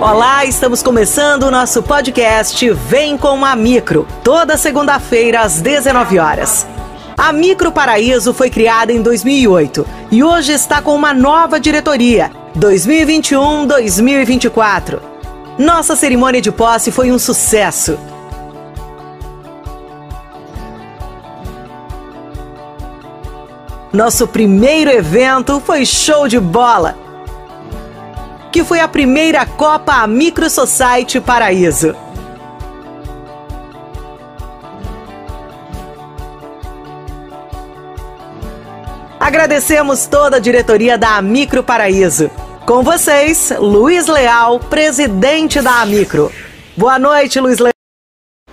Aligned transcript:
Olá, 0.00 0.44
estamos 0.44 0.82
começando 0.82 1.44
o 1.44 1.50
nosso 1.50 1.82
podcast 1.82 2.68
Vem 2.70 3.16
com 3.16 3.42
a 3.42 3.56
Micro, 3.56 4.06
toda 4.22 4.58
segunda-feira 4.58 5.40
às 5.40 5.62
19 5.62 6.18
horas. 6.18 6.66
A 7.16 7.32
Micro 7.32 7.72
Paraíso 7.72 8.34
foi 8.34 8.50
criada 8.50 8.92
em 8.92 9.00
2008 9.00 9.86
e 10.10 10.22
hoje 10.22 10.52
está 10.52 10.82
com 10.82 10.94
uma 10.94 11.14
nova 11.14 11.58
diretoria, 11.58 12.30
2021-2024. 12.58 15.00
Nossa 15.58 15.96
cerimônia 15.96 16.42
de 16.42 16.52
posse 16.52 16.90
foi 16.90 17.10
um 17.10 17.18
sucesso. 17.18 17.98
Nosso 23.90 24.28
primeiro 24.28 24.90
evento 24.90 25.62
foi 25.64 25.86
show 25.86 26.28
de 26.28 26.40
bola, 26.40 26.94
que 28.52 28.62
foi 28.62 28.80
a 28.80 28.86
primeira 28.86 29.46
Copa 29.46 30.06
Micro 30.06 30.50
Society 30.50 31.18
Paraíso. 31.18 31.96
Agradecemos 39.18 40.06
toda 40.06 40.36
a 40.36 40.40
diretoria 40.40 40.98
da 40.98 41.22
Micro 41.22 41.62
Paraíso. 41.62 42.30
Com 42.66 42.82
vocês, 42.82 43.50
Luiz 43.58 44.06
Leal, 44.06 44.60
presidente 44.60 45.62
da 45.62 45.80
Amicro. 45.80 46.30
Boa 46.76 46.98
noite, 46.98 47.40
Luiz 47.40 47.58
Leal. 47.58 47.72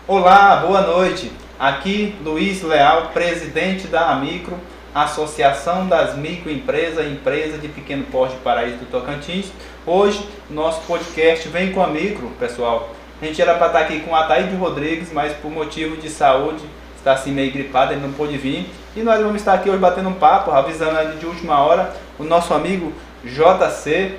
Olá, 0.08 0.64
boa 0.66 0.82
noite. 0.82 1.30
Aqui 1.60 2.16
Luiz 2.24 2.62
Leal, 2.62 3.10
presidente 3.14 3.88
da 3.88 4.12
Amicro, 4.12 4.58
Associação 4.94 5.88
das 5.88 6.16
Microempresas 6.16 7.06
e 7.06 7.10
Empresas 7.10 7.62
de 7.62 7.68
Pequeno 7.68 8.06
Porte 8.06 8.36
Paraíso 8.38 8.78
do 8.78 8.86
Tocantins. 8.86 9.52
Hoje, 9.92 10.24
nosso 10.52 10.82
podcast 10.82 11.50
vem 11.50 11.72
com 11.72 11.82
a 11.82 11.88
Micro, 11.88 12.30
pessoal. 12.40 12.92
A 13.20 13.26
gente 13.26 13.42
era 13.42 13.56
para 13.56 13.66
estar 13.66 13.80
aqui 13.80 14.02
com 14.02 14.16
a 14.16 14.20
Ataíde 14.20 14.56
Rodrigues, 14.56 15.12
mas 15.12 15.34
por 15.34 15.50
motivo 15.50 15.98
de 15.98 16.12
saúde, 16.12 16.64
está 16.96 17.14
assim 17.14 17.32
meio 17.32 17.52
gripado, 17.52 17.94
ele 17.94 18.02
não 18.02 18.14
pôde 18.14 18.38
vir. 18.38 18.70
E 18.96 19.02
nós 19.02 19.20
vamos 19.20 19.38
estar 19.38 19.56
aqui 19.56 19.68
hoje 19.68 19.80
batendo 19.80 20.10
um 20.10 20.14
papo, 20.14 20.52
avisando 20.52 20.96
ali 20.96 21.18
de 21.18 21.26
última 21.26 21.60
hora 21.60 21.92
o 22.20 22.24
nosso 22.24 22.54
amigo 22.54 22.94
JC, 23.24 24.12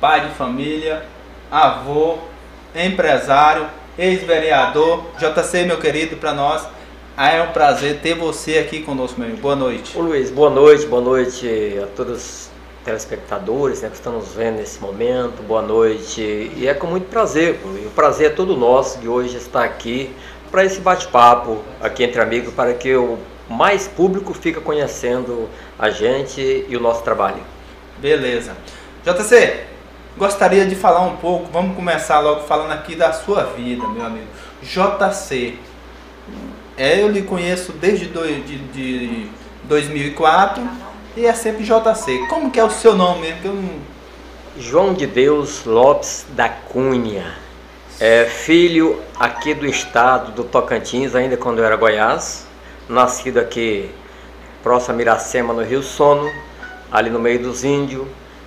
pai 0.00 0.26
de 0.26 0.34
família, 0.34 1.04
avô, 1.52 2.18
empresário, 2.74 3.68
ex-vereador. 3.96 5.04
JC, 5.20 5.66
meu 5.66 5.78
querido, 5.78 6.16
para 6.16 6.32
nós 6.32 6.66
é 7.16 7.40
um 7.42 7.52
prazer 7.52 8.00
ter 8.00 8.16
você 8.16 8.58
aqui 8.58 8.82
conosco, 8.82 9.20
meu 9.20 9.28
amigo. 9.28 9.40
Boa 9.40 9.54
noite. 9.54 9.96
Ô 9.96 10.02
Luiz, 10.02 10.32
boa 10.32 10.50
noite, 10.50 10.84
boa 10.86 11.00
noite 11.00 11.78
a 11.80 11.86
todos 11.94 12.16
os 12.16 12.53
telespectadores 12.84 13.80
né, 13.80 13.88
que 13.88 13.94
estão 13.94 14.12
nos 14.12 14.34
vendo 14.34 14.56
nesse 14.56 14.78
momento, 14.78 15.42
boa 15.42 15.62
noite. 15.62 16.20
E 16.56 16.68
é 16.68 16.74
com 16.74 16.86
muito 16.86 17.08
prazer, 17.08 17.58
o 17.64 17.90
prazer 17.90 18.26
é 18.26 18.34
todo 18.34 18.56
nosso 18.56 18.98
de 18.98 19.08
hoje 19.08 19.36
estar 19.36 19.64
aqui 19.64 20.14
para 20.50 20.64
esse 20.64 20.80
bate-papo 20.80 21.62
aqui 21.80 22.04
entre 22.04 22.20
amigos, 22.20 22.52
para 22.52 22.74
que 22.74 22.94
o 22.94 23.18
mais 23.48 23.88
público 23.88 24.32
fique 24.34 24.60
conhecendo 24.60 25.48
a 25.78 25.90
gente 25.90 26.64
e 26.68 26.76
o 26.76 26.80
nosso 26.80 27.02
trabalho. 27.02 27.42
Beleza. 27.98 28.54
JC, 29.02 29.64
gostaria 30.16 30.66
de 30.66 30.74
falar 30.74 31.00
um 31.00 31.16
pouco, 31.16 31.50
vamos 31.50 31.74
começar 31.74 32.20
logo 32.20 32.42
falando 32.42 32.72
aqui 32.72 32.94
da 32.94 33.12
sua 33.12 33.44
vida, 33.44 33.86
meu 33.88 34.04
amigo. 34.04 34.26
JC, 34.62 35.58
é, 36.76 37.02
eu 37.02 37.08
lhe 37.08 37.22
conheço 37.22 37.72
desde 37.72 38.06
do, 38.06 38.26
de, 38.26 38.58
de 38.68 39.28
2004 39.64 40.62
e 41.16 41.26
é 41.26 41.32
sempre 41.32 41.64
JC. 41.64 42.26
Como 42.28 42.50
que 42.50 42.58
é 42.58 42.64
o 42.64 42.70
seu 42.70 42.94
nome 42.94 43.20
mesmo? 43.22 43.52
Não... 43.52 43.94
João 44.58 44.94
de 44.94 45.06
Deus 45.06 45.64
Lopes 45.64 46.26
da 46.30 46.48
Cunha. 46.48 47.34
É 48.00 48.24
filho 48.24 49.00
aqui 49.18 49.54
do 49.54 49.66
estado 49.66 50.32
do 50.32 50.44
Tocantins, 50.44 51.14
ainda 51.14 51.36
quando 51.36 51.58
eu 51.58 51.64
era 51.64 51.76
Goiás. 51.76 52.46
Nascido 52.88 53.38
aqui 53.38 53.90
próximo 54.62 54.94
a 54.94 54.96
Miracema, 54.96 55.52
no 55.52 55.62
Rio 55.62 55.82
Sono, 55.82 56.30
ali 56.90 57.10
no 57.10 57.18
meio 57.18 57.40
dos 57.40 57.64
índios. 57.64 58.06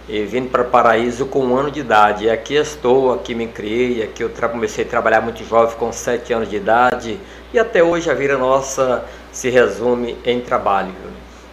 E 0.09 0.24
vindo 0.24 0.50
para 0.50 0.64
Paraíso 0.64 1.25
com 1.25 1.46
um 1.46 1.58
ano 1.58 1.70
de 1.70 1.81
idade. 1.81 2.25
E 2.25 2.30
aqui 2.30 2.56
estou, 2.56 3.14
aqui 3.14 3.36
me 3.36 3.47
criei, 3.47 4.03
aqui 4.03 4.24
eu 4.24 4.30
comecei 4.30 4.86
a 4.86 4.88
trabalhar 4.88 5.20
muito 5.20 5.44
jovem, 5.44 5.75
com 5.78 5.91
sete 5.91 6.31
anos 6.31 6.50
de 6.50 6.56
idade. 6.56 7.20
E 7.53 7.59
até 7.59 7.84
hoje 7.84 8.09
a 8.09 8.14
vida 8.14 8.38
nossa 8.38 9.03
se 9.31 9.50
resume 9.50 10.18
em 10.24 10.40
trabalho. 10.40 10.94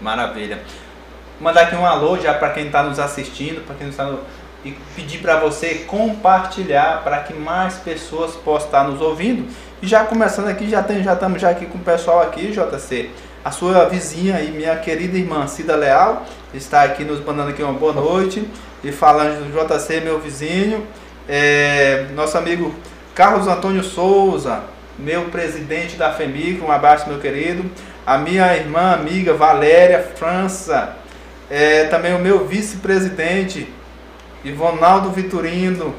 Maravilha. 0.00 0.60
Mandar 1.44 1.64
aqui 1.64 1.76
um 1.76 1.84
alô 1.84 2.18
já 2.18 2.32
para 2.32 2.48
quem 2.48 2.68
está 2.68 2.82
nos 2.82 2.98
assistindo, 2.98 3.66
para 3.66 3.76
quem 3.76 3.90
está 3.90 4.06
no... 4.06 4.18
e 4.64 4.70
pedir 4.96 5.18
para 5.18 5.36
você 5.36 5.84
compartilhar 5.86 7.02
para 7.04 7.18
que 7.18 7.34
mais 7.34 7.74
pessoas 7.74 8.32
possam 8.32 8.68
estar 8.68 8.84
nos 8.84 9.02
ouvindo. 9.02 9.46
E 9.82 9.86
já 9.86 10.04
começando 10.04 10.48
aqui, 10.48 10.70
já 10.70 10.82
tem, 10.82 11.02
já 11.02 11.12
estamos 11.12 11.42
já 11.42 11.50
aqui 11.50 11.66
com 11.66 11.76
o 11.76 11.82
pessoal 11.82 12.22
aqui, 12.22 12.50
JC. 12.50 13.10
A 13.44 13.50
sua 13.50 13.84
vizinha 13.84 14.40
e 14.40 14.52
minha 14.52 14.74
querida 14.76 15.18
irmã 15.18 15.46
Cida 15.46 15.76
Leal 15.76 16.24
está 16.54 16.82
aqui 16.82 17.04
nos 17.04 17.22
mandando 17.22 17.50
aqui 17.50 17.62
uma 17.62 17.74
boa 17.74 17.92
noite 17.92 18.48
e 18.82 18.90
falando 18.90 19.44
do 19.44 19.52
JC, 19.52 20.00
meu 20.00 20.18
vizinho. 20.18 20.86
É, 21.28 22.06
nosso 22.14 22.38
amigo 22.38 22.74
Carlos 23.14 23.46
Antônio 23.46 23.84
Souza, 23.84 24.62
meu 24.98 25.24
presidente 25.24 25.96
da 25.96 26.10
FEMIC, 26.10 26.62
um 26.62 26.72
abraço 26.72 27.06
meu 27.06 27.18
querido. 27.18 27.70
A 28.06 28.16
minha 28.16 28.56
irmã 28.56 28.94
amiga 28.94 29.34
Valéria 29.34 30.02
França, 30.16 31.03
é, 31.50 31.84
também 31.84 32.14
o 32.14 32.18
meu 32.18 32.46
vice-presidente 32.46 33.72
Ivonaldo 34.44 35.10
Vitorino. 35.10 35.94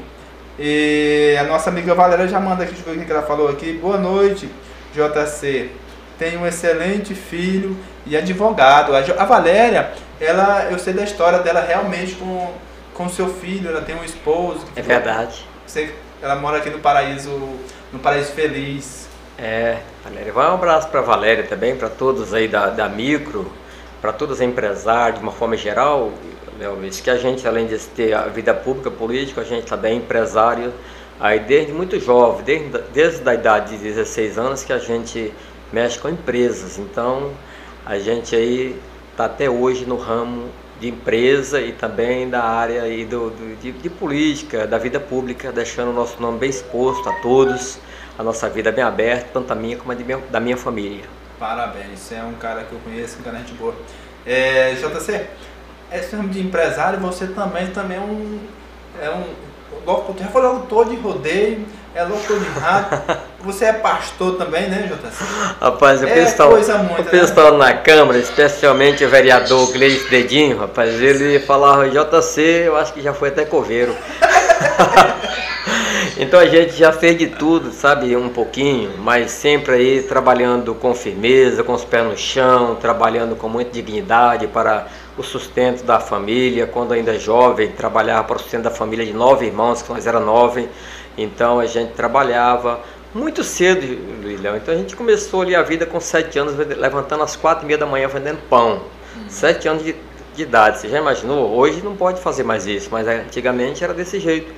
E 0.58 1.36
a 1.38 1.44
nossa 1.44 1.68
amiga 1.68 1.94
Valéria 1.94 2.26
já 2.26 2.40
manda 2.40 2.62
aqui, 2.62 2.72
deixa 2.72 2.88
eu 2.88 2.94
ver 2.94 3.02
o 3.02 3.04
que 3.04 3.12
ela 3.12 3.22
falou 3.22 3.48
aqui. 3.48 3.74
Boa 3.74 3.98
noite, 3.98 4.48
JC. 4.94 5.70
Tem 6.18 6.36
um 6.38 6.46
excelente 6.46 7.14
filho 7.14 7.76
e 8.06 8.16
advogado. 8.16 8.92
A 8.96 9.24
Valéria, 9.24 9.92
ela, 10.18 10.68
eu 10.70 10.78
sei 10.78 10.94
da 10.94 11.02
história 11.02 11.40
dela 11.40 11.60
realmente 11.60 12.14
com, 12.14 12.52
com 12.94 13.08
seu 13.08 13.28
filho. 13.28 13.68
Ela 13.68 13.82
tem 13.82 13.94
um 13.94 14.04
esposo. 14.04 14.64
É 14.74 14.80
verdade. 14.80 15.44
Você, 15.66 15.92
ela 16.22 16.36
mora 16.36 16.58
aqui 16.58 16.70
no 16.70 16.78
Paraíso, 16.78 17.30
no 17.92 17.98
Paraíso 17.98 18.32
Feliz. 18.32 19.06
É, 19.38 19.76
Valéria. 20.02 20.32
Vai 20.32 20.48
um 20.48 20.54
abraço 20.54 20.88
para 20.88 21.02
Valéria 21.02 21.44
também, 21.44 21.76
para 21.76 21.90
todos 21.90 22.32
aí 22.32 22.48
da, 22.48 22.68
da 22.68 22.88
Micro, 22.88 23.52
para 24.00 24.12
todos 24.12 24.36
os 24.36 24.40
empresários 24.40 25.18
de 25.18 25.22
uma 25.24 25.32
forma 25.32 25.56
geral. 25.56 26.12
Leovis, 26.58 27.00
que 27.00 27.10
a 27.10 27.16
gente, 27.16 27.46
além 27.46 27.66
de 27.66 27.78
ter 27.78 28.14
a 28.14 28.22
vida 28.22 28.54
pública, 28.54 28.90
política, 28.90 29.42
a 29.42 29.44
gente 29.44 29.66
também 29.66 29.92
é 29.92 29.96
empresário, 29.96 30.72
aí 31.20 31.38
desde 31.40 31.72
muito 31.72 32.00
jovem, 32.00 32.44
desde, 32.44 32.78
desde 32.92 33.28
a 33.28 33.34
idade 33.34 33.76
de 33.76 33.82
16 33.82 34.38
anos 34.38 34.64
que 34.64 34.72
a 34.72 34.78
gente 34.78 35.32
mexe 35.72 35.98
com 35.98 36.08
empresas. 36.08 36.78
Então, 36.78 37.32
a 37.84 37.98
gente 37.98 38.34
aí 38.34 38.80
está 39.10 39.26
até 39.26 39.50
hoje 39.50 39.84
no 39.84 39.96
ramo 39.96 40.48
de 40.80 40.88
empresa 40.88 41.60
e 41.60 41.72
também 41.72 42.28
da 42.28 42.42
área 42.42 42.82
aí 42.82 43.04
do, 43.04 43.30
do 43.30 43.56
de, 43.60 43.72
de, 43.72 43.88
política, 43.88 44.66
da 44.66 44.78
vida 44.78 45.00
pública, 45.00 45.50
deixando 45.50 45.90
o 45.90 45.94
nosso 45.94 46.20
nome 46.20 46.38
bem 46.38 46.50
exposto 46.50 47.08
a 47.08 47.12
todos, 47.20 47.78
a 48.18 48.22
nossa 48.22 48.48
vida 48.48 48.70
bem 48.70 48.84
aberta, 48.84 49.28
tanto 49.32 49.52
a 49.52 49.54
minha 49.54 49.76
como 49.76 49.92
a 49.92 49.94
minha, 49.94 50.18
da 50.30 50.40
minha 50.40 50.56
família. 50.56 51.04
Parabéns, 51.38 51.98
você 51.98 52.14
é 52.14 52.22
um 52.22 52.34
cara 52.34 52.62
que 52.62 52.72
eu 52.72 52.78
conheço, 52.80 53.18
um 53.20 53.22
cara 53.22 53.38
gente 53.38 53.52
boa. 53.54 53.74
É, 54.26 54.74
JC, 54.74 55.26
esse 55.92 56.16
ramo 56.16 56.30
de 56.30 56.40
empresário, 56.40 56.98
você 56.98 57.26
também, 57.26 57.68
também 57.68 57.98
é 57.98 58.00
um. 58.00 58.40
É 59.00 59.10
um 59.10 59.24
já 60.18 60.26
foi 60.28 60.42
locutor 60.42 60.88
de 60.88 60.96
rodeio, 60.96 61.64
é 61.94 62.02
locutor 62.02 62.40
de 62.40 62.48
rádio. 62.58 63.02
Você 63.40 63.66
é 63.66 63.72
pastor 63.74 64.36
também, 64.36 64.68
né, 64.68 64.90
JC? 64.90 65.24
Rapaz, 65.60 66.02
o 66.02 66.06
É 66.06 66.14
pessoal, 66.14 66.50
coisa 66.50 66.78
muito, 66.78 67.02
o 67.02 67.04
né? 67.04 67.10
pessoal 67.10 67.56
na 67.56 67.74
Câmara, 67.74 68.18
especialmente 68.18 69.04
o 69.04 69.08
vereador 69.08 69.70
Gleice 69.70 70.08
Dedinho, 70.10 70.58
rapaz, 70.58 71.00
ele 71.00 71.38
falava 71.38 71.88
JC, 71.88 72.40
eu 72.66 72.76
acho 72.76 72.92
que 72.92 73.00
já 73.00 73.14
foi 73.14 73.28
até 73.28 73.44
coveiro. 73.44 73.94
então 76.18 76.40
a 76.40 76.46
gente 76.46 76.72
já 76.72 76.92
fez 76.92 77.18
de 77.18 77.26
tudo, 77.26 77.70
sabe, 77.72 78.16
um 78.16 78.30
pouquinho, 78.30 78.90
mas 78.98 79.30
sempre 79.30 79.74
aí 79.74 80.02
trabalhando 80.02 80.74
com 80.74 80.94
firmeza, 80.94 81.62
com 81.62 81.74
os 81.74 81.84
pés 81.84 82.04
no 82.06 82.16
chão, 82.16 82.74
trabalhando 82.76 83.36
com 83.36 83.48
muita 83.48 83.70
dignidade 83.70 84.46
para 84.46 84.86
o 85.18 85.22
sustento 85.22 85.84
da 85.84 86.00
família. 86.00 86.66
Quando 86.66 86.92
ainda 86.92 87.18
jovem, 87.18 87.68
trabalhava 87.68 88.24
para 88.24 88.36
o 88.36 88.38
sustento 88.38 88.62
da 88.62 88.70
família 88.70 89.04
de 89.04 89.12
nove 89.12 89.46
irmãos, 89.46 89.82
que 89.82 89.92
nós 89.92 90.06
era 90.06 90.18
nove. 90.18 90.68
Então 91.18 91.60
a 91.60 91.66
gente 91.66 91.92
trabalhava 91.92 92.80
muito 93.14 93.44
cedo, 93.44 93.86
Luiz 94.22 94.40
Léo. 94.40 94.56
Então 94.56 94.72
a 94.72 94.76
gente 94.76 94.96
começou 94.96 95.42
ali 95.42 95.54
a 95.54 95.62
vida 95.62 95.84
com 95.84 96.00
sete 96.00 96.38
anos, 96.38 96.56
levantando 96.56 97.22
às 97.22 97.36
quatro 97.36 97.64
e 97.64 97.66
meia 97.66 97.78
da 97.78 97.86
manhã 97.86 98.08
vendendo 98.08 98.38
pão. 98.48 98.82
Sete 99.28 99.68
anos 99.68 99.82
de, 99.82 99.94
de 100.34 100.42
idade. 100.42 100.78
Você 100.78 100.88
já 100.88 100.98
imaginou? 100.98 101.54
Hoje 101.54 101.82
não 101.82 101.96
pode 101.96 102.20
fazer 102.20 102.42
mais 102.42 102.66
isso, 102.66 102.88
mas 102.90 103.06
antigamente 103.06 103.82
era 103.82 103.92
desse 103.92 104.18
jeito. 104.20 104.52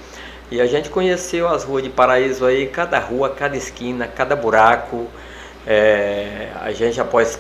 E 0.51 0.61
a 0.61 0.67
gente 0.67 0.89
conheceu 0.89 1.47
as 1.49 1.65
ruas 1.65 1.83
de 1.83 1.91
Paraíso 1.91 2.45
aí, 2.45 2.67
cada 2.67 2.99
rua, 2.99 3.31
cada 3.31 3.57
esquina, 3.57 4.07
cada 4.07 4.35
buraco. 4.35 5.07
É, 5.67 6.49
a 6.61 6.73
gente 6.73 7.01
após 7.01 7.39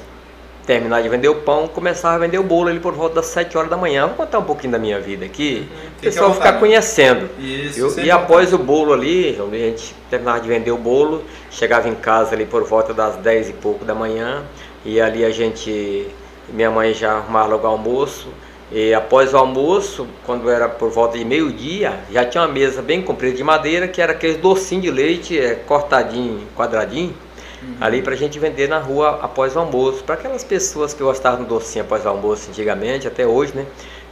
terminar 0.69 1.01
de 1.01 1.09
vender 1.09 1.31
o 1.31 1.37
pão, 1.37 1.67
começava 1.67 2.17
a 2.17 2.19
vender 2.19 2.39
o 2.39 2.43
bolo 2.43 2.69
ali 2.69 2.79
por 2.79 2.93
volta 2.93 3.15
das 3.15 3.27
7 3.29 3.57
horas 3.57 3.71
da 3.71 3.77
manhã. 3.79 4.07
Vou 4.07 4.17
contar 4.17 4.39
um 4.39 4.45
pouquinho 4.45 4.73
da 4.73 4.79
minha 4.79 5.01
vida 5.01 5.25
aqui, 5.25 5.67
uhum. 5.67 5.89
o 5.97 6.01
pessoal 6.03 6.35
ficar 6.35 6.61
conhecendo. 6.61 7.31
Isso, 7.39 7.99
Eu, 7.99 8.05
e 8.05 8.11
após 8.11 8.53
o 8.53 8.59
bolo 8.59 8.93
ali, 8.93 9.31
a 9.41 9.57
gente 9.57 9.95
terminava 10.11 10.41
de 10.41 10.47
vender 10.47 10.71
o 10.71 10.77
bolo, 10.77 11.25
chegava 11.51 11.89
em 11.89 11.95
casa 11.95 12.35
ali 12.35 12.45
por 12.45 12.65
volta 12.65 12.93
das 12.93 13.17
10 13.17 13.49
e 13.49 13.53
pouco 13.55 13.83
da 13.87 13.95
manhã, 13.95 14.45
e 14.85 15.01
ali 15.01 15.25
a 15.25 15.31
gente, 15.31 16.07
minha 16.51 16.71
mãe 16.71 16.93
já 16.93 17.13
arrumava 17.13 17.49
logo 17.49 17.67
o 17.67 17.71
almoço, 17.71 18.29
e 18.70 18.93
após 18.93 19.32
o 19.32 19.38
almoço, 19.38 20.06
quando 20.26 20.50
era 20.50 20.69
por 20.69 20.91
volta 20.91 21.17
de 21.17 21.25
meio-dia, 21.25 22.00
já 22.11 22.25
tinha 22.25 22.43
uma 22.43 22.53
mesa 22.53 22.82
bem 22.82 23.00
comprida 23.00 23.35
de 23.35 23.43
madeira, 23.43 23.88
que 23.88 24.00
era 24.00 24.12
aquele 24.12 24.35
docinho 24.35 24.82
de 24.82 24.91
leite 24.91 25.38
é, 25.38 25.55
cortadinho, 25.55 26.47
quadradinho, 26.55 27.15
uhum. 27.62 27.76
ali 27.81 28.03
para 28.03 28.12
a 28.12 28.17
gente 28.17 28.38
vender 28.38 28.69
na 28.69 28.79
rua 28.79 29.20
após 29.23 29.56
o 29.56 29.59
almoço. 29.59 30.05
Para 30.05 30.17
aquelas 30.17 30.44
pessoas 30.44 30.93
que 30.93 31.03
gostavam 31.03 31.44
do 31.44 31.49
docinho 31.49 31.85
após 31.87 32.05
o 32.05 32.09
almoço 32.11 32.50
antigamente, 32.50 33.09
até 33.09 33.26
hoje, 33.26 33.55
né? 33.55 33.65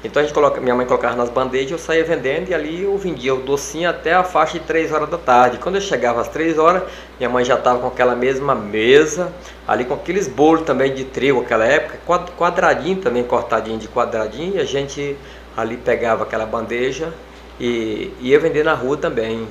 Então 0.06 0.22
a 0.22 0.24
gente 0.24 0.32
coloca, 0.32 0.60
minha 0.60 0.74
mãe 0.74 0.86
colocava 0.86 1.16
nas 1.16 1.28
bandejas, 1.28 1.72
eu 1.72 1.78
saía 1.78 2.04
vendendo 2.04 2.48
e 2.48 2.54
ali 2.54 2.84
eu 2.84 2.96
vendia 2.96 3.34
o 3.34 3.38
docinho 3.38 3.90
até 3.90 4.14
a 4.14 4.22
faixa 4.22 4.58
de 4.58 4.64
3 4.64 4.92
horas 4.92 5.10
da 5.10 5.18
tarde. 5.18 5.58
Quando 5.58 5.74
eu 5.74 5.80
chegava 5.80 6.20
às 6.20 6.28
3 6.28 6.58
horas, 6.58 6.84
minha 7.18 7.28
mãe 7.28 7.44
já 7.44 7.56
estava 7.56 7.80
com 7.80 7.88
aquela 7.88 8.14
mesma 8.14 8.54
mesa, 8.54 9.32
ali 9.66 9.84
com 9.84 9.94
aqueles 9.94 10.28
bolos 10.28 10.62
também 10.62 10.94
de 10.94 11.04
trigo 11.04 11.40
naquela 11.40 11.64
época, 11.66 11.98
quadradinho 12.36 12.98
também, 12.98 13.24
cortadinho 13.24 13.78
de 13.78 13.88
quadradinho, 13.88 14.56
e 14.56 14.60
a 14.60 14.64
gente 14.64 15.16
ali 15.56 15.76
pegava 15.76 16.22
aquela 16.22 16.46
bandeja 16.46 17.12
e 17.58 18.14
ia 18.20 18.38
vender 18.38 18.64
na 18.64 18.74
rua 18.74 18.96
também. 18.96 19.48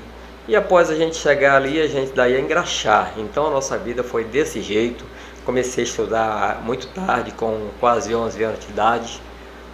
E 0.47 0.55
após 0.55 0.89
a 0.89 0.95
gente 0.95 1.17
chegar 1.17 1.57
ali, 1.57 1.81
a 1.81 1.87
gente 1.87 2.13
daí 2.13 2.31
ia 2.33 2.39
engraxar. 2.39 3.11
Então 3.17 3.47
a 3.47 3.49
nossa 3.49 3.77
vida 3.77 4.03
foi 4.03 4.23
desse 4.23 4.61
jeito. 4.61 5.03
Comecei 5.43 5.83
a 5.83 5.87
estudar 5.87 6.61
muito 6.63 6.87
tarde, 6.87 7.31
com 7.31 7.67
quase 7.79 8.15
11 8.15 8.43
anos 8.43 8.59
de 8.59 8.71
idade, 8.71 9.21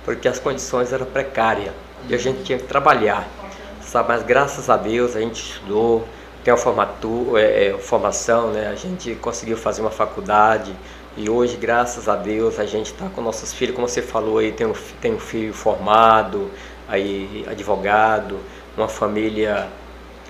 porque 0.04 0.28
as 0.28 0.40
condições 0.40 0.92
eram 0.92 1.06
precárias 1.06 1.74
e 2.10 2.16
a 2.16 2.18
gente 2.18 2.44
tinha 2.44 2.58
que 2.58 2.66
trabalhar. 2.66 3.28
Sabe? 3.82 4.10
Mas 4.10 4.24
graças 4.24 4.70
a 4.70 4.78
Deus 4.78 5.16
a 5.16 5.20
gente 5.20 5.42
estudou, 5.42 6.08
tem 6.44 6.54
a 6.54 6.58
é, 7.38 7.68
é, 7.68 7.78
formação, 7.78 8.52
né? 8.52 8.68
a 8.68 8.76
gente 8.76 9.16
conseguiu 9.16 9.58
fazer 9.58 9.82
uma 9.82 9.92
faculdade 9.92 10.74
e 11.18 11.30
hoje, 11.30 11.58
graças 11.58 12.08
a 12.08 12.16
Deus, 12.16 12.58
a 12.58 12.66
gente 12.66 12.94
está 12.94 13.10
com 13.10 13.22
nossos 13.22 13.52
filhos, 13.52 13.76
como 13.76 13.88
você 13.88 14.02
falou 14.02 14.38
aí, 14.38 14.54
tem 14.54 14.66
um, 14.66 14.74
tem 15.02 15.14
um 15.14 15.20
filho 15.20 15.54
formado, 15.54 16.50
aí 16.88 17.46
advogado, 17.50 18.40
uma 18.78 18.88
família 18.88 19.68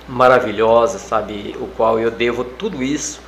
maravilhosa, 0.07 0.97
sabe, 0.97 1.56
o 1.59 1.68
qual 1.68 2.00
eu 2.00 2.09
devo 2.09 2.44
tudo 2.44 2.81
isso 2.81 3.21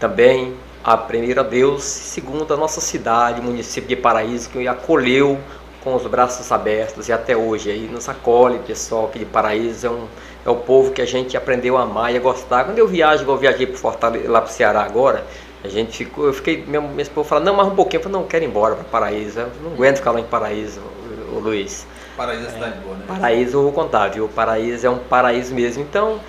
também 0.00 0.54
a 0.82 0.96
primeiro 0.96 1.40
a 1.40 1.42
Deus, 1.42 1.82
segundo 1.82 2.52
a 2.52 2.56
nossa 2.56 2.80
cidade, 2.80 3.40
município 3.40 3.88
de 3.88 3.96
Paraíso, 3.96 4.50
que 4.50 4.68
acolheu 4.68 5.38
com 5.84 5.94
os 5.94 6.06
braços 6.06 6.50
abertos 6.50 7.08
e 7.08 7.12
até 7.12 7.36
hoje 7.36 7.70
aí 7.70 7.86
nos 7.86 8.08
acolhe, 8.08 8.58
pessoal 8.60 9.04
aqui 9.04 9.18
de 9.18 9.26
Paraíso, 9.26 9.86
é, 9.86 9.90
um, 9.90 10.06
é 10.46 10.50
o 10.50 10.56
povo 10.56 10.90
que 10.90 11.02
a 11.02 11.06
gente 11.06 11.36
aprendeu 11.36 11.76
a 11.76 11.82
amar 11.82 12.12
e 12.12 12.16
a 12.16 12.20
gostar. 12.20 12.64
Quando 12.64 12.78
eu 12.78 12.88
viajo, 12.88 13.22
igual 13.22 13.36
eu 13.36 13.40
viajei 13.40 13.66
para 13.66 13.76
Fortaleza, 13.76 14.30
lá 14.30 14.40
para 14.40 14.50
o 14.50 14.52
Ceará 14.52 14.82
agora, 14.82 15.24
a 15.62 15.68
gente 15.68 15.98
ficou, 15.98 16.26
eu 16.26 16.32
fiquei, 16.32 16.64
meu, 16.66 16.80
minha 16.80 17.02
esposa 17.02 17.28
falou, 17.28 17.44
não, 17.44 17.54
mais 17.54 17.68
um 17.68 17.74
pouquinho, 17.74 18.00
eu 18.00 18.04
falei, 18.04 18.18
não, 18.18 18.26
quero 18.26 18.44
ir 18.44 18.48
embora 18.48 18.74
para 18.74 18.84
Paraíso, 18.84 19.40
eu 19.40 19.50
não 19.62 19.72
aguento 19.72 19.96
ficar 19.96 20.12
lá 20.12 20.20
em 20.20 20.24
Paraíso, 20.24 20.80
o, 20.80 21.36
o 21.36 21.38
Luiz. 21.40 21.86
Paraíso 22.16 22.46
é 22.46 22.50
cidade 22.50 22.78
boa, 22.78 22.96
né? 22.96 23.04
Paraíso, 23.06 23.58
eu 23.58 23.62
vou 23.64 23.72
contar, 23.72 24.08
viu? 24.08 24.28
Paraíso 24.28 24.86
é 24.86 24.90
um 24.90 24.98
paraíso 24.98 25.54
mesmo. 25.54 25.82
Então, 25.82 26.20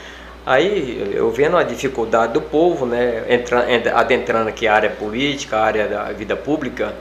aí 0.46 1.14
eu 1.14 1.30
vendo 1.32 1.56
a 1.56 1.64
dificuldade 1.64 2.34
do 2.34 2.42
povo, 2.42 2.86
né? 2.86 3.24
Entra, 3.30 3.66
adentrando 3.94 4.50
aqui 4.50 4.68
a 4.68 4.74
área 4.74 4.90
política, 4.90 5.58
a 5.58 5.64
área 5.64 5.88
da 5.88 6.04
vida 6.12 6.36
pública, 6.36 6.94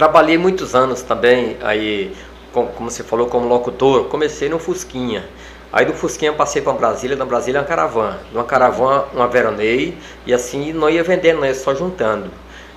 trabalhei 0.00 0.38
muitos 0.38 0.74
anos 0.74 1.02
também 1.02 1.58
aí, 1.60 2.16
como, 2.54 2.90
você 2.90 3.04
falou, 3.04 3.26
como 3.26 3.46
locutor. 3.46 4.04
Comecei 4.04 4.48
no 4.48 4.58
Fusquinha. 4.58 5.28
Aí 5.70 5.84
do 5.84 5.92
Fusquinha 5.92 6.32
passei 6.32 6.62
para 6.62 6.72
Brasília, 6.72 7.14
na 7.18 7.26
Brasília 7.26 7.60
uma 7.60 7.66
caravana. 7.66 8.18
Uma 8.32 8.44
caravana, 8.44 9.04
uma 9.12 9.28
veranei, 9.28 9.98
e 10.24 10.32
assim 10.32 10.72
não 10.72 10.88
ia 10.88 11.04
vendendo, 11.04 11.44
ia 11.44 11.54
só 11.54 11.74
juntando. 11.74 12.30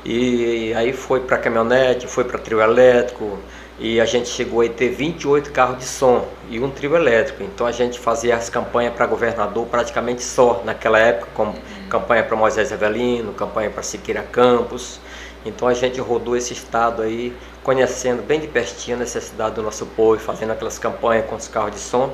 E 0.03 0.73
aí 0.75 0.91
foi 0.91 1.21
para 1.21 1.37
caminhonete, 1.37 2.07
foi 2.07 2.25
para 2.25 2.37
trio 2.37 2.59
elétrico, 2.59 3.39
e 3.79 4.01
a 4.01 4.05
gente 4.05 4.27
chegou 4.27 4.61
a 4.61 4.67
ter 4.67 4.89
28 4.89 5.49
carros 5.53 5.77
de 5.77 5.85
som 5.85 6.27
e 6.49 6.59
um 6.59 6.69
trio 6.69 6.93
elétrico. 6.93 7.41
Então 7.41 7.65
a 7.65 7.71
gente 7.71 8.01
fazia 8.01 8.35
as 8.35 8.49
campanhas 8.49 8.93
para 8.93 9.05
governador 9.05 9.65
praticamente 9.67 10.21
só 10.21 10.61
naquela 10.65 10.99
época, 10.99 11.29
como 11.33 11.55
campanha 11.89 12.21
para 12.21 12.35
Moisés 12.35 12.73
Avelino, 12.73 13.31
campanha 13.31 13.69
para 13.69 13.81
Siqueira 13.81 14.23
Campos. 14.23 14.99
Então 15.45 15.67
a 15.67 15.73
gente 15.73 15.99
rodou 15.99 16.35
esse 16.35 16.53
estado 16.53 17.01
aí, 17.01 17.35
conhecendo 17.63 18.21
bem 18.21 18.39
de 18.39 18.47
pertinho 18.47 18.97
a 18.97 18.99
necessidade 18.99 19.55
do 19.55 19.61
nosso 19.61 19.85
povo, 19.85 20.19
fazendo 20.19 20.51
aquelas 20.51 20.79
campanhas 20.79 21.25
com 21.25 21.35
os 21.35 21.47
carros 21.47 21.71
de 21.71 21.79
som. 21.79 22.13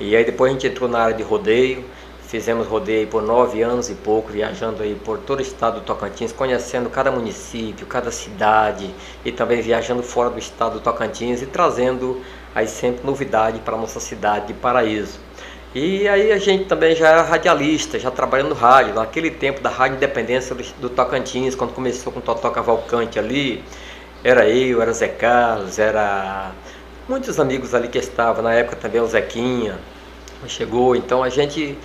E 0.00 0.14
aí 0.14 0.24
depois 0.24 0.50
a 0.50 0.52
gente 0.52 0.66
entrou 0.66 0.88
na 0.88 0.98
área 0.98 1.16
de 1.16 1.22
rodeio, 1.22 1.84
Fizemos 2.26 2.66
rodeio 2.66 3.06
por 3.06 3.22
nove 3.22 3.62
anos 3.62 3.88
e 3.88 3.94
pouco, 3.94 4.32
viajando 4.32 4.82
aí 4.82 4.96
por 4.96 5.16
todo 5.16 5.38
o 5.38 5.42
estado 5.42 5.78
do 5.78 5.86
Tocantins, 5.86 6.32
conhecendo 6.32 6.90
cada 6.90 7.08
município, 7.08 7.86
cada 7.86 8.10
cidade 8.10 8.92
e 9.24 9.30
também 9.30 9.62
viajando 9.62 10.02
fora 10.02 10.30
do 10.30 10.38
estado 10.40 10.74
do 10.74 10.80
Tocantins 10.80 11.40
e 11.40 11.46
trazendo 11.46 12.20
aí 12.52 12.66
sempre 12.66 13.06
novidade 13.06 13.60
para 13.60 13.76
a 13.76 13.78
nossa 13.78 14.00
cidade 14.00 14.48
de 14.48 14.54
Paraíso. 14.54 15.25
E 15.74 16.08
aí 16.08 16.32
a 16.32 16.38
gente 16.38 16.64
também 16.64 16.94
já 16.96 17.08
era 17.08 17.22
radialista, 17.22 17.98
já 17.98 18.10
trabalhando 18.10 18.50
no 18.50 18.54
rádio, 18.54 18.94
naquele 18.94 19.30
tempo 19.30 19.60
da 19.60 19.68
Rádio 19.68 19.96
Independência 19.96 20.56
do, 20.80 20.88
Tocantins, 20.88 21.54
quando 21.54 21.74
começou 21.74 22.12
com 22.12 22.18
o 22.18 22.22
Totó 22.22 22.48
Cavalcante 22.50 23.18
ali, 23.18 23.62
era 24.24 24.48
eu, 24.48 24.80
era 24.80 24.92
Zé 24.92 25.08
Carlos, 25.08 25.78
era 25.78 26.52
muitos 27.08 27.38
amigos 27.38 27.74
ali 27.74 27.88
que 27.88 27.98
estavam, 27.98 28.42
na 28.42 28.54
época 28.54 28.76
também 28.76 29.00
o 29.00 29.06
Zequinha, 29.06 29.78
chegou, 30.48 30.96
então 30.96 31.22
a 31.22 31.28
gente 31.28 31.76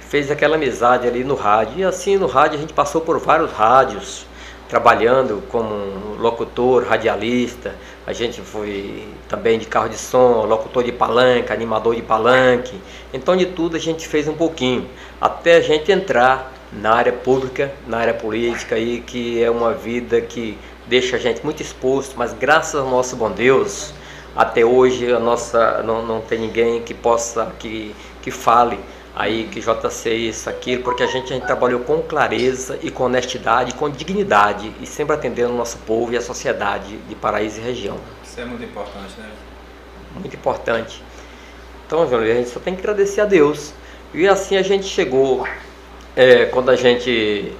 fez 0.00 0.30
aquela 0.30 0.56
amizade 0.56 1.06
ali 1.06 1.24
no 1.24 1.34
rádio. 1.34 1.78
E 1.78 1.84
assim 1.84 2.16
no 2.16 2.26
rádio 2.26 2.58
a 2.58 2.60
gente 2.60 2.72
passou 2.72 3.00
por 3.00 3.18
vários 3.18 3.52
rádios, 3.52 4.26
trabalhando 4.68 5.42
como 5.48 6.16
locutor, 6.18 6.84
radialista. 6.84 7.74
A 8.06 8.12
gente 8.12 8.40
foi 8.40 9.04
também 9.28 9.58
de 9.58 9.66
carro 9.66 9.88
de 9.88 9.98
som, 9.98 10.46
locutor 10.46 10.84
de 10.84 10.92
palanque, 10.92 11.52
animador 11.52 11.96
de 11.96 12.02
palanque. 12.02 12.80
Então 13.12 13.36
de 13.36 13.46
tudo 13.46 13.76
a 13.76 13.80
gente 13.80 14.06
fez 14.06 14.28
um 14.28 14.34
pouquinho, 14.34 14.88
até 15.20 15.56
a 15.56 15.60
gente 15.60 15.90
entrar 15.90 16.52
na 16.72 16.94
área 16.94 17.12
pública, 17.12 17.72
na 17.86 17.98
área 17.98 18.14
política 18.14 18.76
aí, 18.76 19.00
que 19.00 19.42
é 19.42 19.50
uma 19.50 19.72
vida 19.72 20.20
que 20.20 20.56
deixa 20.86 21.16
a 21.16 21.18
gente 21.18 21.44
muito 21.44 21.60
exposto, 21.62 22.14
mas 22.16 22.32
graças 22.32 22.80
ao 22.80 22.88
nosso 22.88 23.16
bom 23.16 23.30
Deus, 23.30 23.92
até 24.36 24.64
hoje 24.64 25.12
a 25.12 25.18
nossa 25.18 25.82
não, 25.82 26.04
não 26.04 26.20
tem 26.20 26.38
ninguém 26.38 26.82
que 26.82 26.94
possa 26.94 27.52
que, 27.58 27.94
que 28.22 28.30
fale 28.30 28.78
aí 29.16 29.48
que 29.50 29.60
JC 29.60 30.14
isso, 30.14 30.50
aquilo, 30.50 30.82
porque 30.82 31.02
a 31.02 31.06
gente, 31.06 31.32
a 31.32 31.36
gente 31.36 31.46
trabalhou 31.46 31.80
com 31.80 32.02
clareza 32.02 32.78
e 32.82 32.90
com 32.90 33.04
honestidade, 33.04 33.72
com 33.72 33.88
dignidade 33.88 34.70
e 34.78 34.86
sempre 34.86 35.16
atendendo 35.16 35.54
o 35.54 35.56
nosso 35.56 35.78
povo 35.78 36.12
e 36.12 36.18
a 36.18 36.20
sociedade 36.20 36.98
de 37.08 37.14
Paraíso 37.14 37.58
e 37.58 37.64
região. 37.64 37.96
Isso 38.22 38.38
é 38.38 38.44
muito 38.44 38.62
importante, 38.62 39.18
né? 39.18 39.30
Muito 40.14 40.36
importante. 40.36 41.02
Então, 41.86 42.06
João, 42.06 42.20
a 42.20 42.26
gente 42.26 42.50
só 42.50 42.60
tem 42.60 42.74
que 42.74 42.80
agradecer 42.80 43.22
a 43.22 43.24
Deus. 43.24 43.72
E 44.12 44.28
assim 44.28 44.56
a 44.56 44.62
gente 44.62 44.84
chegou, 44.84 45.48
é, 46.14 46.44
quando 46.46 46.70
a 46.70 46.76
gente 46.76 47.52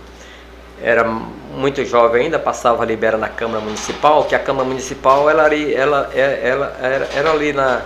era 0.83 1.05
muito 1.05 1.83
jovem 1.87 2.25
ainda, 2.25 2.39
passava 2.39 2.83
a 2.83 2.87
libera 2.87 3.17
na 3.17 3.31
Câmara 3.31 3.61
Municipal, 3.61 4.25
que 4.25 4.35
a 4.35 4.39
Câmara 4.39 4.69
Municipal 4.69 5.31
ela, 5.31 5.55
ela, 5.55 6.11
ela, 6.13 6.37
ela 6.37 6.77
era, 6.83 7.09
era 7.15 7.31
ali 7.31 7.55
na 7.55 7.83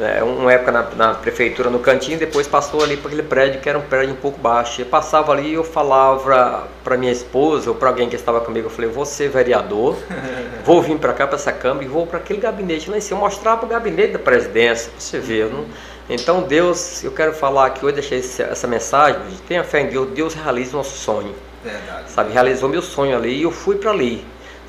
é, 0.00 0.22
uma 0.22 0.52
época 0.52 0.70
na, 0.70 0.82
na, 0.94 1.14
prefeitura 1.14 1.70
no 1.70 1.78
cantinho, 1.78 2.18
depois 2.18 2.46
passou 2.46 2.82
ali 2.82 2.96
para 2.96 3.08
aquele 3.08 3.22
prédio 3.22 3.60
que 3.60 3.68
era 3.68 3.78
um 3.78 3.82
prédio 3.82 4.14
um 4.14 4.18
pouco 4.18 4.38
baixo. 4.38 4.82
Eu 4.82 4.86
passava 4.86 5.32
ali 5.32 5.48
e 5.48 5.54
eu 5.54 5.64
falava 5.64 6.68
para 6.84 6.96
minha 6.98 7.10
esposa 7.10 7.70
ou 7.70 7.76
para 7.76 7.88
alguém 7.88 8.08
que 8.08 8.14
estava 8.14 8.40
comigo, 8.40 8.66
eu 8.66 8.70
falei, 8.70 8.90
vou 8.90 9.06
ser 9.06 9.28
vereador, 9.30 9.96
vou 10.64 10.82
vir 10.82 10.98
para 10.98 11.14
cá, 11.14 11.26
para 11.26 11.36
essa 11.36 11.52
Câmara 11.52 11.84
e 11.84 11.88
vou 11.88 12.06
para 12.06 12.18
aquele 12.18 12.40
gabinete 12.40 12.90
lá 12.90 12.98
em 12.98 13.00
cima, 13.00 13.20
mostrar 13.20 13.56
para 13.56 13.66
o 13.66 13.68
gabinete 13.68 14.12
da 14.12 14.18
presidência, 14.18 14.90
para 14.90 15.00
você 15.00 15.18
ver. 15.18 15.46
Não... 15.46 15.64
Então 16.10 16.42
Deus, 16.42 17.02
eu 17.02 17.10
quero 17.10 17.32
falar 17.32 17.66
aqui 17.66 17.84
hoje, 17.84 17.94
deixei 17.94 18.18
essa 18.18 18.66
mensagem, 18.66 19.20
tenha 19.46 19.64
fé 19.64 19.80
em 19.80 19.86
Deus, 19.88 20.10
Deus 20.10 20.34
realiza 20.34 20.74
o 20.74 20.76
nosso 20.78 20.98
sonho. 20.98 21.34
Verdade. 21.64 22.10
Sabe, 22.10 22.32
realizou 22.32 22.68
meu 22.68 22.82
sonho 22.82 23.16
ali 23.16 23.38
e 23.38 23.42
eu 23.42 23.50
fui 23.50 23.76
para 23.76 23.90
ali. 23.90 24.24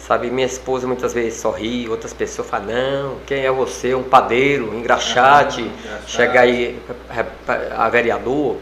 Sabe, 0.09 0.31
minha 0.31 0.47
esposa 0.47 0.87
muitas 0.87 1.13
vezes 1.13 1.39
sorri, 1.39 1.87
outras 1.87 2.13
pessoas 2.13 2.49
falam, 2.49 2.65
não, 2.65 3.17
quem 3.27 3.45
é 3.45 3.51
você? 3.51 3.93
Um 3.93 4.01
padeiro, 4.01 4.71
um 4.71 4.79
engraxate, 4.79 5.71
ah, 5.85 5.99
chega 6.07 6.41
aí 6.41 6.79
a 7.77 7.87
vereador. 7.89 8.57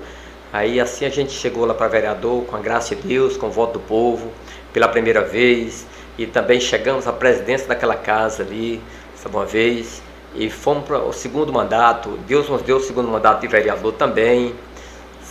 Aí 0.52 0.78
assim 0.78 1.06
a 1.06 1.10
gente 1.10 1.32
chegou 1.32 1.64
lá 1.66 1.74
para 1.74 1.88
vereador, 1.88 2.44
com 2.44 2.58
a 2.58 2.60
graça 2.60 2.98
de 2.98 3.04
Deus, 3.04 3.38
com 3.38 3.48
o 3.48 3.50
voto 3.50 3.76
do 3.76 3.80
povo, 3.80 4.30
pela 4.74 4.90
primeira 4.90 5.22
vez. 5.22 5.88
E 6.18 6.28
também 6.28 6.60
chegamos 6.60 7.08
à 7.08 7.14
presidência 7.14 7.66
daquela 7.66 7.96
casa 7.96 8.44
ali, 8.44 8.82
essa 9.18 9.30
uma 9.30 9.46
vez. 9.46 10.04
E 10.36 10.50
fomos 10.50 10.84
para 10.84 11.00
o 11.00 11.14
segundo 11.14 11.54
mandato, 11.54 12.20
Deus 12.28 12.50
nos 12.50 12.62
deu 12.62 12.76
o 12.76 12.82
segundo 12.82 13.08
mandato 13.08 13.40
de 13.40 13.48
vereador 13.48 13.94
também 13.94 14.54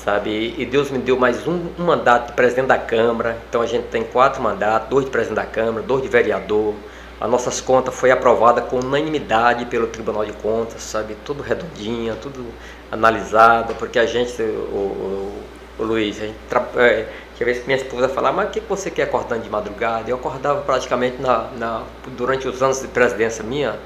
sabe? 0.06 0.54
E 0.56 0.64
Deus 0.64 0.88
me 0.88 1.00
deu 1.00 1.18
mais 1.18 1.48
um, 1.48 1.66
um, 1.76 1.82
mandato 1.84 2.28
de 2.28 2.34
presidente 2.34 2.68
da 2.68 2.78
Câmara. 2.78 3.36
Então 3.48 3.60
a 3.60 3.66
gente 3.66 3.88
tem 3.88 4.04
quatro 4.04 4.40
mandatos, 4.40 4.88
dois 4.88 5.04
de 5.04 5.10
presidente 5.10 5.34
da 5.38 5.44
Câmara, 5.44 5.82
dois 5.82 6.00
de 6.00 6.08
vereador. 6.08 6.74
As 7.20 7.28
nossas 7.28 7.60
contas 7.60 7.92
foi 7.92 8.12
aprovada 8.12 8.60
com 8.60 8.78
unanimidade 8.78 9.64
pelo 9.64 9.88
Tribunal 9.88 10.24
de 10.24 10.32
Contas, 10.34 10.80
sabe? 10.80 11.16
Tudo 11.24 11.42
redondinha, 11.42 12.14
tudo 12.22 12.46
analisado, 12.92 13.74
porque 13.74 13.98
a 13.98 14.06
gente, 14.06 14.40
o, 14.40 14.44
o, 14.46 15.42
o 15.80 15.82
Luiz, 15.82 16.22
a 16.22 16.26
gente 16.26 16.36
é, 16.76 17.08
tinha 17.34 17.44
vez 17.44 17.58
que 17.58 17.66
minha 17.66 17.78
esposa 17.78 18.08
falava, 18.08 18.36
mas 18.36 18.48
o 18.48 18.52
que 18.52 18.60
você 18.60 18.92
quer 18.92 19.04
acordando 19.04 19.42
de 19.42 19.50
madrugada? 19.50 20.08
Eu 20.08 20.16
acordava 20.16 20.60
praticamente 20.60 21.20
na, 21.20 21.48
na, 21.58 21.82
durante 22.16 22.46
os 22.46 22.62
anos 22.62 22.80
de 22.80 22.86
presidência 22.86 23.42
minha, 23.42 23.76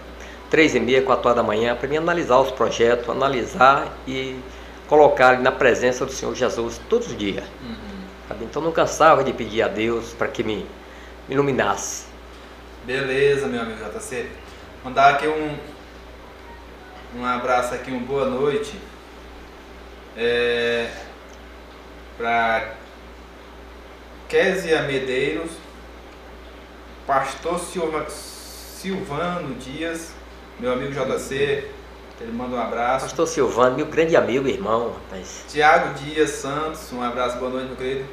três 0.50 0.75
e 0.75 0.81
meia, 0.81 1.00
quatro 1.00 1.31
horas 1.31 1.37
da 1.37 1.43
manhã, 1.43 1.75
para 1.75 1.89
mim 1.89 1.97
analisar 1.97 2.41
os 2.41 2.50
projetos, 2.50 3.09
analisar 3.09 3.87
e 4.07 4.37
colocar 4.90 5.38
na 5.38 5.52
presença 5.52 6.04
do 6.04 6.11
Senhor 6.11 6.35
Jesus 6.35 6.80
todos 6.88 7.06
os 7.06 7.16
dias. 7.16 7.44
Uhum. 7.62 8.40
Então 8.42 8.61
não 8.61 8.73
cansava 8.73 9.23
de 9.23 9.32
pedir 9.32 9.62
a 9.62 9.68
Deus 9.68 10.12
para 10.14 10.26
que 10.26 10.42
me 10.42 10.66
iluminasse. 11.28 12.06
Beleza, 12.85 13.47
meu 13.47 13.62
amigo 13.62 13.78
JC. 13.78 14.28
Mandar 14.85 15.14
aqui 15.14 15.28
um, 15.28 15.56
um 17.20 17.25
abraço 17.25 17.73
aqui, 17.73 17.92
uma 17.92 18.04
boa 18.04 18.25
noite. 18.25 18.76
É, 20.16 20.90
para 22.18 22.73
Késia 24.28 24.82
Medeiros, 24.82 25.52
Pastor 27.06 27.61
Silva, 27.61 28.06
Silvano 28.11 29.54
Dias, 29.54 30.12
meu 30.59 30.73
amigo 30.73 30.92
JC, 30.92 31.64
ele 32.21 32.33
manda 32.33 32.57
um 32.57 32.61
abraço. 32.61 33.07
Pastor 33.07 33.27
Silvano, 33.27 33.77
meu 33.77 33.87
grande 33.87 34.15
amigo 34.15 34.47
irmão, 34.47 34.93
rapaz. 34.93 35.45
Tiago 35.49 35.95
Dias 35.95 36.31
Santos, 36.31 36.93
um 36.93 37.03
abraço, 37.03 37.39
boa 37.39 37.50
noite, 37.50 37.69
meu 37.69 37.77
querido. 37.77 38.05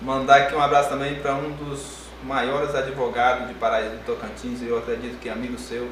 Mandar 0.00 0.42
aqui 0.42 0.54
um 0.54 0.60
abraço 0.60 0.88
também 0.88 1.16
para 1.16 1.34
um 1.34 1.50
dos 1.52 2.04
maiores 2.22 2.74
advogados 2.74 3.48
de 3.48 3.54
Paraíso 3.54 3.96
do 3.96 4.04
Tocantins, 4.04 4.62
eu 4.62 4.78
acredito 4.78 5.18
que 5.20 5.28
é 5.28 5.32
amigo 5.32 5.58
seu, 5.58 5.88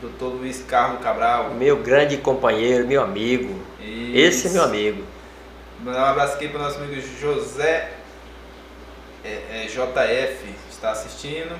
doutor 0.00 0.28
Luiz 0.34 0.62
Carlos 0.62 1.02
Cabral. 1.02 1.50
Meu 1.54 1.78
grande 1.78 2.18
companheiro, 2.18 2.86
meu 2.86 3.02
amigo. 3.02 3.58
Isso. 3.80 4.16
Esse 4.16 4.48
é 4.48 4.50
meu 4.50 4.64
amigo. 4.64 5.02
Mandar 5.80 6.02
um 6.02 6.10
abraço 6.10 6.34
aqui 6.34 6.48
para 6.48 6.60
o 6.60 6.62
nosso 6.62 6.78
amigo 6.78 7.00
José 7.20 7.92
é, 9.24 9.64
é, 9.64 9.66
JF, 9.66 10.54
está 10.70 10.90
assistindo. 10.90 11.56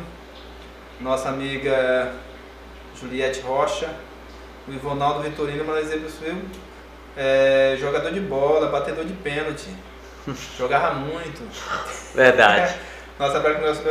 Nossa 1.01 1.29
amiga 1.29 2.13
Juliette 3.01 3.41
Rocha. 3.41 3.89
O 4.69 4.73
Ivonaldo 4.73 5.23
Vitorino, 5.23 5.65
mas 5.65 5.87
exemplo 5.87 6.09
é, 7.17 7.77
jogador 7.79 8.11
de 8.13 8.21
bola, 8.21 8.69
batedor 8.69 9.05
de 9.05 9.13
pênalti. 9.15 9.69
Jogava 10.59 10.95
muito. 10.95 11.43
Verdade. 12.15 12.75
Nossa, 13.19 13.39
nosso, 13.39 13.83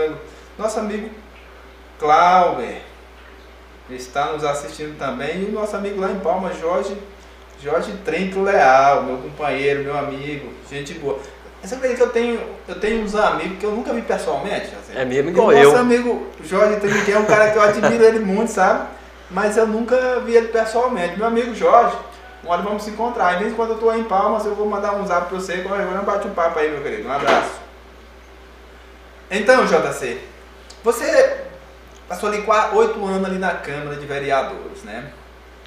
nosso 0.58 0.80
amigo 0.80 1.10
Clauber 2.00 2.82
está 3.90 4.34
nos 4.34 4.44
assistindo 4.44 4.98
também. 4.98 5.44
E 5.44 5.46
o 5.46 5.52
nosso 5.52 5.76
amigo 5.76 6.02
lá 6.02 6.12
em 6.12 6.20
Palma, 6.20 6.52
Jorge, 6.54 6.98
Jorge 7.62 7.94
Trento 8.04 8.42
Leal, 8.42 9.04
meu 9.04 9.18
companheiro, 9.18 9.84
meu 9.84 9.98
amigo, 9.98 10.52
gente 10.70 10.96
boa. 10.96 11.20
Você 11.64 11.76
acredita 11.76 11.98
que 11.98 12.04
eu 12.04 12.10
tenho, 12.10 12.42
eu 12.68 12.80
tenho 12.80 13.04
uns 13.04 13.14
amigos 13.14 13.60
que 13.60 13.66
eu 13.66 13.72
nunca 13.72 13.94
vi 13.94 14.02
pessoalmente? 14.02 14.74
Assim? 14.76 14.98
É 14.98 15.06
mesmo 15.06 15.30
igual 15.30 15.52
eu. 15.54 15.66
Nosso 15.66 15.78
amigo 15.78 16.28
Jorge 16.44 16.80
Trento 16.80 17.12
é 17.12 17.20
um 17.20 17.26
cara 17.26 17.52
que 17.52 17.58
eu 17.58 17.62
admiro 17.62 18.04
ele 18.04 18.20
muito, 18.20 18.52
sabe? 18.52 18.88
Mas 19.32 19.58
eu 19.58 19.66
nunca 19.66 20.20
vi 20.20 20.36
ele 20.36 20.50
pessoalmente. 20.50 21.18
Meu 21.18 21.28
amigo 21.28 21.56
Jorge, 21.56 21.96
uma 22.44 22.54
hora 22.54 22.62
vamos 22.62 22.84
se 22.84 22.90
encontrar. 22.90 23.36
Às 23.36 23.40
vezes 23.40 23.56
quando 23.56 23.70
eu 23.70 23.76
estou 23.76 23.96
em 23.96 24.04
Palmas, 24.04 24.46
eu 24.46 24.56
vou 24.56 24.68
mandar 24.68 24.96
um 24.96 25.06
zap 25.06 25.30
para 25.30 25.38
você. 25.38 25.60
Coisa, 25.60 25.86
bate 26.02 26.28
um 26.28 26.34
papo 26.34 26.60
aí, 26.60 26.70
meu 26.70 26.82
querido. 26.82 27.08
Um 27.08 27.12
abraço. 27.12 27.62
Então, 29.30 29.66
JC, 29.66 30.20
você 30.84 31.46
passou 32.08 32.28
ali 32.28 32.46
oito 32.74 33.06
anos 33.06 33.26
ali 33.26 33.40
na 33.40 33.54
Câmara 33.54 33.96
de 33.96 34.06
Vereadores, 34.06 34.84
né? 34.84 35.12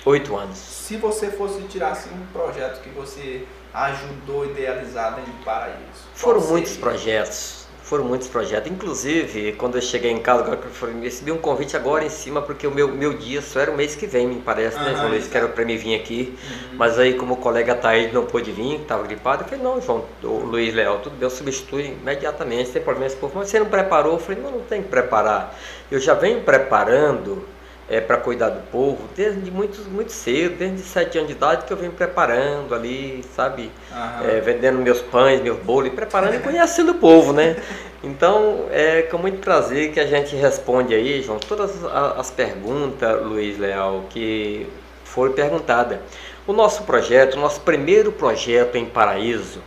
Oito 0.04 0.36
anos. 0.36 0.58
Se 0.58 0.98
você 0.98 1.30
fosse 1.30 1.62
tirar 1.62 1.92
assim, 1.92 2.10
um 2.12 2.26
projeto 2.26 2.82
que 2.82 2.90
você 2.90 3.46
ajudou 3.72 4.42
a 4.42 4.46
idealizar 4.46 5.14
dentro 5.14 5.32
do 5.32 5.44
Paraíso. 5.44 5.78
Foram 6.14 6.42
muitos 6.42 6.76
projetos 6.76 7.63
foram 7.84 8.04
muitos 8.04 8.28
projetos. 8.28 8.70
Inclusive, 8.72 9.52
quando 9.52 9.76
eu 9.76 9.82
cheguei 9.82 10.10
em 10.10 10.18
casa, 10.18 10.40
agora 10.42 10.58
eu 10.82 11.00
recebi 11.00 11.30
um 11.30 11.38
convite 11.38 11.76
agora 11.76 12.04
em 12.04 12.08
cima, 12.08 12.40
porque 12.40 12.66
o 12.66 12.70
meu, 12.70 12.88
meu 12.88 13.12
dia 13.12 13.42
só 13.42 13.60
era 13.60 13.70
o 13.70 13.76
mês 13.76 13.94
que 13.94 14.06
vem, 14.06 14.26
me 14.26 14.40
parece, 14.40 14.78
né, 14.78 14.94
João 14.96 15.10
Luiz? 15.10 15.28
Que 15.28 15.36
era 15.36 15.48
para 15.48 15.64
mim 15.64 15.76
vir 15.76 15.94
aqui. 15.94 16.34
Uhum. 16.42 16.76
Mas 16.78 16.98
aí, 16.98 17.14
como 17.14 17.34
o 17.34 17.36
colega 17.36 17.74
Thaís 17.74 18.12
não 18.12 18.24
pôde 18.24 18.50
vir, 18.50 18.80
estava 18.80 19.06
gripado, 19.06 19.42
eu 19.42 19.48
falei, 19.48 19.62
não, 19.62 19.80
João, 19.80 20.04
o 20.22 20.46
Luiz 20.46 20.74
Leal, 20.74 20.98
tudo 21.00 21.12
bem, 21.12 21.24
eu 21.24 21.30
substituo 21.30 21.78
imediatamente, 21.78 22.70
sem 22.70 22.82
problema. 22.82 23.14
Mas 23.34 23.48
você 23.48 23.58
não 23.58 23.66
preparou? 23.66 24.14
Eu 24.14 24.18
falei, 24.18 24.42
não, 24.42 24.50
não 24.50 24.60
tem 24.60 24.82
que 24.82 24.88
preparar. 24.88 25.54
Eu 25.90 26.00
já 26.00 26.14
venho 26.14 26.40
preparando 26.40 27.53
é, 27.88 28.00
para 28.00 28.16
cuidar 28.16 28.48
do 28.48 28.60
povo 28.70 29.08
desde 29.14 29.50
muito, 29.50 29.80
muito 29.90 30.10
cedo, 30.10 30.56
desde 30.56 30.80
sete 30.80 31.18
anos 31.18 31.28
de 31.28 31.36
idade 31.36 31.64
que 31.66 31.72
eu 31.72 31.76
venho 31.76 31.92
preparando 31.92 32.74
ali, 32.74 33.24
sabe? 33.34 33.70
É, 34.26 34.40
vendendo 34.40 34.78
meus 34.78 35.00
pães, 35.00 35.40
meus 35.40 35.58
bolos, 35.58 35.92
preparando 35.92 36.34
e 36.34 36.38
conhecendo 36.38 36.92
o 36.92 36.94
povo, 36.94 37.32
né? 37.32 37.56
Então 38.06 38.66
é 38.70 39.00
com 39.00 39.16
muito 39.16 39.38
prazer 39.38 39.90
que 39.90 39.98
a 39.98 40.06
gente 40.06 40.36
responde 40.36 40.94
aí, 40.94 41.22
João, 41.22 41.38
todas 41.38 41.82
as 41.82 42.30
perguntas, 42.30 43.22
Luiz 43.22 43.58
Leal, 43.58 44.04
que 44.10 44.68
foram 45.04 45.32
perguntadas. 45.32 46.00
O 46.46 46.52
nosso 46.52 46.82
projeto, 46.82 47.36
o 47.36 47.40
nosso 47.40 47.62
primeiro 47.62 48.12
projeto 48.12 48.76
em 48.76 48.84
Paraíso 48.84 49.62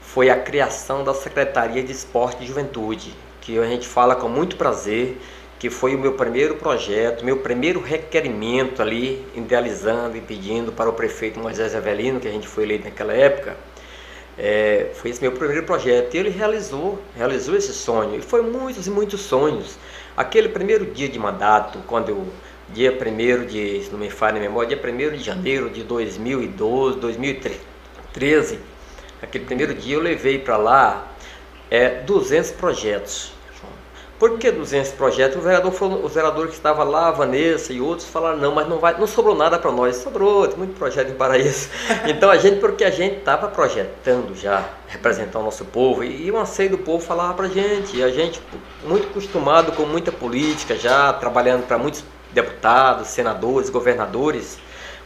foi 0.00 0.28
a 0.28 0.36
criação 0.36 1.04
da 1.04 1.14
Secretaria 1.14 1.80
de 1.80 1.92
Esporte 1.92 2.42
e 2.42 2.46
Juventude, 2.48 3.14
que 3.40 3.56
a 3.56 3.66
gente 3.66 3.86
fala 3.86 4.16
com 4.16 4.28
muito 4.28 4.56
prazer 4.56 5.16
que 5.58 5.68
foi 5.68 5.94
o 5.94 5.98
meu 5.98 6.12
primeiro 6.12 6.54
projeto, 6.54 7.24
meu 7.24 7.38
primeiro 7.38 7.80
requerimento 7.80 8.80
ali, 8.80 9.26
idealizando 9.34 10.16
e 10.16 10.20
pedindo 10.20 10.70
para 10.70 10.88
o 10.88 10.92
prefeito 10.92 11.40
Moisés 11.40 11.74
Avelino, 11.74 12.20
que 12.20 12.28
a 12.28 12.30
gente 12.30 12.46
foi 12.46 12.62
eleito 12.62 12.84
naquela 12.84 13.12
época, 13.12 13.56
é, 14.38 14.92
foi 14.94 15.10
esse 15.10 15.20
meu 15.20 15.32
primeiro 15.32 15.64
projeto. 15.64 16.14
E 16.14 16.18
ele 16.18 16.30
realizou, 16.30 17.02
realizou 17.16 17.56
esse 17.56 17.72
sonho. 17.72 18.16
E 18.16 18.22
foi 18.22 18.40
muitos 18.42 18.86
e 18.86 18.90
muitos 18.90 19.20
sonhos. 19.20 19.76
Aquele 20.16 20.48
primeiro 20.48 20.86
dia 20.86 21.08
de 21.08 21.18
mandato, 21.18 21.80
quando 21.88 22.10
eu, 22.10 22.24
dia 22.72 22.92
1 22.92 23.46
de, 23.46 23.82
se 23.82 23.90
não 23.90 23.98
me 23.98 24.10
falha 24.10 24.36
a 24.36 24.40
memória, 24.40 24.76
dia 24.76 25.10
1 25.10 25.16
de 25.16 25.24
janeiro 25.24 25.70
de 25.70 25.82
2012, 25.82 27.00
2013, 27.00 28.60
aquele 29.20 29.44
primeiro 29.44 29.74
dia 29.74 29.96
eu 29.96 30.00
levei 30.00 30.38
para 30.38 30.56
lá 30.56 31.12
é, 31.68 32.00
200 32.02 32.52
projetos 32.52 33.37
por 34.18 34.36
que 34.36 34.50
200 34.50 34.92
projetos? 34.92 35.36
O 35.36 35.40
vereador, 35.40 35.72
o 35.82 36.08
vereador 36.08 36.48
que 36.48 36.54
estava 36.54 36.82
lá, 36.82 37.08
a 37.08 37.10
Vanessa 37.12 37.72
e 37.72 37.80
outros, 37.80 38.08
falaram, 38.08 38.38
não, 38.38 38.52
mas 38.52 38.68
não, 38.68 38.78
vai, 38.78 38.98
não 38.98 39.06
sobrou 39.06 39.36
nada 39.36 39.58
para 39.58 39.70
nós. 39.70 39.96
Sobrou, 39.96 40.48
tem 40.48 40.58
muito 40.58 40.76
projeto 40.76 41.10
em 41.10 41.14
Paraíso. 41.14 41.68
Então 42.08 42.30
a 42.30 42.36
gente, 42.36 42.58
porque 42.58 42.84
a 42.84 42.90
gente 42.90 43.18
estava 43.18 43.48
projetando 43.48 44.34
já, 44.34 44.64
representar 44.88 45.38
o 45.38 45.42
nosso 45.42 45.64
povo, 45.66 46.02
e, 46.02 46.26
e 46.26 46.30
o 46.30 46.38
anseio 46.38 46.70
do 46.70 46.78
povo 46.78 47.04
falava 47.04 47.34
para 47.34 47.46
a 47.46 47.48
gente. 47.48 47.96
E 47.96 48.02
a 48.02 48.10
gente, 48.10 48.40
muito 48.84 49.06
acostumado 49.08 49.72
com 49.72 49.84
muita 49.84 50.10
política, 50.10 50.74
já 50.74 51.12
trabalhando 51.12 51.66
para 51.66 51.78
muitos 51.78 52.02
deputados, 52.32 53.08
senadores, 53.08 53.70
governadores, 53.70 54.58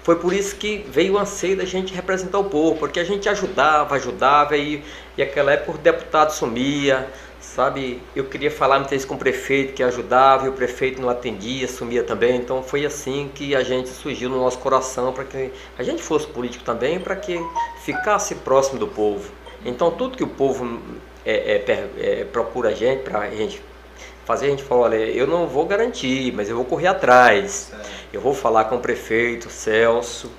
foi 0.02 0.16
por 0.16 0.33
isso 0.33 0.57
que 0.57 0.85
veio 0.88 1.14
o 1.14 1.19
anseio 1.19 1.57
da 1.57 1.64
gente 1.64 1.95
representar 1.95 2.38
o 2.38 2.45
povo, 2.45 2.76
porque 2.76 2.99
a 2.99 3.04
gente 3.04 3.28
ajudava, 3.28 3.95
ajudava, 3.95 4.57
e, 4.57 4.83
e 5.16 5.23
aquela 5.23 5.52
época 5.52 5.78
o 5.78 5.78
deputado 5.78 6.33
sumia, 6.33 7.09
sabe, 7.45 8.01
eu 8.15 8.25
queria 8.25 8.51
falar 8.51 8.77
muitas 8.77 8.93
vezes 8.93 9.07
com 9.07 9.15
o 9.15 9.19
prefeito 9.19 9.75
que 9.75 9.83
ajudava 9.83 10.47
e 10.47 10.49
o 10.49 10.53
prefeito 10.53 11.03
não 11.03 11.09
atendia, 11.09 11.67
sumia 11.69 12.03
também. 12.03 12.37
Então 12.37 12.63
foi 12.63 12.87
assim 12.87 13.31
que 13.35 13.55
a 13.55 13.63
gente 13.63 13.89
surgiu 13.89 14.31
no 14.31 14.39
nosso 14.39 14.59
coração 14.59 15.13
para 15.13 15.25
que 15.25 15.53
a 15.77 15.83
gente 15.83 16.03
fosse 16.03 16.27
político 16.27 16.65
também, 16.65 17.01
para 17.01 17.17
que 17.17 17.39
ficasse 17.85 18.37
próximo 18.37 18.79
do 18.79 18.87
povo. 18.87 19.31
Então 19.65 19.91
tudo 19.91 20.17
que 20.17 20.25
o 20.25 20.29
povo 20.29 20.81
é, 21.25 21.63
é, 21.67 21.89
é, 21.99 22.25
procura 22.25 22.71
a 22.71 22.75
gente 22.75 23.03
para 23.03 23.21
a 23.21 23.31
gente 23.31 23.63
fazer, 24.25 24.47
a 24.47 24.51
gente 24.51 24.63
falou, 24.63 24.85
olha, 24.85 24.97
eu 24.97 25.27
não 25.27 25.47
vou 25.47 25.67
garantir, 25.67 26.33
mas 26.33 26.49
eu 26.49 26.57
vou 26.57 26.65
correr 26.65 26.87
atrás. 26.87 27.73
Eu 28.13 28.21
vou 28.21 28.35
falar 28.35 28.65
com 28.67 28.77
o 28.77 28.81
prefeito 28.81 29.51
Celso. 29.51 30.31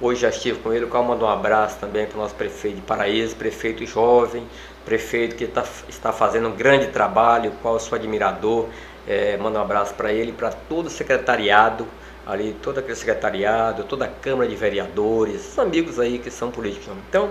Hoje 0.00 0.20
já 0.20 0.28
estive 0.28 0.60
com 0.60 0.72
ele, 0.72 0.84
o 0.84 0.88
qual 0.88 1.02
mandou 1.02 1.28
um 1.28 1.30
abraço 1.30 1.78
também 1.78 2.06
para 2.06 2.16
o 2.16 2.22
nosso 2.22 2.34
prefeito 2.34 2.76
de 2.76 2.82
Paraíso, 2.82 3.34
prefeito 3.34 3.84
jovem, 3.84 4.46
prefeito 4.88 5.36
que 5.36 5.46
tá, 5.46 5.64
está 5.86 6.12
fazendo 6.12 6.48
um 6.48 6.56
grande 6.56 6.86
trabalho, 6.86 7.52
qual 7.60 7.74
eu 7.74 7.80
sou 7.80 7.96
admirador. 7.96 8.66
É, 9.06 9.36
mando 9.36 9.58
um 9.58 9.62
abraço 9.62 9.94
para 9.94 10.12
ele, 10.12 10.32
para 10.32 10.50
todo 10.50 10.86
o 10.86 10.90
secretariado, 10.90 11.86
ali, 12.26 12.56
todo 12.62 12.78
aquele 12.78 12.96
secretariado, 12.96 13.84
toda 13.84 14.06
a 14.06 14.08
Câmara 14.08 14.48
de 14.48 14.56
Vereadores, 14.56 15.52
os 15.52 15.58
amigos 15.58 15.98
aí 15.98 16.18
que 16.18 16.30
são 16.30 16.50
políticos. 16.50 16.88
Então, 17.08 17.30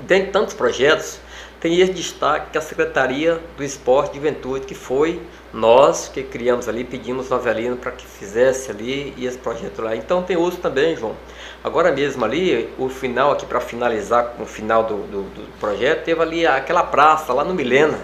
dentre 0.00 0.30
tantos 0.30 0.54
projetos, 0.54 1.20
tem 1.60 1.80
esse 1.80 1.92
destaque 1.92 2.50
que 2.52 2.58
a 2.58 2.60
Secretaria 2.60 3.40
do 3.56 3.64
Esporte 3.64 4.12
e 4.12 4.16
Juventude, 4.16 4.66
que 4.66 4.74
foi 4.74 5.22
nós 5.52 6.08
que 6.08 6.22
criamos 6.22 6.68
ali, 6.68 6.84
pedimos 6.84 7.32
ao 7.32 7.38
Avelino 7.38 7.76
para 7.76 7.92
que 7.92 8.06
fizesse 8.06 8.70
ali 8.70 9.14
e 9.16 9.26
esse 9.26 9.38
projeto 9.38 9.80
lá. 9.80 9.96
Então 9.96 10.22
tem 10.22 10.36
outros 10.36 10.60
também, 10.60 10.94
João. 10.96 11.16
Agora 11.64 11.90
mesmo 11.90 12.24
ali, 12.24 12.68
o 12.78 12.88
final 12.88 13.32
aqui 13.32 13.46
para 13.46 13.60
finalizar 13.60 14.34
com 14.36 14.42
o 14.42 14.46
final 14.46 14.84
do, 14.84 14.98
do, 15.06 15.22
do, 15.22 15.58
projeto, 15.58 16.04
teve 16.04 16.20
ali 16.20 16.46
aquela 16.46 16.82
praça 16.82 17.32
lá 17.32 17.42
no 17.42 17.54
Milena, 17.54 17.98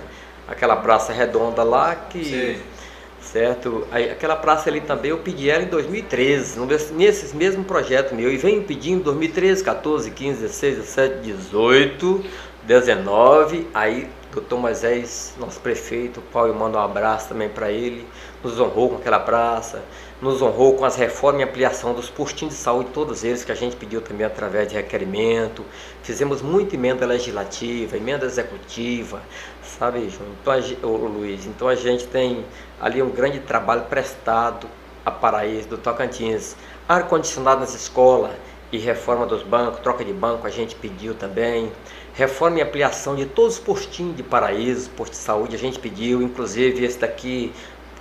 aquela 0.49 0.76
praça 0.76 1.12
redonda 1.12 1.62
lá 1.62 1.94
que. 1.94 2.25
Sim. 2.25 2.73
Certo? 3.21 3.87
Aí, 3.92 4.11
aquela 4.11 4.35
praça 4.35 4.68
ali 4.68 4.80
também 4.80 5.12
eu 5.12 5.18
pedi 5.18 5.49
ela 5.49 5.62
em 5.62 5.68
2013, 5.68 6.59
nesse 6.92 7.35
mesmo 7.37 7.62
projeto 7.62 8.16
meu, 8.16 8.30
e 8.30 8.37
venho 8.37 8.64
pedindo 8.64 8.99
em 8.99 9.04
2013, 9.04 9.62
14, 9.62 10.11
15, 10.11 10.40
16, 10.40 10.76
17, 10.78 11.14
18, 11.23 12.25
19, 12.66 13.69
aí 13.75 14.09
doutor 14.33 14.59
Moisés, 14.59 15.35
nosso 15.38 15.61
prefeito, 15.61 16.21
o 16.21 16.23
qual 16.33 16.47
eu 16.47 16.54
mando 16.54 16.78
um 16.78 16.81
abraço 16.81 17.28
também 17.28 17.49
para 17.49 17.71
ele, 17.71 18.07
nos 18.42 18.59
honrou 18.59 18.90
com 18.90 18.97
aquela 18.97 19.21
praça, 19.21 19.83
nos 20.23 20.40
honrou 20.40 20.75
com 20.75 20.85
as 20.85 20.97
reformas 20.97 21.42
e 21.42 21.45
ampliação 21.45 21.92
dos 21.92 22.09
postinhos 22.09 22.54
de 22.54 22.61
saúde, 22.61 22.90
todos 22.95 23.25
eles 23.25 23.45
que 23.45 23.52
a 23.52 23.54
gente 23.54 23.76
pediu 23.76 24.00
também 24.00 24.25
através 24.25 24.69
de 24.69 24.75
requerimento. 24.75 25.64
Fizemos 26.02 26.40
muita 26.40 26.76
emenda 26.76 27.04
legislativa, 27.04 27.97
emenda 27.97 28.25
executiva, 28.25 29.21
sabe, 29.62 30.09
João? 30.09 30.31
Então, 30.40 30.52
a, 30.52 30.87
ô, 30.87 30.97
Luiz, 31.09 31.45
então 31.45 31.69
a 31.69 31.75
gente 31.75 32.07
tem 32.07 32.45
ali 32.81 33.02
um 33.02 33.11
grande 33.11 33.40
trabalho 33.40 33.83
prestado 33.83 34.66
a 35.04 35.11
Paraíso, 35.11 35.69
do 35.69 35.76
Tocantins. 35.76 36.57
Ar-condicionado 36.88 37.61
nas 37.61 37.75
escolas 37.75 38.33
e 38.72 38.78
reforma 38.78 39.26
dos 39.26 39.42
bancos, 39.42 39.80
troca 39.80 40.02
de 40.02 40.12
banco, 40.14 40.46
a 40.46 40.50
gente 40.50 40.74
pediu 40.74 41.14
também. 41.14 41.70
Reforma 42.14 42.58
e 42.58 42.62
ampliação 42.62 43.14
de 43.14 43.26
todos 43.26 43.54
os 43.54 43.60
postinhos 43.60 44.16
de 44.16 44.22
Paraíso, 44.22 44.88
posto 44.90 45.12
de 45.12 45.18
saúde, 45.18 45.54
a 45.54 45.58
gente 45.58 45.78
pediu, 45.78 46.22
inclusive 46.22 46.84
esse 46.84 46.98
daqui 46.98 47.52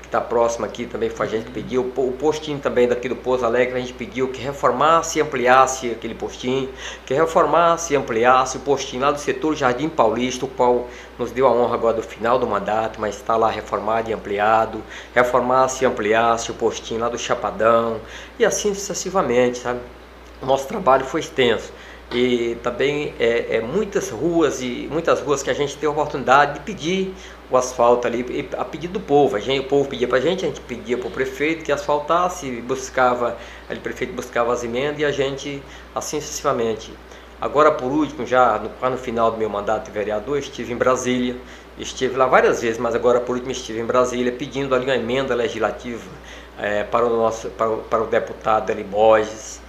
que 0.01 0.07
está 0.07 0.19
próximo 0.19 0.65
aqui 0.65 0.85
também 0.85 1.09
foi 1.09 1.25
a 1.25 1.29
gente 1.29 1.45
que 1.45 1.51
pediu, 1.51 1.81
o 1.95 2.11
postinho 2.13 2.59
também 2.59 2.87
daqui 2.87 3.07
do 3.07 3.15
Pouso 3.15 3.45
Alegre 3.45 3.77
a 3.77 3.79
gente 3.79 3.93
pediu 3.93 4.27
que 4.29 4.41
reformasse 4.41 5.19
e 5.19 5.21
ampliasse 5.21 5.91
aquele 5.91 6.15
postinho, 6.15 6.69
que 7.05 7.13
reformasse 7.13 7.93
e 7.93 7.95
ampliasse 7.95 8.57
o 8.57 8.59
postinho 8.61 9.03
lá 9.03 9.11
do 9.11 9.19
setor 9.19 9.55
Jardim 9.55 9.87
Paulista, 9.87 10.45
o 10.45 10.49
qual 10.49 10.87
nos 11.17 11.31
deu 11.31 11.47
a 11.47 11.51
honra 11.51 11.75
agora 11.75 11.95
do 11.95 12.03
final 12.03 12.37
do 12.37 12.47
mandato, 12.47 12.99
mas 12.99 13.15
está 13.15 13.37
lá 13.37 13.49
reformado 13.49 14.09
e 14.09 14.13
ampliado, 14.13 14.81
reformasse 15.13 15.83
e 15.83 15.87
ampliasse 15.87 16.51
o 16.51 16.53
postinho 16.53 16.99
lá 16.99 17.07
do 17.07 17.17
Chapadão 17.17 18.01
e 18.37 18.43
assim 18.43 18.73
sucessivamente, 18.73 19.59
sabe? 19.59 19.79
O 20.41 20.45
nosso 20.45 20.67
trabalho 20.67 21.05
foi 21.05 21.19
extenso 21.19 21.71
e 22.13 22.57
também 22.62 23.13
é, 23.19 23.57
é, 23.57 23.62
muitas 23.62 24.10
ruas 24.10 24.62
e 24.62 24.88
muitas 24.91 25.21
ruas 25.21 25.41
que 25.41 25.50
a 25.50 25.53
gente 25.53 25.77
tem 25.77 25.88
a 25.88 25.91
oportunidade 25.91 26.55
de 26.55 26.60
pedir 26.62 27.13
o 27.50 27.55
asfalto 27.55 28.05
ali 28.05 28.50
a 28.57 28.65
pedido 28.65 28.93
do 28.93 29.00
povo. 29.00 29.36
A 29.36 29.39
gente, 29.39 29.62
o 29.62 29.69
povo 29.69 29.88
pedia 29.88 30.07
para 30.07 30.17
a 30.17 30.21
gente, 30.21 30.43
a 30.43 30.48
gente 30.48 30.60
pedia 30.62 30.98
para 30.98 31.07
o 31.07 31.12
prefeito 31.12 31.63
que 31.63 31.71
asfaltasse, 31.71 32.62
buscava, 32.62 33.38
o 33.69 33.79
prefeito 33.79 34.13
buscava 34.13 34.51
as 34.51 34.63
emendas 34.63 35.00
e 35.00 35.05
a 35.05 35.12
gente 35.12 35.63
assim 35.95 36.19
sucessivamente. 36.19 36.91
Agora 37.39 37.71
por 37.71 37.91
último, 37.91 38.25
já 38.25 38.60
no, 38.60 38.89
no 38.89 38.98
final 38.98 39.31
do 39.31 39.38
meu 39.38 39.50
mandato 39.50 39.86
de 39.86 39.91
vereador, 39.91 40.38
estive 40.38 40.74
em 40.74 40.77
Brasília, 40.77 41.38
estive 41.77 42.17
lá 42.17 42.25
várias 42.25 42.62
vezes, 42.62 42.77
mas 42.77 42.93
agora 42.93 43.21
por 43.21 43.36
último 43.36 43.51
estive 43.51 43.79
em 43.79 43.86
Brasília 43.86 44.31
pedindo 44.31 44.75
ali 44.75 44.86
uma 44.86 44.95
emenda 44.95 45.33
legislativa 45.33 46.10
é, 46.60 46.83
para, 46.83 47.05
o 47.05 47.10
nosso, 47.10 47.50
para, 47.51 47.69
para 47.77 48.03
o 48.03 48.07
deputado 48.07 48.69
Eli 48.69 48.83
Borges 48.83 49.61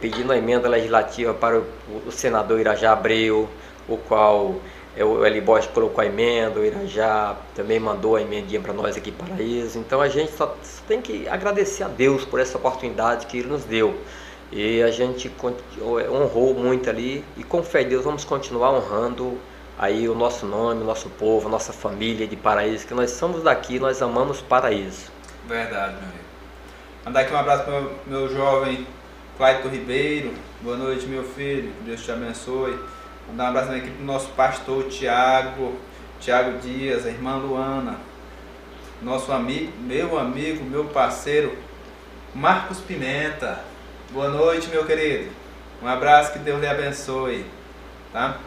pedindo 0.00 0.32
a 0.32 0.36
emenda 0.36 0.68
legislativa 0.68 1.32
para 1.32 1.58
o, 1.58 2.10
senador 2.10 2.60
Irajá 2.60 2.92
Abreu, 2.92 3.48
o 3.88 3.96
qual 3.96 4.56
é, 4.96 5.04
o 5.04 5.24
Eli 5.24 5.40
Bosch 5.40 5.68
colocou 5.68 6.02
a 6.02 6.06
emenda, 6.06 6.58
o 6.58 6.64
Irajá 6.64 7.36
também 7.54 7.78
mandou 7.78 8.16
a 8.16 8.22
emendinha 8.22 8.60
para 8.60 8.72
nós 8.72 8.96
aqui 8.96 9.12
para 9.12 9.40
isso. 9.40 9.78
Então 9.78 10.00
a 10.00 10.08
gente 10.08 10.32
só 10.32 10.56
tem 10.86 11.00
que 11.00 11.28
agradecer 11.28 11.84
a 11.84 11.88
Deus 11.88 12.24
por 12.24 12.40
essa 12.40 12.58
oportunidade 12.58 13.26
que 13.26 13.38
Ele 13.38 13.48
nos 13.48 13.64
deu. 13.64 13.96
E 14.50 14.82
a 14.82 14.90
gente 14.90 15.30
honrou 15.80 16.54
muito 16.54 16.88
ali 16.88 17.24
e 17.36 17.44
com 17.44 17.62
fé 17.62 17.82
em 17.82 17.88
Deus 17.88 18.04
vamos 18.04 18.24
continuar 18.24 18.70
honrando 18.70 19.38
aí 19.78 20.08
o 20.08 20.14
nosso 20.14 20.46
nome, 20.46 20.82
o 20.82 20.84
nosso 20.84 21.08
povo, 21.10 21.46
a 21.46 21.50
nossa 21.50 21.72
família 21.72 22.26
de 22.26 22.34
Paraíso, 22.34 22.86
que 22.86 22.94
nós 22.94 23.10
somos 23.10 23.42
daqui, 23.42 23.78
nós 23.78 24.02
amamos 24.02 24.40
Paraíso. 24.40 25.12
Verdade, 25.46 25.92
meu 25.92 26.02
amigo. 26.02 26.28
Mandar 27.04 27.20
aqui 27.20 27.32
um 27.32 27.36
abraço 27.36 27.64
para 27.64 27.82
meu 28.06 28.28
jovem 28.28 28.86
Clayton 29.38 29.68
Ribeiro, 29.68 30.34
boa 30.62 30.76
noite, 30.76 31.06
meu 31.06 31.22
filho, 31.22 31.72
Deus 31.86 32.02
te 32.04 32.10
abençoe. 32.10 32.76
Mandar 33.28 33.44
um 33.44 33.46
abraço 33.46 33.70
aqui 33.70 33.88
para 33.88 34.02
o 34.02 34.04
nosso 34.04 34.30
pastor 34.30 34.88
Tiago, 34.88 35.76
Tiago 36.20 36.58
Dias, 36.58 37.06
a 37.06 37.08
irmã 37.08 37.36
Luana, 37.36 38.00
nosso 39.00 39.30
amigo, 39.30 39.72
meu 39.78 40.18
amigo, 40.18 40.64
meu 40.64 40.86
parceiro, 40.86 41.56
Marcos 42.34 42.78
Pimenta. 42.80 43.60
Boa 44.10 44.28
noite, 44.28 44.66
meu 44.70 44.84
querido. 44.84 45.30
Um 45.80 45.86
abraço, 45.86 46.32
que 46.32 46.40
Deus 46.40 46.60
lhe 46.60 46.66
abençoe. 46.66 47.46
Tá? 48.12 48.38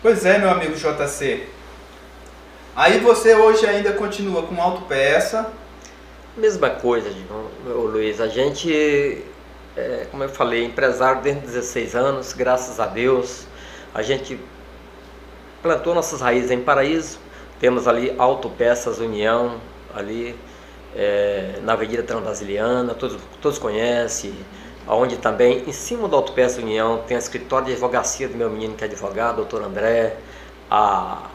Pois 0.00 0.24
é, 0.24 0.38
meu 0.38 0.50
amigo 0.50 0.74
JC. 0.76 1.48
Aí 2.76 3.00
você 3.00 3.34
hoje 3.34 3.66
ainda 3.66 3.92
continua 3.92 4.44
com 4.44 4.62
autopeça. 4.62 5.50
Mesma 6.36 6.70
coisa, 6.70 7.10
Luiz. 7.66 8.20
A 8.20 8.28
gente 8.28 9.24
é, 9.78 10.06
como 10.10 10.24
eu 10.24 10.28
falei, 10.28 10.64
empresário 10.64 11.22
desde 11.22 11.42
16 11.42 11.94
anos, 11.94 12.32
graças 12.32 12.80
a 12.80 12.86
Deus. 12.86 13.46
A 13.94 14.02
gente 14.02 14.38
plantou 15.62 15.94
nossas 15.94 16.20
raízes 16.20 16.50
em 16.50 16.60
Paraíso. 16.60 17.18
Temos 17.60 17.86
ali 17.86 18.12
Autopeças 18.18 18.98
União, 18.98 19.60
ali 19.94 20.36
é, 20.96 21.60
na 21.62 21.74
Avenida 21.74 22.02
Transbrasiliana, 22.02 22.92
todos, 22.94 23.18
todos 23.40 23.58
conhecem. 23.58 24.34
Onde 24.86 25.16
também, 25.18 25.62
em 25.66 25.72
cima 25.72 26.08
do 26.08 26.16
Autopeças 26.16 26.58
União, 26.58 27.02
tem 27.06 27.16
a 27.16 27.20
escritório 27.20 27.66
de 27.66 27.72
advocacia 27.72 28.26
do 28.26 28.36
meu 28.36 28.50
menino 28.50 28.74
que 28.74 28.82
é 28.82 28.86
advogado, 28.86 29.36
doutor 29.36 29.62
André. 29.62 30.16
A, 30.68 31.30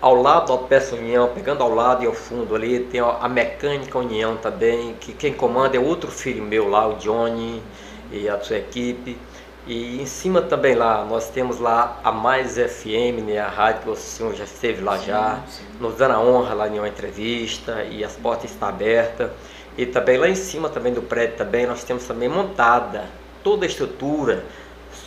ao 0.00 0.20
lado 0.20 0.48
da 0.48 0.52
Autopeças 0.54 0.98
União, 0.98 1.30
pegando 1.32 1.62
ao 1.62 1.72
lado 1.72 2.02
e 2.02 2.06
ao 2.06 2.12
fundo 2.12 2.56
ali, 2.56 2.80
tem 2.80 3.00
a 3.00 3.28
Mecânica 3.28 3.98
União 3.98 4.36
também, 4.36 4.94
que 5.00 5.12
quem 5.12 5.32
comanda 5.32 5.76
é 5.76 5.80
outro 5.80 6.10
filho 6.10 6.42
meu 6.42 6.68
lá, 6.68 6.88
o 6.88 6.94
Johnny 6.94 7.62
e 8.10 8.28
a 8.28 8.38
sua 8.40 8.56
equipe. 8.56 9.18
E 9.66 10.00
em 10.00 10.06
cima 10.06 10.42
também 10.42 10.74
lá, 10.74 11.04
nós 11.04 11.30
temos 11.30 11.58
lá 11.58 11.98
a 12.04 12.12
Mais 12.12 12.56
FM, 12.56 13.24
né, 13.26 13.38
a 13.38 13.48
rádio 13.48 13.82
que 13.82 13.90
o 13.90 13.96
senhor 13.96 14.34
já 14.34 14.44
esteve 14.44 14.82
lá 14.82 14.98
sim, 14.98 15.06
já, 15.06 15.40
sim. 15.48 15.64
nos 15.80 15.94
dando 15.96 16.12
a 16.12 16.20
honra 16.20 16.52
lá 16.54 16.68
em 16.68 16.78
uma 16.78 16.88
entrevista 16.88 17.82
e 17.84 18.04
as 18.04 18.14
portas 18.14 18.50
estão 18.50 18.68
abertas. 18.68 19.30
E 19.76 19.86
também 19.86 20.18
lá 20.18 20.28
em 20.28 20.34
cima 20.34 20.68
também 20.68 20.92
do 20.92 21.00
prédio 21.02 21.36
também 21.36 21.66
nós 21.66 21.82
temos 21.82 22.04
também 22.04 22.28
montada 22.28 23.06
toda 23.42 23.66
a 23.66 23.68
estrutura, 23.68 24.44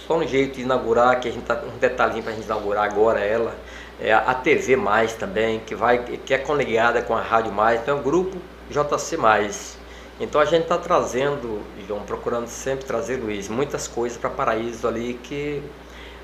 só 0.06 0.18
um 0.18 0.28
jeito 0.28 0.56
de 0.56 0.62
inaugurar, 0.62 1.20
que 1.20 1.28
a 1.28 1.32
gente 1.32 1.44
tá 1.44 1.62
um 1.76 1.78
detalhinho 1.78 2.24
para 2.24 2.32
a 2.32 2.36
gente 2.36 2.46
inaugurar 2.46 2.86
agora 2.86 3.20
ela, 3.20 3.56
é 4.00 4.14
a 4.14 4.34
TV 4.34 4.76
Mais 4.76 5.14
também, 5.14 5.60
que 5.60 5.74
vai 5.74 6.00
que 6.00 6.34
é 6.34 6.38
conectada 6.38 7.02
com 7.02 7.16
a 7.16 7.22
Rádio 7.22 7.52
Mais, 7.52 7.82
então 7.82 7.98
é 7.98 8.00
o 8.00 8.04
grupo 8.04 8.38
JC 8.70 9.18
Mais. 9.18 9.78
Então 10.20 10.40
a 10.40 10.46
gente 10.46 10.64
está 10.64 10.78
trazendo, 10.78 11.62
João, 11.88 12.02
procurando 12.02 12.48
sempre 12.48 12.86
trazer, 12.86 13.16
Luiz, 13.16 13.48
muitas 13.48 13.88
coisas 13.88 14.18
para 14.18 14.30
Paraíso 14.30 14.86
ali 14.88 15.14
que 15.24 15.64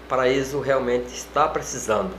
Paraíso 0.09 0.59
realmente 0.59 1.07
está 1.13 1.47
precisando. 1.47 2.11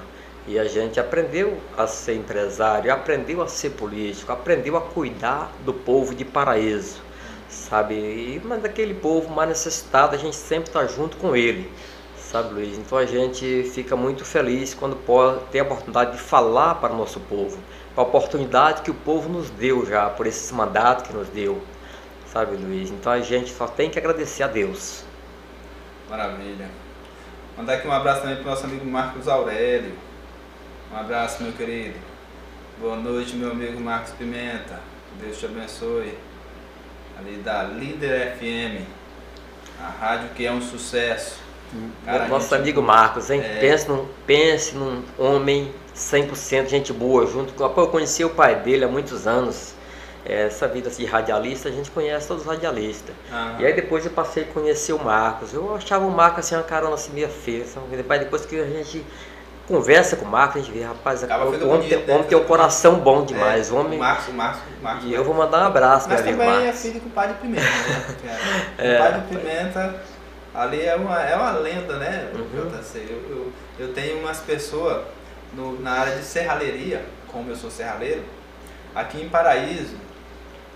E 0.48 0.58
a 0.58 0.64
gente 0.64 0.98
aprendeu 0.98 1.58
a 1.76 1.86
ser 1.86 2.14
empresário, 2.14 2.90
aprendeu 2.90 3.42
a 3.42 3.48
ser 3.48 3.70
político, 3.70 4.32
aprendeu 4.32 4.76
a 4.76 4.80
cuidar 4.80 5.52
do 5.64 5.74
povo 5.74 6.14
de 6.14 6.24
Paraíso, 6.24 7.02
sabe? 7.50 7.94
E, 7.94 8.42
mas 8.44 8.62
daquele 8.62 8.94
povo 8.94 9.30
mais 9.30 9.50
necessitado, 9.50 10.14
a 10.14 10.18
gente 10.18 10.36
sempre 10.36 10.68
está 10.70 10.86
junto 10.86 11.16
com 11.18 11.36
ele, 11.36 11.70
sabe, 12.16 12.54
Luiz? 12.54 12.78
Então 12.78 12.96
a 12.96 13.06
gente 13.06 13.70
fica 13.74 13.94
muito 13.94 14.24
feliz 14.24 14.72
quando 14.72 14.96
pode 14.96 15.40
ter 15.52 15.60
a 15.60 15.64
oportunidade 15.64 16.12
de 16.12 16.18
falar 16.18 16.76
para 16.76 16.92
o 16.92 16.96
nosso 16.96 17.20
povo 17.20 17.58
a 17.96 18.02
oportunidade 18.02 18.82
que 18.82 18.90
o 18.90 18.94
povo 18.94 19.28
nos 19.28 19.50
deu 19.50 19.86
já, 19.86 20.10
por 20.10 20.26
esses 20.26 20.50
mandatos 20.50 21.06
que 21.06 21.12
nos 21.16 21.28
deu, 21.28 21.62
sabe, 22.34 22.56
Luiz? 22.56 22.90
Então 22.90 23.12
a 23.12 23.20
gente 23.20 23.52
só 23.52 23.68
tem 23.68 23.88
que 23.88 23.96
agradecer 23.96 24.42
a 24.42 24.48
Deus. 24.48 25.04
Maravilha. 26.10 26.68
Mandar 27.56 27.74
aqui 27.74 27.86
um 27.86 27.92
abraço 27.92 28.22
também 28.22 28.36
para 28.36 28.46
o 28.46 28.50
nosso 28.50 28.64
amigo 28.64 28.84
Marcos 28.84 29.28
Aurélio. 29.28 29.92
Um 30.92 30.96
abraço, 30.96 31.44
meu 31.44 31.52
querido. 31.52 31.94
Boa 32.80 32.96
noite, 32.96 33.36
meu 33.36 33.52
amigo 33.52 33.80
Marcos 33.80 34.12
Pimenta. 34.14 34.80
Deus 35.20 35.38
te 35.38 35.46
abençoe. 35.46 36.18
Ali 37.16 37.36
da 37.36 37.62
Líder 37.62 38.36
FM, 38.36 38.84
a 39.80 39.88
rádio 39.88 40.30
que 40.30 40.44
é 40.44 40.50
um 40.50 40.60
sucesso. 40.60 41.38
Cara, 42.04 42.26
Nosso 42.26 42.48
gente... 42.48 42.60
amigo 42.60 42.82
Marcos, 42.82 43.30
hein? 43.30 43.40
É... 43.40 43.60
Pense, 43.60 43.88
num, 43.88 44.08
pense 44.26 44.74
num 44.74 45.04
homem 45.16 45.72
100% 45.94 46.66
gente 46.66 46.92
boa, 46.92 47.26
junto 47.26 47.52
com. 47.52 47.62
Eu 47.64 47.86
conheci 47.86 48.24
o 48.24 48.30
pai 48.30 48.56
dele 48.56 48.84
há 48.84 48.88
muitos 48.88 49.28
anos 49.28 49.74
essa 50.24 50.66
vida 50.66 50.88
de 50.90 51.04
radialista, 51.04 51.68
a 51.68 51.72
gente 51.72 51.90
conhece 51.90 52.26
todos 52.28 52.44
os 52.44 52.48
radialistas. 52.48 53.14
Aham. 53.30 53.56
E 53.58 53.66
aí 53.66 53.72
depois 53.74 54.04
eu 54.06 54.10
passei 54.12 54.44
a 54.44 54.46
conhecer 54.46 54.92
o 54.92 54.98
Marcos. 55.02 55.52
Eu 55.52 55.74
achava 55.74 56.06
o 56.06 56.10
Marcos 56.10 56.46
assim, 56.46 56.54
uma 56.54 56.62
carona 56.62 56.94
assim 56.94 57.12
meio 57.12 57.28
feia. 57.28 57.64
sabe? 57.66 57.96
Depois, 57.96 58.46
que 58.46 58.58
a 58.58 58.64
gente 58.66 59.04
conversa 59.68 60.16
com 60.16 60.24
o 60.24 60.28
Marcos, 60.28 60.62
a 60.62 60.64
gente 60.64 60.72
vê, 60.78 60.84
rapaz, 60.84 61.22
o 61.22 61.24
Acaba 61.26 61.46
ficando 61.52 61.70
homem, 61.70 61.88
tem, 61.88 61.98
bonito, 61.98 62.08
o 62.08 62.12
homem 62.12 62.22
né? 62.24 62.28
tem 62.28 62.38
um 62.38 62.44
coração 62.44 62.94
bom 63.00 63.24
demais. 63.24 63.70
É, 63.70 63.72
o 63.72 63.76
homem, 63.76 63.98
O 63.98 64.00
Marcos, 64.00 64.28
o 64.28 64.32
Marcos, 64.32 64.60
o 64.80 64.82
Marcos. 64.82 65.04
e 65.04 65.12
eu 65.14 65.24
vou 65.24 65.34
mandar 65.34 65.62
um 65.62 65.66
abraço, 65.66 66.08
meu 66.08 66.16
Mas 66.18 66.26
amigo 66.26 66.42
também 66.42 66.66
é 66.68 66.72
filho 66.72 67.00
do 67.00 67.10
pai 67.10 67.28
de 67.28 67.34
Pimenta, 67.34 67.62
né? 67.62 68.64
É. 68.78 68.94
O 68.96 68.98
pai 68.98 69.12
de 69.20 69.26
Pimenta 69.28 70.02
ali 70.54 70.82
é 70.84 70.96
uma, 70.96 71.20
é 71.22 71.34
uma 71.36 71.50
lenda, 71.52 71.96
né? 71.96 72.30
Uhum. 72.34 72.70
Eu, 72.94 73.00
eu, 73.30 73.52
eu 73.78 73.92
tenho 73.92 74.18
umas 74.20 74.38
pessoas 74.38 75.02
no- 75.52 75.80
na 75.80 75.92
área 75.92 76.16
de 76.16 76.24
serralheria, 76.24 77.04
como 77.28 77.50
eu 77.50 77.56
sou 77.56 77.70
serralheiro, 77.70 78.22
aqui 78.94 79.20
em 79.22 79.28
Paraíso, 79.28 79.96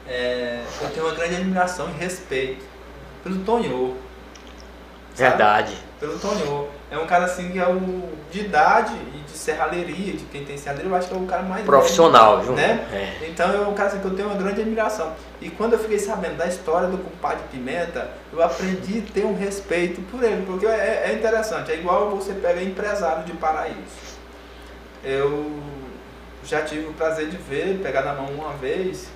é, 0.09 0.61
eu 0.81 0.90
tenho 0.90 1.07
uma 1.07 1.14
grande 1.14 1.37
admiração 1.37 1.88
e 1.90 1.92
respeito 1.92 2.64
pelo 3.23 3.44
sabe? 3.44 3.94
Verdade. 5.14 5.77
Pelo 6.01 6.18
Tonhô. 6.18 6.68
É 6.90 6.97
um 6.97 7.07
cara 7.07 7.25
assim 7.25 7.51
que 7.51 7.59
é 7.59 7.66
o 7.68 8.09
de 8.31 8.40
idade 8.40 8.94
e 9.14 9.18
de 9.18 9.37
serralheria, 9.37 10.14
de 10.14 10.25
quem 10.27 10.44
tem 10.44 10.57
serralheria, 10.57 10.90
eu 10.90 10.97
acho 10.97 11.09
que 11.09 11.14
é 11.14 11.18
o 11.18 11.27
cara 11.27 11.42
mais 11.42 11.64
Profissional, 11.64 12.40
viu? 12.40 12.55
né? 12.55 12.87
É. 12.92 13.27
Então 13.29 13.53
é 13.53 13.66
um 13.66 13.75
cara 13.75 13.88
assim, 13.90 13.99
que 13.99 14.07
eu 14.07 14.14
tenho 14.14 14.29
uma 14.29 14.38
grande 14.38 14.62
admiração. 14.62 15.12
E 15.40 15.51
quando 15.51 15.75
eu 15.75 15.79
fiquei 15.79 15.99
sabendo 15.99 16.37
da 16.37 16.47
história 16.47 16.88
do 16.88 16.97
compadre 16.97 17.42
Pimenta, 17.51 18.09
eu 18.33 18.42
aprendi 18.42 19.05
a 19.07 19.12
ter 19.12 19.27
um 19.27 19.37
respeito 19.37 20.01
por 20.11 20.23
ele, 20.23 20.47
porque 20.47 20.66
é, 20.66 21.11
é 21.11 21.12
interessante. 21.12 21.71
É 21.71 21.75
igual 21.75 22.09
você 22.11 22.33
pega 22.33 22.62
empresário 22.62 23.25
de 23.25 23.33
Paraíso. 23.33 24.09
Eu 25.05 25.61
já 26.44 26.62
tive 26.62 26.87
o 26.87 26.92
prazer 26.94 27.29
de 27.29 27.37
ver, 27.37 27.81
pegar 27.83 28.03
na 28.03 28.14
mão 28.14 28.27
uma 28.33 28.53
vez, 28.55 29.09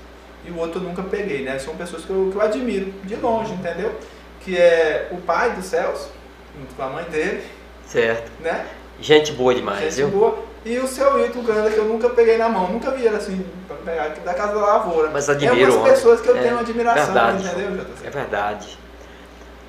e 0.46 0.50
o 0.50 0.58
outro 0.58 0.80
eu 0.80 0.84
nunca 0.84 1.02
peguei, 1.02 1.42
né? 1.42 1.58
São 1.58 1.74
pessoas 1.76 2.04
que 2.04 2.10
eu, 2.10 2.28
que 2.30 2.36
eu 2.36 2.42
admiro, 2.42 2.92
de 3.04 3.16
longe, 3.16 3.52
entendeu? 3.52 3.94
Que 4.40 4.56
é 4.58 5.08
o 5.12 5.16
pai 5.18 5.50
do 5.52 5.62
Celso, 5.62 6.10
junto 6.58 6.74
com 6.74 6.82
a 6.82 6.88
mãe 6.88 7.04
dele, 7.04 7.42
Certo. 7.86 8.30
né? 8.40 8.66
Gente 9.00 9.32
boa 9.32 9.54
demais, 9.54 9.80
Gente 9.80 9.94
viu? 9.96 10.08
boa. 10.08 10.38
E 10.64 10.78
o 10.78 10.86
seu 10.86 11.24
Ito 11.24 11.42
Ganda, 11.42 11.70
que 11.70 11.76
eu 11.78 11.84
nunca 11.86 12.08
peguei 12.10 12.36
na 12.38 12.48
mão, 12.48 12.68
nunca 12.68 12.92
vi 12.92 13.04
ele 13.04 13.16
assim, 13.16 13.44
pra 13.66 13.76
pegar 13.78 14.04
aqui 14.04 14.20
da 14.20 14.32
Casa 14.32 14.54
da 14.54 14.60
Lavoura. 14.60 15.10
Mas 15.12 15.28
é 15.28 15.32
admiro 15.32 15.72
o 15.72 15.78
umas 15.78 15.90
pessoas 15.90 16.20
que 16.20 16.28
eu 16.28 16.36
É, 16.36 16.40
tenho 16.42 16.58
admiração, 16.58 17.04
verdade. 17.06 17.46
entendeu? 17.46 17.86
É 18.04 18.10
verdade. 18.10 18.78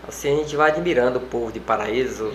Assim 0.08 0.34
a 0.34 0.38
gente 0.44 0.56
vai 0.56 0.72
admirando 0.72 1.18
o 1.18 1.22
povo 1.22 1.52
de 1.52 1.60
Paraíso, 1.60 2.32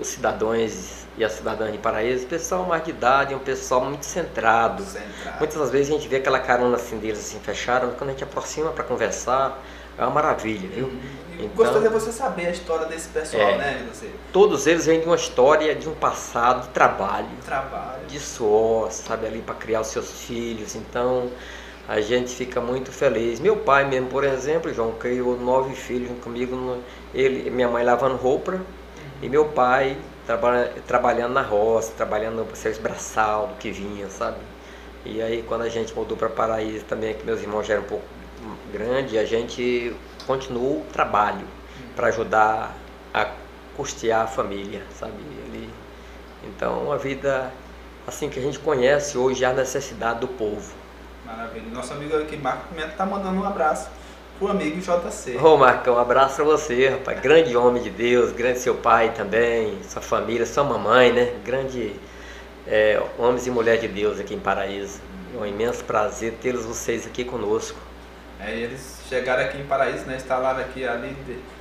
os 0.00 0.06
cidadãos 0.06 1.06
e 1.16 1.24
as 1.24 1.32
cidadãs 1.32 1.72
de 1.72 1.78
Paraíso, 1.78 2.24
o 2.24 2.28
pessoal 2.28 2.64
mais 2.66 2.84
de 2.84 2.90
idade, 2.90 3.32
é 3.32 3.36
um 3.36 3.40
pessoal 3.40 3.84
muito 3.84 4.04
centrado. 4.04 4.82
Centrado. 4.84 5.38
Muitas 5.38 5.56
das 5.58 5.70
vezes 5.70 5.88
a 5.90 5.94
gente 5.98 6.08
vê 6.08 6.16
aquela 6.16 6.38
carona 6.38 6.76
assim 6.76 6.98
deles 6.98 7.18
assim 7.18 7.40
fechada, 7.40 7.86
mas 7.86 7.96
quando 7.96 8.10
a 8.10 8.12
gente 8.12 8.22
aproxima 8.24 8.70
para 8.70 8.84
conversar, 8.84 9.60
é 9.96 10.02
uma 10.02 10.10
maravilha, 10.10 10.68
viu? 10.68 10.92
E 11.38 11.44
Então- 11.44 11.56
Gostaria 11.56 11.88
de 11.88 11.94
você 11.94 12.12
saber 12.12 12.46
a 12.46 12.50
história 12.50 12.86
desse 12.86 13.08
pessoal, 13.08 13.42
É. 13.42 13.56
né, 13.58 13.86
você? 13.92 14.10
Todos 14.32 14.66
eles 14.66 14.86
vêm 14.86 15.00
de 15.00 15.06
uma 15.06 15.16
história, 15.16 15.74
de 15.74 15.88
um 15.88 15.94
passado, 15.94 16.62
de 16.66 16.68
trabalho, 16.68 17.26
Trabalho. 17.44 18.06
de 18.08 18.20
suor, 18.20 18.90
sabe, 18.92 19.26
ali 19.26 19.40
para 19.40 19.54
criar 19.54 19.80
os 19.80 19.86
seus 19.88 20.10
filhos. 20.22 20.74
Então 20.76 21.30
a 21.88 22.02
gente 22.02 22.34
fica 22.34 22.60
muito 22.60 22.92
feliz. 22.92 23.40
Meu 23.40 23.56
pai 23.56 23.88
mesmo, 23.88 24.08
por 24.08 24.22
exemplo, 24.22 24.72
João, 24.74 24.92
criou 24.92 25.40
nove 25.40 25.74
filhos 25.74 26.10
comigo. 26.22 26.82
ele, 27.14 27.48
minha 27.48 27.66
mãe 27.66 27.82
lavando 27.82 28.16
roupa 28.16 28.60
e 29.22 29.28
meu 29.28 29.46
pai 29.46 29.96
traba, 30.26 30.68
trabalhando 30.86 31.32
na 31.32 31.40
roça, 31.40 31.92
trabalhando 31.96 32.44
no 32.44 32.56
serviço 32.56 32.82
braçal, 32.82 33.46
do 33.46 33.54
que 33.54 33.70
vinha, 33.70 34.10
sabe? 34.10 34.36
E 35.06 35.22
aí 35.22 35.42
quando 35.48 35.62
a 35.62 35.68
gente 35.70 35.94
mudou 35.94 36.14
para 36.14 36.28
Paraíso 36.28 36.84
também, 36.84 37.14
que 37.14 37.24
meus 37.24 37.40
irmãos 37.40 37.66
já 37.66 37.74
eram 37.74 37.84
um 37.84 37.86
pouco 37.86 38.04
grandes, 38.70 39.18
a 39.18 39.24
gente 39.24 39.96
continuou 40.26 40.80
o 40.80 40.86
trabalho 40.92 41.46
para 41.96 42.08
ajudar 42.08 42.76
a 43.14 43.32
custear 43.74 44.24
a 44.24 44.26
família, 44.26 44.82
sabe? 44.94 45.14
Ele, 45.46 45.70
então 46.44 46.92
a 46.92 46.98
vida 46.98 47.50
assim 48.06 48.28
que 48.28 48.38
a 48.38 48.42
gente 48.42 48.58
conhece 48.58 49.16
hoje 49.16 49.42
é 49.42 49.46
a 49.46 49.54
necessidade 49.54 50.20
do 50.20 50.28
povo. 50.28 50.77
Maravilha. 51.28 51.66
Nosso 51.72 51.92
amigo 51.92 52.16
aqui, 52.16 52.36
Marco 52.36 52.68
Pimenta, 52.68 52.92
tá 52.96 53.04
mandando 53.06 53.40
um 53.40 53.44
abraço 53.44 53.88
pro 54.38 54.48
amigo 54.48 54.80
JC. 54.80 55.36
Ô 55.36 55.56
Marcão, 55.56 55.96
um 55.96 55.98
abraço 55.98 56.36
pra 56.36 56.44
você, 56.44 56.88
rapaz. 56.88 57.20
Grande 57.20 57.56
homem 57.56 57.82
de 57.82 57.90
Deus, 57.90 58.32
grande 58.32 58.58
seu 58.60 58.74
pai 58.76 59.12
também, 59.14 59.78
sua 59.84 60.00
família, 60.02 60.46
sua 60.46 60.64
mamãe, 60.64 61.12
né? 61.12 61.34
Grande 61.44 61.94
é, 62.66 63.02
homens 63.18 63.46
e 63.46 63.50
mulheres 63.50 63.80
de 63.82 63.88
Deus 63.88 64.18
aqui 64.18 64.34
em 64.34 64.40
Paraíso. 64.40 65.00
É 65.34 65.38
um 65.38 65.46
imenso 65.46 65.84
prazer 65.84 66.34
tê-los 66.40 66.64
vocês 66.64 67.06
aqui 67.06 67.24
conosco. 67.24 67.78
É, 68.40 68.52
eles 68.54 69.00
chegaram 69.08 69.42
aqui 69.44 69.58
em 69.58 69.64
Paraíso, 69.66 70.06
né? 70.06 70.16
Instalaram 70.16 70.60
aqui 70.60 70.86
ali. 70.86 71.14
De, 71.26 71.58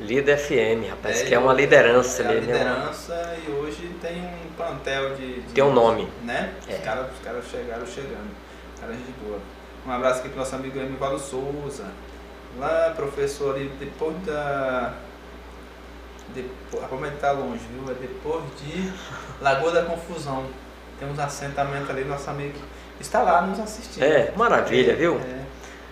Líder 0.00 0.38
FM, 0.38 0.88
rapaz, 0.90 1.22
É, 1.22 1.24
que 1.24 1.34
é 1.34 1.38
uma 1.40 1.52
liderança 1.52 2.22
é 2.22 2.26
a 2.26 2.28
mesmo. 2.28 2.52
é 2.52 2.54
uma- 2.54 2.62
liderança 2.70 3.36
e 3.44 3.50
hoje 3.50 3.90
tem 4.00 4.18
um 4.18 4.52
plantel 4.56 5.16
de. 5.16 5.40
de- 5.40 5.52
Tem 5.52 5.64
um 5.64 5.72
nome. 5.72 6.08
Né? 6.22 6.52
É. 6.68 6.74
Os, 6.74 6.84
caras, 6.84 7.06
os 7.12 7.24
caras 7.24 7.44
chegaram 7.50 7.84
chegando. 7.84 8.30
Caras 8.80 8.96
de 8.96 9.12
boa. 9.24 9.38
Um 9.86 9.90
abraço 9.92 10.20
aqui 10.20 10.28
pro 10.28 10.38
nosso 10.38 10.54
amigo 10.54 10.78
Emivaldo 10.78 11.18
Souza. 11.18 11.86
Lá, 12.58 12.92
professor 12.96 13.54
ali, 13.54 13.68
depois 13.78 14.16
da. 14.24 14.94
Depois, 16.34 16.84
a 16.84 16.88
Palmeira 16.88 17.16
tá 17.16 17.32
longe, 17.32 17.60
viu? 17.72 17.90
É 17.90 17.94
depois 17.94 18.42
de 18.60 18.92
Lagoa 19.40 19.72
da 19.72 19.82
Confusão. 19.84 20.46
Tem 20.98 21.08
uns 21.08 21.18
assentamentos 21.18 21.88
ali, 21.90 22.04
nosso 22.04 22.28
amigo 22.28 22.58
está 23.00 23.22
lá 23.22 23.42
nos 23.42 23.60
assistindo. 23.60 24.02
É, 24.02 24.32
maravilha, 24.36 24.92
É, 24.92 24.96
viu? 24.96 25.16
é. 25.18 25.44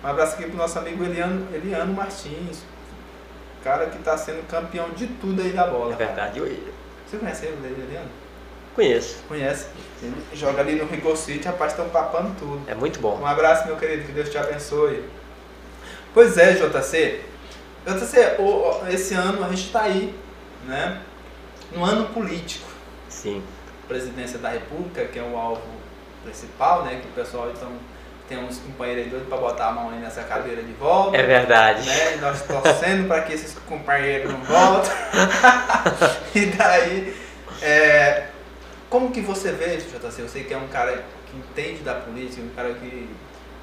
Um 0.04 0.08
abraço 0.08 0.34
aqui 0.34 0.44
pro 0.46 0.56
nosso 0.56 0.78
amigo 0.78 1.04
Eliano, 1.04 1.46
Eliano 1.54 1.92
Martins. 1.94 2.64
Cara 3.62 3.86
que 3.86 3.98
tá 3.98 4.16
sendo 4.16 4.46
campeão 4.48 4.90
de 4.90 5.06
tudo 5.06 5.40
aí 5.42 5.52
da 5.52 5.66
bola. 5.66 5.92
É 5.94 5.96
verdade, 5.96 6.38
eu 6.38 6.46
Você 7.06 7.16
conhece 7.18 7.46
ele, 7.46 7.56
Eliano? 7.88 8.08
Conheço. 8.76 9.16
Conhece? 9.26 9.66
Ele 10.02 10.14
joga 10.34 10.60
ali 10.60 10.76
no 10.76 10.84
Rigor 10.84 11.16
City, 11.16 11.46
rapaz, 11.46 11.72
estão 11.72 11.88
papando 11.88 12.36
tudo. 12.38 12.60
É 12.68 12.74
muito 12.74 13.00
bom. 13.00 13.18
Um 13.18 13.26
abraço, 13.26 13.66
meu 13.66 13.76
querido, 13.76 14.04
que 14.04 14.12
Deus 14.12 14.28
te 14.28 14.36
abençoe. 14.36 15.02
Pois 16.12 16.36
é, 16.36 16.52
JC. 16.52 17.22
JC, 17.86 18.36
esse 18.90 19.14
ano 19.14 19.44
a 19.44 19.48
gente 19.48 19.66
está 19.66 19.82
aí, 19.82 20.14
né? 20.66 21.00
No 21.72 21.84
ano 21.84 22.06
político. 22.10 22.68
Sim. 23.08 23.42
Presidência 23.88 24.38
da 24.38 24.50
República, 24.50 25.06
que 25.06 25.18
é 25.18 25.22
o 25.22 25.36
alvo 25.36 25.62
principal, 26.22 26.84
né? 26.84 27.00
Que 27.00 27.08
o 27.08 27.12
pessoal 27.12 27.50
então 27.50 27.72
tem 28.28 28.38
uns 28.38 28.58
companheiros 28.58 29.08
doidos 29.08 29.28
para 29.28 29.38
botar 29.38 29.68
a 29.68 29.72
mão 29.72 29.90
aí 29.90 29.98
nessa 29.98 30.22
cadeira 30.24 30.62
de 30.62 30.72
volta. 30.72 31.16
É 31.16 31.22
verdade. 31.22 31.86
Né? 31.86 32.16
E 32.16 32.16
nós 32.18 32.42
torcendo 32.42 33.06
para 33.08 33.22
que 33.22 33.32
esses 33.32 33.56
companheiros 33.66 34.30
não 34.30 34.40
voltem. 34.40 34.92
e 36.34 36.46
daí, 36.46 37.16
é, 37.62 38.26
como 38.88 39.10
que 39.10 39.20
você 39.20 39.52
vê, 39.52 39.76
JC? 39.76 40.28
Sei 40.28 40.44
que 40.44 40.54
é 40.54 40.56
um 40.56 40.68
cara 40.68 41.04
que 41.26 41.36
entende 41.36 41.82
da 41.82 41.94
política, 41.94 42.42
um 42.42 42.54
cara 42.54 42.74
que, 42.74 43.08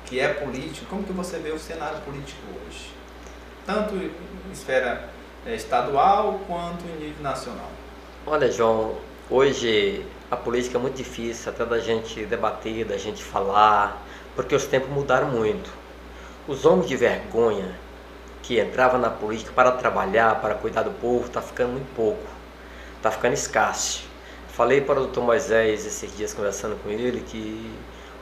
que 0.06 0.20
é 0.20 0.28
político. 0.28 0.86
Como 0.88 1.04
que 1.04 1.14
você 1.14 1.38
vê 1.40 1.52
o 1.52 1.60
cenário 1.60 2.00
político 2.02 2.42
hoje? 2.66 2.92
Tanto 3.66 3.96
em 3.96 4.12
esfera 4.52 5.10
é, 5.46 5.56
estadual 5.56 6.42
quanto 6.46 6.84
em 6.86 7.06
nível 7.06 7.24
nacional. 7.24 7.70
Olha, 8.26 8.52
João, 8.52 8.98
hoje 9.30 10.06
a 10.30 10.36
política 10.36 10.78
é 10.78 10.82
muito 10.82 10.96
difícil 10.96 11.52
até 11.52 11.66
da 11.66 11.80
gente 11.80 12.26
debater, 12.26 12.86
da 12.86 12.98
gente 12.98 13.24
falar, 13.24 14.02
porque 14.36 14.56
os 14.56 14.66
tempos 14.66 14.90
mudaram 14.90 15.30
muito. 15.30 15.70
Os 16.48 16.66
homens 16.66 16.90
de 16.90 16.98
vergonha 16.98 17.74
que 18.42 18.60
entravam 18.60 19.00
na 19.00 19.10
política 19.10 19.54
para 19.54 19.72
trabalhar, 19.72 20.42
para 20.42 20.56
cuidar 20.56 20.84
do 20.84 20.92
povo, 20.92 21.28
está 21.28 21.42
ficando 21.42 21.72
muito 21.72 21.96
pouco, 21.96 22.28
está 22.98 23.10
ficando 23.10 23.34
escasso. 23.34 24.13
Falei 24.54 24.82
para 24.82 25.02
o 25.02 25.08
Dr. 25.08 25.22
Moisés 25.22 25.84
esses 25.84 26.16
dias 26.16 26.32
conversando 26.32 26.76
com 26.84 26.90
ele 26.90 27.22
que 27.22 27.72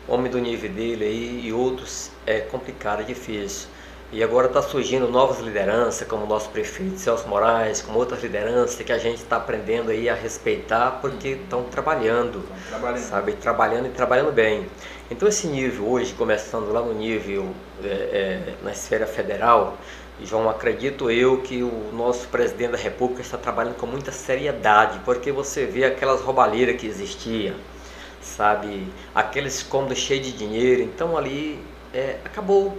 homem 0.07 0.31
do 0.31 0.39
nível 0.39 0.69
dele 0.69 1.03
aí 1.03 1.41
e 1.43 1.51
outros 1.51 2.09
é 2.25 2.39
complicado, 2.39 3.01
é 3.01 3.03
difícil. 3.03 3.67
E 4.13 4.23
agora 4.23 4.47
está 4.47 4.61
surgindo 4.61 5.09
novas 5.09 5.39
lideranças, 5.39 6.07
como 6.07 6.23
o 6.23 6.27
nosso 6.27 6.49
prefeito 6.49 6.97
Celso 6.99 7.27
Moraes, 7.27 7.81
como 7.81 7.99
outras 7.99 8.23
lideranças 8.23 8.81
que 8.81 8.93
a 8.93 8.97
gente 8.97 9.17
está 9.17 9.35
aprendendo 9.37 9.91
aí 9.91 10.07
a 10.09 10.15
respeitar 10.15 10.99
porque 11.01 11.29
estão 11.29 11.63
trabalhando, 11.63 12.43
trabalhando. 12.69 13.01
sabe? 13.01 13.33
Trabalhando 13.33 13.87
e 13.87 13.89
trabalhando 13.89 14.31
bem. 14.31 14.67
Então 15.09 15.27
esse 15.27 15.47
nível 15.47 15.85
hoje, 15.85 16.13
começando 16.13 16.71
lá 16.71 16.81
no 16.81 16.93
nível 16.93 17.53
é, 17.83 17.87
é, 17.87 18.53
na 18.63 18.71
esfera 18.71 19.05
federal, 19.05 19.77
João, 20.23 20.47
acredito 20.49 21.09
eu 21.09 21.41
que 21.41 21.63
o 21.63 21.89
nosso 21.91 22.27
presidente 22.27 22.71
da 22.71 22.77
República 22.77 23.21
está 23.21 23.37
trabalhando 23.37 23.75
com 23.75 23.87
muita 23.87 24.11
seriedade, 24.11 24.99
porque 25.03 25.31
você 25.31 25.65
vê 25.65 25.83
aquelas 25.83 26.21
roubalheiras 26.21 26.79
que 26.79 26.85
existiam, 26.85 27.55
sabe? 28.21 28.87
Aqueles 29.15 29.63
cômodos 29.63 29.97
cheios 29.97 30.27
de 30.27 30.33
dinheiro, 30.33 30.83
então 30.83 31.17
ali 31.17 31.59
é, 31.91 32.17
acabou, 32.23 32.77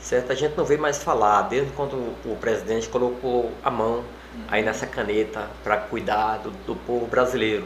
certo? 0.00 0.32
A 0.32 0.34
gente 0.34 0.54
não 0.56 0.66
vê 0.66 0.76
mais 0.76 1.02
falar, 1.02 1.42
desde 1.42 1.72
quando 1.72 1.94
o 2.26 2.36
presidente 2.38 2.88
colocou 2.88 3.50
a 3.64 3.70
mão 3.70 4.04
aí 4.48 4.62
nessa 4.62 4.86
caneta 4.86 5.48
para 5.64 5.78
cuidar 5.78 6.38
do, 6.38 6.50
do 6.66 6.76
povo 6.76 7.06
brasileiro, 7.06 7.64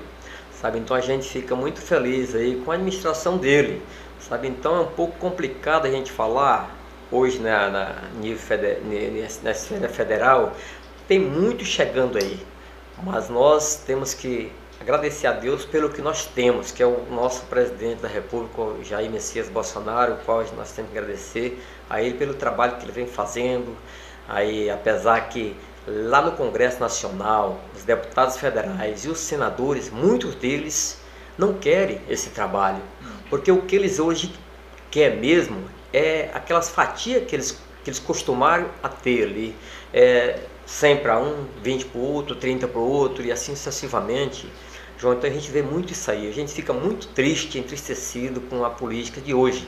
sabe? 0.53 0.79
Então 0.79 0.97
a 0.97 1.01
gente 1.01 1.29
fica 1.29 1.57
muito 1.57 1.81
feliz 1.81 2.33
aí 2.33 2.63
com 2.65 2.71
a 2.71 2.75
administração 2.75 3.39
dele, 3.39 3.83
sabe? 4.21 4.47
Então 4.47 4.77
é 4.77 4.81
um 4.81 4.93
pouco 4.93 5.19
complicado 5.19 5.87
a 5.87 5.91
gente 5.91 6.13
falar 6.13 6.76
hoje 7.11 7.39
na, 7.39 7.69
na 7.69 7.95
nível 8.21 8.59
na 9.43 9.51
esfera 9.51 9.89
federal, 9.89 10.55
tem 11.07 11.21
muito 11.21 11.65
chegando 11.65 12.19
aí, 12.19 12.39
mas 13.03 13.29
nós 13.29 13.83
temos 13.87 14.13
que 14.13 14.51
agradecer 14.81 15.27
a 15.27 15.33
Deus 15.33 15.65
pelo 15.65 15.89
que 15.91 16.03
nós 16.03 16.27
temos, 16.27 16.71
que 16.71 16.83
é 16.83 16.87
o 16.87 17.07
nosso 17.11 17.45
presidente 17.47 18.03
da 18.03 18.09
República, 18.09 18.63
Jair 18.83 19.11
Messias 19.11 19.49
Bolsonaro, 19.49 20.15
o 20.15 20.17
qual 20.19 20.45
nós 20.57 20.73
temos 20.73 20.91
que 20.91 20.99
agradecer 20.99 21.63
a 21.89 22.03
ele 22.03 22.19
pelo 22.19 22.35
trabalho 22.35 22.77
que 22.77 22.85
ele 22.85 22.93
vem 22.93 23.07
fazendo. 23.07 23.77
Aí, 24.29 24.69
apesar 24.69 25.29
que 25.29 25.57
lá 25.87 26.21
no 26.21 26.33
Congresso 26.33 26.81
Nacional, 26.81 27.61
os 27.75 27.85
deputados 27.85 28.37
federais 28.37 29.05
e 29.05 29.09
os 29.09 29.21
senadores, 29.21 29.89
muitos 29.91 30.35
deles 30.35 30.99
não 31.39 31.55
querem 31.55 32.01
esse 32.09 32.31
trabalho, 32.31 32.83
porque 33.31 33.51
o 33.53 33.63
que 33.63 33.77
eles 33.77 33.99
hoje 33.99 34.33
querem 34.91 35.19
mesmo 35.19 35.76
é 35.97 36.31
aquelas 36.35 36.69
fatias 36.69 37.25
que 37.25 37.35
eles, 37.35 37.53
que 37.83 37.89
eles 37.89 37.99
costumaram 37.99 38.69
a 38.83 38.89
ter 38.89 39.23
ali, 39.23 39.57
é, 39.95 40.41
100 40.67 40.99
para 40.99 41.19
um, 41.19 41.47
20 41.63 41.87
para 41.87 41.99
o 41.99 42.13
outro, 42.13 42.37
30 42.37 42.69
para 42.69 42.79
o 42.79 42.87
outro 42.87 43.25
e 43.25 43.33
assim 43.33 43.57
sucessivamente. 43.57 44.47
João, 44.99 45.15
então 45.15 45.31
a 45.31 45.33
gente 45.33 45.51
vê 45.51 45.63
muito 45.63 45.93
isso 45.93 46.11
aí, 46.11 46.29
a 46.29 46.33
gente 46.33 46.53
fica 46.53 46.73
muito 46.73 47.09
triste, 47.09 47.59
entristecido 47.59 48.43
com 48.43 48.63
a 48.63 48.69
política 48.69 49.23
de 49.23 49.33
hoje. 49.33 49.67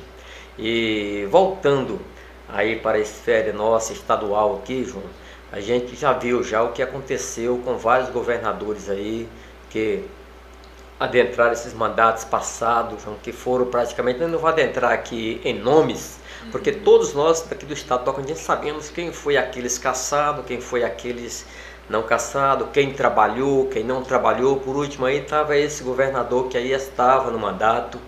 E 0.59 1.27
voltando 1.31 1.99
aí 2.47 2.77
para 2.77 2.99
a 2.99 3.01
esfera 3.01 3.53
nossa 3.53 3.95
estadual 3.95 4.57
aqui, 4.57 4.85
João, 4.85 5.05
a 5.51 5.61
gente 5.61 5.97
já 5.97 6.13
viu 6.13 6.43
já 6.43 6.63
o 6.63 6.73
que 6.73 6.83
aconteceu 6.83 7.59
com 7.65 7.79
vários 7.79 8.11
governadores 8.11 8.91
aí 8.91 9.27
que 9.71 10.05
adentraram 11.01 11.53
esses 11.53 11.73
mandatos 11.73 12.25
passados, 12.25 13.03
que 13.23 13.33
foram 13.33 13.67
praticamente, 13.67 14.21
eu 14.21 14.29
não 14.29 14.39
vou 14.39 14.49
adentrar 14.49 14.93
aqui 14.93 15.41
em 15.45 15.55
nomes, 15.55 16.18
porque 16.51 16.73
todos 16.73 17.15
nós 17.15 17.43
daqui 17.43 17.67
do 17.67 17.75
estado 17.75 18.01
do 18.01 18.05
Tocantins 18.05 18.39
sabemos 18.39 18.89
quem 18.91 19.13
foi 19.13 19.37
aqueles 19.37 19.79
caçados, 19.79 20.45
quem 20.47 20.61
foi 20.61 20.85
aqueles 20.85 21.47
não 21.89 22.03
caçado, 22.03 22.69
quem 22.73 22.93
trabalhou, 22.93 23.67
quem 23.67 23.83
não 23.83 24.03
trabalhou. 24.03 24.57
Por 24.61 24.77
último 24.77 25.07
aí 25.07 25.19
estava 25.19 25.57
esse 25.57 25.83
governador 25.83 26.49
que 26.49 26.57
aí 26.57 26.73
estava 26.73 27.31
no 27.31 27.39
mandato 27.39 27.99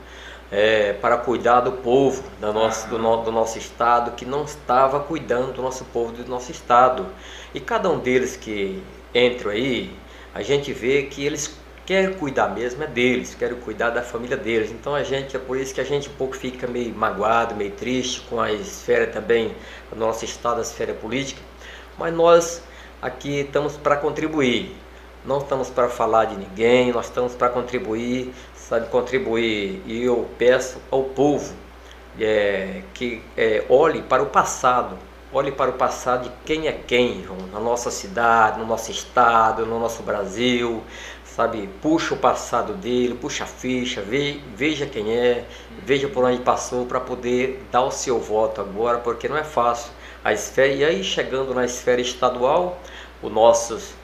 é, 0.50 0.92
para 0.94 1.16
cuidar 1.16 1.60
do 1.60 1.72
povo 1.72 2.22
do 2.40 2.52
nosso, 2.52 2.88
do, 2.88 2.98
no, 2.98 3.18
do 3.18 3.32
nosso 3.32 3.58
estado, 3.58 4.12
que 4.12 4.24
não 4.24 4.44
estava 4.44 5.00
cuidando 5.00 5.52
do 5.52 5.62
nosso 5.62 5.84
povo, 5.86 6.12
do 6.12 6.28
nosso 6.28 6.50
estado. 6.50 7.06
E 7.54 7.60
cada 7.60 7.88
um 7.88 7.98
deles 7.98 8.36
que 8.36 8.82
entram 9.14 9.50
aí, 9.50 9.94
a 10.34 10.42
gente 10.42 10.72
vê 10.72 11.04
que 11.04 11.24
eles 11.24 11.59
querem 11.90 12.12
cuidar 12.12 12.50
mesmo 12.50 12.84
é 12.84 12.86
deles, 12.86 13.34
querem 13.34 13.58
cuidar 13.58 13.90
da 13.90 14.00
família 14.00 14.36
deles. 14.36 14.70
Então 14.70 14.94
a 14.94 15.02
gente, 15.02 15.34
é 15.34 15.40
por 15.40 15.56
isso 15.56 15.74
que 15.74 15.80
a 15.80 15.84
gente 15.84 16.08
um 16.08 16.12
pouco 16.12 16.36
fica 16.36 16.68
meio 16.68 16.94
magoado, 16.94 17.56
meio 17.56 17.72
triste 17.72 18.20
com 18.30 18.40
a 18.40 18.52
esfera 18.52 19.08
também 19.08 19.56
do 19.90 19.98
nosso 19.98 20.24
estado, 20.24 20.60
a 20.60 20.62
esfera 20.62 20.94
política. 20.94 21.42
Mas 21.98 22.14
nós 22.14 22.62
aqui 23.02 23.40
estamos 23.40 23.76
para 23.76 23.96
contribuir. 23.96 24.72
Não 25.24 25.38
estamos 25.38 25.68
para 25.68 25.88
falar 25.88 26.26
de 26.26 26.36
ninguém, 26.36 26.92
nós 26.92 27.06
estamos 27.06 27.34
para 27.34 27.48
contribuir, 27.48 28.32
sabe, 28.54 28.86
contribuir. 28.86 29.82
E 29.84 30.04
eu 30.04 30.30
peço 30.38 30.78
ao 30.92 31.02
povo 31.02 31.52
é, 32.20 32.82
que 32.94 33.20
é, 33.36 33.64
olhe 33.68 34.00
para 34.00 34.22
o 34.22 34.26
passado, 34.26 34.96
olhe 35.32 35.50
para 35.50 35.70
o 35.70 35.74
passado 35.74 36.28
de 36.28 36.32
quem 36.44 36.68
é 36.68 36.72
quem, 36.72 37.26
na 37.52 37.58
nossa 37.58 37.90
cidade, 37.90 38.60
no 38.60 38.66
nosso 38.66 38.92
estado, 38.92 39.66
no 39.66 39.80
nosso 39.80 40.04
Brasil, 40.04 40.84
sabe? 41.40 41.68
Puxa 41.80 42.14
o 42.14 42.16
passado 42.18 42.74
dele, 42.74 43.14
puxa 43.14 43.44
a 43.44 43.46
ficha, 43.46 44.04
veja 44.54 44.84
quem 44.84 45.10
é, 45.10 45.44
veja 45.84 46.06
por 46.08 46.24
onde 46.24 46.42
passou 46.42 46.84
para 46.84 47.00
poder 47.00 47.64
dar 47.72 47.82
o 47.82 47.90
seu 47.90 48.20
voto 48.20 48.60
agora, 48.60 48.98
porque 48.98 49.26
não 49.26 49.36
é 49.36 49.44
fácil 49.44 49.90
a 50.22 50.34
esfera, 50.34 50.68
e 50.68 50.84
aí 50.84 51.02
chegando 51.02 51.54
na 51.54 51.64
esfera 51.64 52.00
estadual, 52.00 52.78
o 53.22 53.28
nossos 53.28 53.98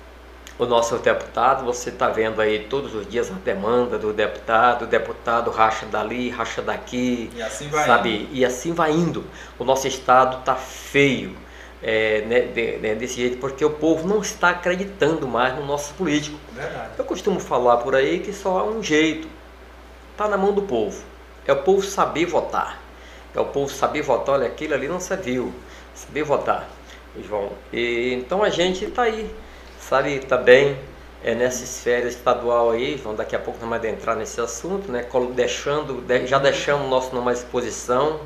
o 0.58 0.64
nosso 0.64 0.96
deputado, 0.96 1.66
você 1.66 1.90
está 1.90 2.08
vendo 2.08 2.40
aí 2.40 2.60
todos 2.60 2.94
os 2.94 3.06
dias 3.06 3.30
a 3.30 3.34
demanda 3.34 3.98
do 3.98 4.10
deputado, 4.10 4.84
o 4.84 4.86
deputado 4.86 5.50
racha 5.50 5.84
dali, 5.84 6.30
racha 6.30 6.62
daqui, 6.62 7.30
e 7.36 7.42
assim 7.42 7.68
vai 7.68 7.84
sabe? 7.84 8.22
Indo. 8.22 8.28
E 8.32 8.42
assim 8.42 8.72
vai 8.72 8.90
indo. 8.90 9.22
O 9.58 9.64
nosso 9.64 9.86
estado 9.86 10.38
está 10.38 10.54
feio 10.54 11.36
é, 11.82 12.22
né, 12.22 12.78
né, 12.78 12.94
desse 12.94 13.20
jeito, 13.20 13.38
porque 13.38 13.64
o 13.64 13.70
povo 13.70 14.06
não 14.08 14.20
está 14.20 14.50
acreditando 14.50 15.28
mais 15.28 15.54
no 15.56 15.64
nosso 15.64 15.94
político. 15.94 16.38
Verdade. 16.52 16.90
Eu 16.98 17.04
costumo 17.04 17.38
falar 17.40 17.78
por 17.78 17.94
aí 17.94 18.20
que 18.20 18.32
só 18.32 18.58
há 18.58 18.64
um 18.64 18.82
jeito, 18.82 19.28
está 20.12 20.28
na 20.28 20.36
mão 20.36 20.52
do 20.52 20.62
povo. 20.62 21.02
É 21.46 21.52
o 21.52 21.62
povo 21.62 21.82
saber 21.82 22.26
votar. 22.26 22.80
É 23.34 23.40
o 23.40 23.44
povo 23.44 23.72
saber 23.72 24.02
votar, 24.02 24.36
olha, 24.36 24.46
aquilo 24.46 24.74
ali 24.74 24.88
não 24.88 24.98
serviu 24.98 25.52
saber 25.94 26.22
votar, 26.22 26.68
João. 27.26 27.50
E, 27.72 28.14
então 28.14 28.42
a 28.42 28.48
gente 28.48 28.84
está 28.86 29.02
aí, 29.02 29.30
sabe, 29.78 30.20
também 30.20 30.78
é, 31.22 31.34
nessa 31.34 31.64
esfera 31.64 32.08
estadual 32.08 32.70
aí, 32.70 32.98
João, 32.98 33.14
daqui 33.14 33.36
a 33.36 33.38
pouco 33.38 33.60
não 33.60 33.68
vai 33.68 33.86
entrar 33.88 34.16
nesse 34.16 34.40
assunto, 34.40 34.90
né, 34.90 35.06
deixando, 35.34 36.04
já 36.26 36.38
deixamos 36.38 36.86
o 36.86 36.90
nosso 36.90 37.14
nome 37.14 37.30
à 37.30 37.32
disposição 37.34 38.20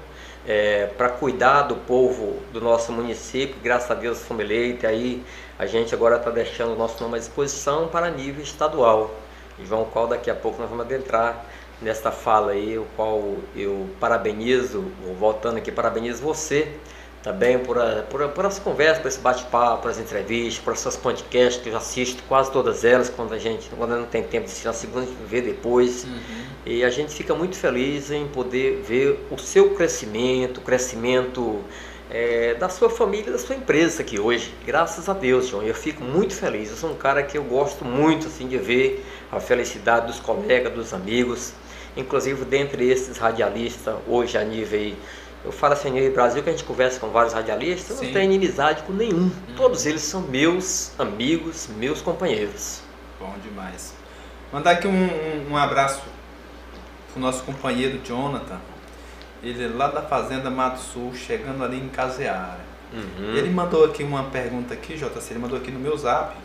é, 0.51 0.87
para 0.99 1.09
cuidar 1.09 1.63
do 1.63 1.77
povo 1.77 2.41
do 2.53 2.61
nosso 2.61 2.91
município, 2.91 3.55
graças 3.63 3.89
a 3.89 3.95
Deus 3.95 4.19
fomos 4.19 4.43
eleitos, 4.43 4.85
aí 4.85 5.23
a 5.57 5.65
gente 5.65 5.95
agora 5.95 6.17
está 6.17 6.29
deixando 6.29 6.73
o 6.73 6.77
nosso 6.77 7.01
nome 7.01 7.15
à 7.15 7.19
disposição 7.21 7.87
para 7.87 8.11
nível 8.11 8.43
estadual, 8.43 9.15
João, 9.63 9.85
qual 9.85 10.09
daqui 10.09 10.29
a 10.29 10.35
pouco 10.35 10.61
nós 10.61 10.69
vamos 10.69 10.85
adentrar 10.85 11.45
nesta 11.81 12.11
fala 12.11 12.51
aí, 12.51 12.77
o 12.77 12.85
qual 12.97 13.37
eu 13.55 13.89
parabenizo, 14.01 14.91
voltando 15.21 15.59
aqui, 15.59 15.71
parabenizo 15.71 16.21
você, 16.21 16.77
também 17.23 17.59
por, 17.59 17.79
a, 17.79 18.03
por, 18.03 18.27
por 18.29 18.47
as 18.47 18.59
conversas, 18.59 18.99
por 18.99 19.09
esse 19.09 19.21
bate-papo, 19.21 19.83
por 19.83 19.91
as 19.91 19.99
entrevistas, 19.99 20.63
por 20.63 20.73
essas 20.73 20.97
podcasts 20.97 21.63
que 21.63 21.69
eu 21.69 21.77
assisto 21.77 22.23
quase 22.29 22.51
todas 22.51 22.85
elas 22.85 23.11
quando 23.11 23.35
a 23.35 23.39
gente 23.39 23.69
quando 23.77 23.97
não 23.97 24.07
tem 24.07 24.23
tempo 24.23 24.47
de 24.47 24.53
assistir 24.53 24.69
a 24.69 24.73
segunda, 24.73 25.07
ver 25.27 25.43
depois. 25.43 26.05
Uhum. 26.05 26.21
E 26.65 26.85
a 26.85 26.91
gente 26.91 27.15
fica 27.15 27.35
muito 27.35 27.57
feliz 27.57 28.11
em 28.11 28.27
poder 28.29 28.83
ver 28.83 29.27
o 29.31 29.39
seu 29.39 29.75
crescimento, 29.75 30.59
o 30.59 30.61
crescimento 30.61 31.61
é, 32.11 32.55
da 32.55 32.69
sua 32.69 32.91
família, 32.91 33.31
da 33.31 33.39
sua 33.39 33.55
empresa 33.55 34.03
aqui 34.03 34.19
hoje. 34.19 34.53
Graças 34.67 35.09
a 35.09 35.13
Deus, 35.13 35.47
João. 35.47 35.63
Eu 35.63 35.75
fico 35.75 36.03
muito 36.03 36.35
feliz. 36.35 36.71
Eu 36.71 36.77
sou 36.77 36.91
um 36.91 36.97
cara 36.97 37.23
que 37.23 37.39
eu 37.39 37.45
gosto 37.45 37.85
muito 37.85 38.27
assim 38.27 38.49
de 38.49 38.59
ver 38.59 39.05
a 39.31 39.39
felicidade 39.39 40.07
dos 40.07 40.19
colegas, 40.21 40.73
dos 40.73 40.93
amigos. 40.93 41.53
Inclusive, 41.97 42.45
dentre 42.45 42.89
esses 42.89 43.17
radialistas, 43.17 43.97
hoje 44.09 44.37
a 44.39 44.45
nível 44.45 44.95
eu 45.45 45.53
falo 45.53 45.73
assim, 45.73 45.91
no 45.91 46.13
Brasil 46.13 46.43
que 46.43 46.51
a 46.51 46.53
gente 46.53 46.65
conversa 46.65 47.01
com 47.01 47.09
vários 47.09 47.33
radialistas, 47.33 47.99
eu 47.99 48.05
não 48.05 48.13
tenho 48.13 48.25
inimizade 48.25 48.83
com 48.83 48.93
nenhum. 48.93 49.27
Hum. 49.27 49.55
Todos 49.57 49.87
eles 49.87 50.03
são 50.03 50.21
meus 50.23 50.93
amigos, 50.99 51.69
meus 51.77 52.03
companheiros. 52.03 52.83
Bom 53.19 53.35
demais. 53.43 53.95
Mandar 54.53 54.73
aqui 54.73 54.87
um, 54.87 54.91
um, 54.91 55.53
um 55.53 55.57
abraço 55.57 56.03
pro 57.13 57.21
nosso 57.21 57.43
companheiro 57.45 58.01
Jonathan. 58.05 58.61
Ele 59.43 59.65
é 59.65 59.69
lá 59.69 59.89
da 59.89 60.03
Fazenda 60.03 60.51
Mato 60.51 60.81
Sul, 60.81 61.15
chegando 61.15 61.65
ali 61.65 61.79
em 61.79 61.89
Caseara. 61.89 62.61
Uhum. 62.93 63.35
Ele 63.37 63.49
mandou 63.51 63.85
aqui 63.85 64.03
uma 64.03 64.25
pergunta 64.25 64.75
aqui, 64.75 64.95
JC, 64.95 65.31
ele 65.31 65.39
mandou 65.39 65.59
aqui 65.59 65.71
no 65.71 65.79
meu 65.79 65.97
zap, 65.97 66.37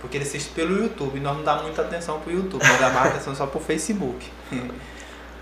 porque 0.00 0.16
ele 0.16 0.24
assiste 0.24 0.50
pelo 0.50 0.78
YouTube, 0.78 1.16
e 1.16 1.20
nós 1.20 1.36
não 1.36 1.44
dá 1.44 1.56
muita 1.56 1.82
atenção 1.82 2.20
pro 2.20 2.32
YouTube, 2.32 2.64
nós 2.66 2.80
dá 2.80 2.90
mais 2.90 3.10
atenção 3.12 3.34
só 3.34 3.46
pro 3.46 3.60
Facebook. 3.60 4.30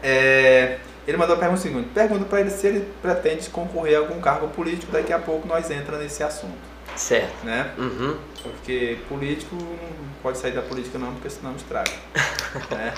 é, 0.03 0.79
ele 1.07 1.17
mandou 1.17 1.37
a 1.37 1.39
pergunta 1.39 1.61
seguinte: 1.61 1.89
pergunta 1.95 2.25
para 2.25 2.41
ele 2.41 2.51
se 2.51 2.67
ele 2.67 2.89
pretende 3.01 3.49
concorrer 3.51 3.97
a 3.97 4.01
algum 4.01 4.21
cargo 4.21 4.49
político. 4.49 4.91
Daqui 4.91 5.13
a 5.13 5.19
pouco 5.19 5.47
nós 5.47 5.71
entramos 5.71 6.03
nesse 6.03 6.23
assunto. 6.23 6.77
Certo. 6.97 7.45
Né? 7.45 7.73
Uhum. 7.79 8.17
Porque 8.43 8.99
político 9.09 9.55
não 9.55 10.09
pode 10.23 10.39
sair 10.39 10.53
da 10.53 10.63
política, 10.63 10.99
não, 10.99 11.13
porque 11.13 11.31
senão 11.31 11.55
estraga. 11.55 11.93
né? 12.71 12.95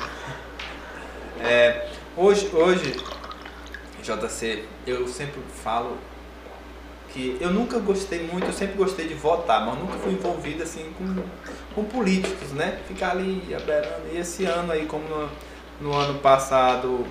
é, 1.40 1.88
hoje, 2.16 2.48
hoje, 2.52 2.96
JC, 4.02 4.64
eu 4.86 5.06
sempre 5.08 5.40
falo 5.62 5.98
que 7.10 7.36
eu 7.40 7.50
nunca 7.50 7.78
gostei 7.78 8.26
muito, 8.26 8.46
eu 8.46 8.52
sempre 8.52 8.76
gostei 8.76 9.08
de 9.08 9.14
votar, 9.14 9.64
mas 9.66 9.78
nunca 9.78 9.98
fui 9.98 10.12
envolvido 10.12 10.62
assim 10.62 10.92
com, 10.96 11.24
com 11.74 11.84
políticos, 11.84 12.50
né? 12.50 12.78
Ficar 12.86 13.10
ali 13.10 13.54
aberando. 13.54 14.08
E 14.12 14.18
esse 14.18 14.44
ano 14.44 14.72
aí, 14.72 14.86
como 14.86 15.04
no, 15.08 15.30
no 15.80 15.96
ano 15.96 16.18
passado 16.20 17.06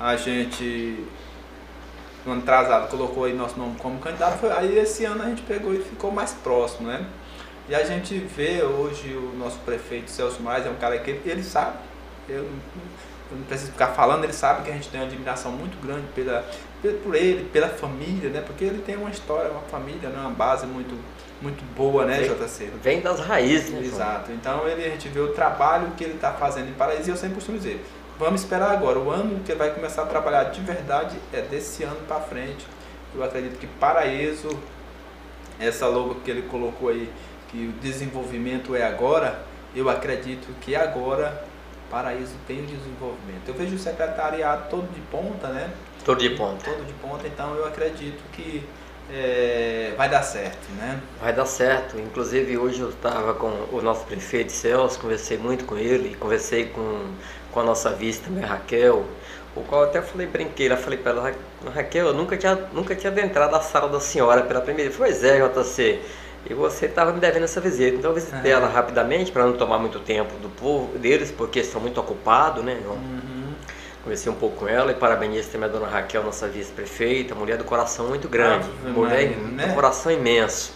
a 0.00 0.16
gente 0.16 1.04
no 2.24 2.32
ano 2.32 2.42
atrasado 2.42 2.88
colocou 2.88 3.24
aí 3.24 3.32
nosso 3.32 3.58
nome 3.58 3.76
como 3.78 3.98
candidato, 3.98 4.38
foi, 4.38 4.52
aí 4.52 4.78
esse 4.78 5.04
ano 5.04 5.22
a 5.22 5.26
gente 5.26 5.42
pegou 5.42 5.74
e 5.74 5.78
ficou 5.78 6.10
mais 6.10 6.32
próximo, 6.32 6.88
né? 6.88 7.06
E 7.68 7.74
a 7.74 7.84
gente 7.84 8.18
vê 8.18 8.62
hoje 8.62 9.14
o 9.14 9.36
nosso 9.36 9.58
prefeito 9.58 10.10
Celso 10.10 10.42
Mais, 10.42 10.66
é 10.66 10.70
um 10.70 10.76
cara 10.76 10.98
que 10.98 11.10
ele, 11.10 11.22
ele 11.24 11.42
sabe, 11.42 11.76
eu, 12.28 12.44
eu 13.30 13.36
não 13.36 13.44
preciso 13.44 13.72
ficar 13.72 13.88
falando, 13.88 14.24
ele 14.24 14.32
sabe 14.32 14.64
que 14.64 14.70
a 14.70 14.74
gente 14.74 14.88
tem 14.88 15.00
uma 15.00 15.06
admiração 15.06 15.52
muito 15.52 15.78
grande 15.84 16.06
pela, 16.14 16.46
por 17.02 17.14
ele, 17.14 17.44
pela 17.50 17.68
família, 17.68 18.30
né? 18.30 18.40
Porque 18.40 18.64
ele 18.64 18.80
tem 18.80 18.96
uma 18.96 19.10
história, 19.10 19.50
uma 19.50 19.62
família, 19.62 20.08
né? 20.08 20.18
uma 20.18 20.30
base 20.30 20.66
muito, 20.66 20.98
muito 21.42 21.62
boa, 21.74 22.06
né, 22.06 22.20
vem, 22.20 22.30
JC? 22.30 22.70
Vem 22.82 23.00
das 23.00 23.20
raízes, 23.20 23.70
né? 23.70 23.80
Exato. 23.80 24.32
Então 24.32 24.66
ele, 24.66 24.84
a 24.84 24.88
gente 24.88 25.08
vê 25.08 25.20
o 25.20 25.28
trabalho 25.28 25.92
que 25.96 26.04
ele 26.04 26.14
está 26.14 26.32
fazendo 26.32 26.70
em 26.70 26.74
Paraíso 26.74 27.10
e 27.10 27.12
eu 27.12 27.16
sempre 27.16 27.34
costumo 27.34 27.58
dizer, 27.58 27.84
vamos 28.18 28.42
esperar 28.42 28.70
agora. 28.70 28.98
O 28.98 29.10
ano 29.10 29.40
que 29.44 29.52
ele 29.52 29.58
vai 29.58 29.72
começar 29.72 30.02
a 30.02 30.06
trabalhar 30.06 30.44
de 30.44 30.60
verdade 30.60 31.16
é 31.32 31.40
desse 31.40 31.84
ano 31.84 32.00
para 32.06 32.20
frente. 32.20 32.66
Eu 33.14 33.22
acredito 33.22 33.58
que 33.58 33.66
Paraíso, 33.66 34.48
essa 35.58 35.86
logo 35.86 36.16
que 36.16 36.30
ele 36.30 36.42
colocou 36.42 36.88
aí, 36.88 37.10
que 37.48 37.66
o 37.66 37.72
desenvolvimento 37.80 38.76
é 38.76 38.82
agora, 38.82 39.40
eu 39.74 39.88
acredito 39.88 40.48
que 40.60 40.74
agora 40.76 41.44
Paraíso 41.90 42.34
tem 42.46 42.64
desenvolvimento. 42.66 43.48
Eu 43.48 43.54
vejo 43.54 43.76
o 43.76 43.78
secretariado 43.78 44.68
todo 44.68 44.92
de 44.92 45.00
ponta, 45.02 45.48
né? 45.48 45.70
Todo 46.04 46.20
de 46.20 46.30
ponta. 46.30 46.70
Todo 46.70 46.84
de 46.84 46.92
ponta, 46.94 47.26
então 47.26 47.54
eu 47.54 47.66
acredito 47.66 48.22
que 48.32 48.62
é, 49.10 49.94
vai 49.96 50.08
dar 50.08 50.22
certo, 50.22 50.70
né? 50.76 51.00
Vai 51.20 51.32
dar 51.32 51.46
certo. 51.46 51.98
Inclusive 51.98 52.58
hoje 52.58 52.80
eu 52.80 52.90
estava 52.90 53.32
com 53.34 53.48
o 53.72 53.80
nosso 53.82 54.04
prefeito 54.04 54.52
Celso, 54.52 54.98
conversei 54.98 55.38
muito 55.38 55.64
com 55.64 55.76
ele, 55.78 56.14
conversei 56.16 56.66
com, 56.66 57.06
com 57.52 57.60
a 57.60 57.62
nossa 57.62 57.90
vice 57.90 58.20
também, 58.20 58.44
Raquel, 58.44 59.04
o 59.56 59.62
qual 59.62 59.82
eu 59.82 59.88
até 59.88 60.00
falei, 60.02 60.26
brinquei, 60.26 60.68
lá 60.68 60.76
falei 60.76 60.98
para 60.98 61.12
ela, 61.12 61.32
Raquel, 61.74 62.08
eu 62.08 62.14
nunca 62.14 62.36
tinha, 62.36 62.54
nunca 62.72 62.94
tinha 62.94 63.10
adentrado 63.10 63.54
a 63.56 63.60
sala 63.60 63.88
da 63.88 64.00
senhora 64.00 64.42
pela 64.42 64.60
primeira 64.60 64.90
vez. 64.90 64.96
Pois 64.96 65.24
é, 65.24 65.40
JC, 65.40 66.00
e 66.48 66.54
você 66.54 66.86
estava 66.86 67.12
me 67.12 67.20
devendo 67.20 67.44
essa 67.44 67.60
visita. 67.60 67.96
Então 67.96 68.10
eu 68.10 68.14
visitei 68.14 68.52
ela 68.52 68.68
rapidamente 68.68 69.32
para 69.32 69.44
não 69.44 69.54
tomar 69.54 69.78
muito 69.78 69.98
tempo 70.00 70.34
do 70.38 70.48
povo 70.48 70.96
deles, 70.98 71.30
porque 71.30 71.60
estão 71.60 71.80
muito 71.80 71.98
ocupados, 72.00 72.64
né? 72.64 72.78
Uhum. 72.86 73.52
Conversei 74.02 74.30
um 74.30 74.36
pouco 74.36 74.56
com 74.56 74.68
ela 74.68 74.92
e 74.92 74.94
parabenizo 74.94 75.50
também 75.50 75.68
a 75.68 75.72
dona 75.72 75.86
Raquel, 75.86 76.22
nossa 76.22 76.46
vice-prefeita, 76.48 77.34
mulher 77.34 77.58
do 77.58 77.64
coração 77.64 78.08
muito 78.08 78.28
grande, 78.28 78.68
ah, 78.86 78.88
mulher 78.88 79.30
do 79.30 79.48
né? 79.48 79.72
coração 79.74 80.10
imenso, 80.10 80.72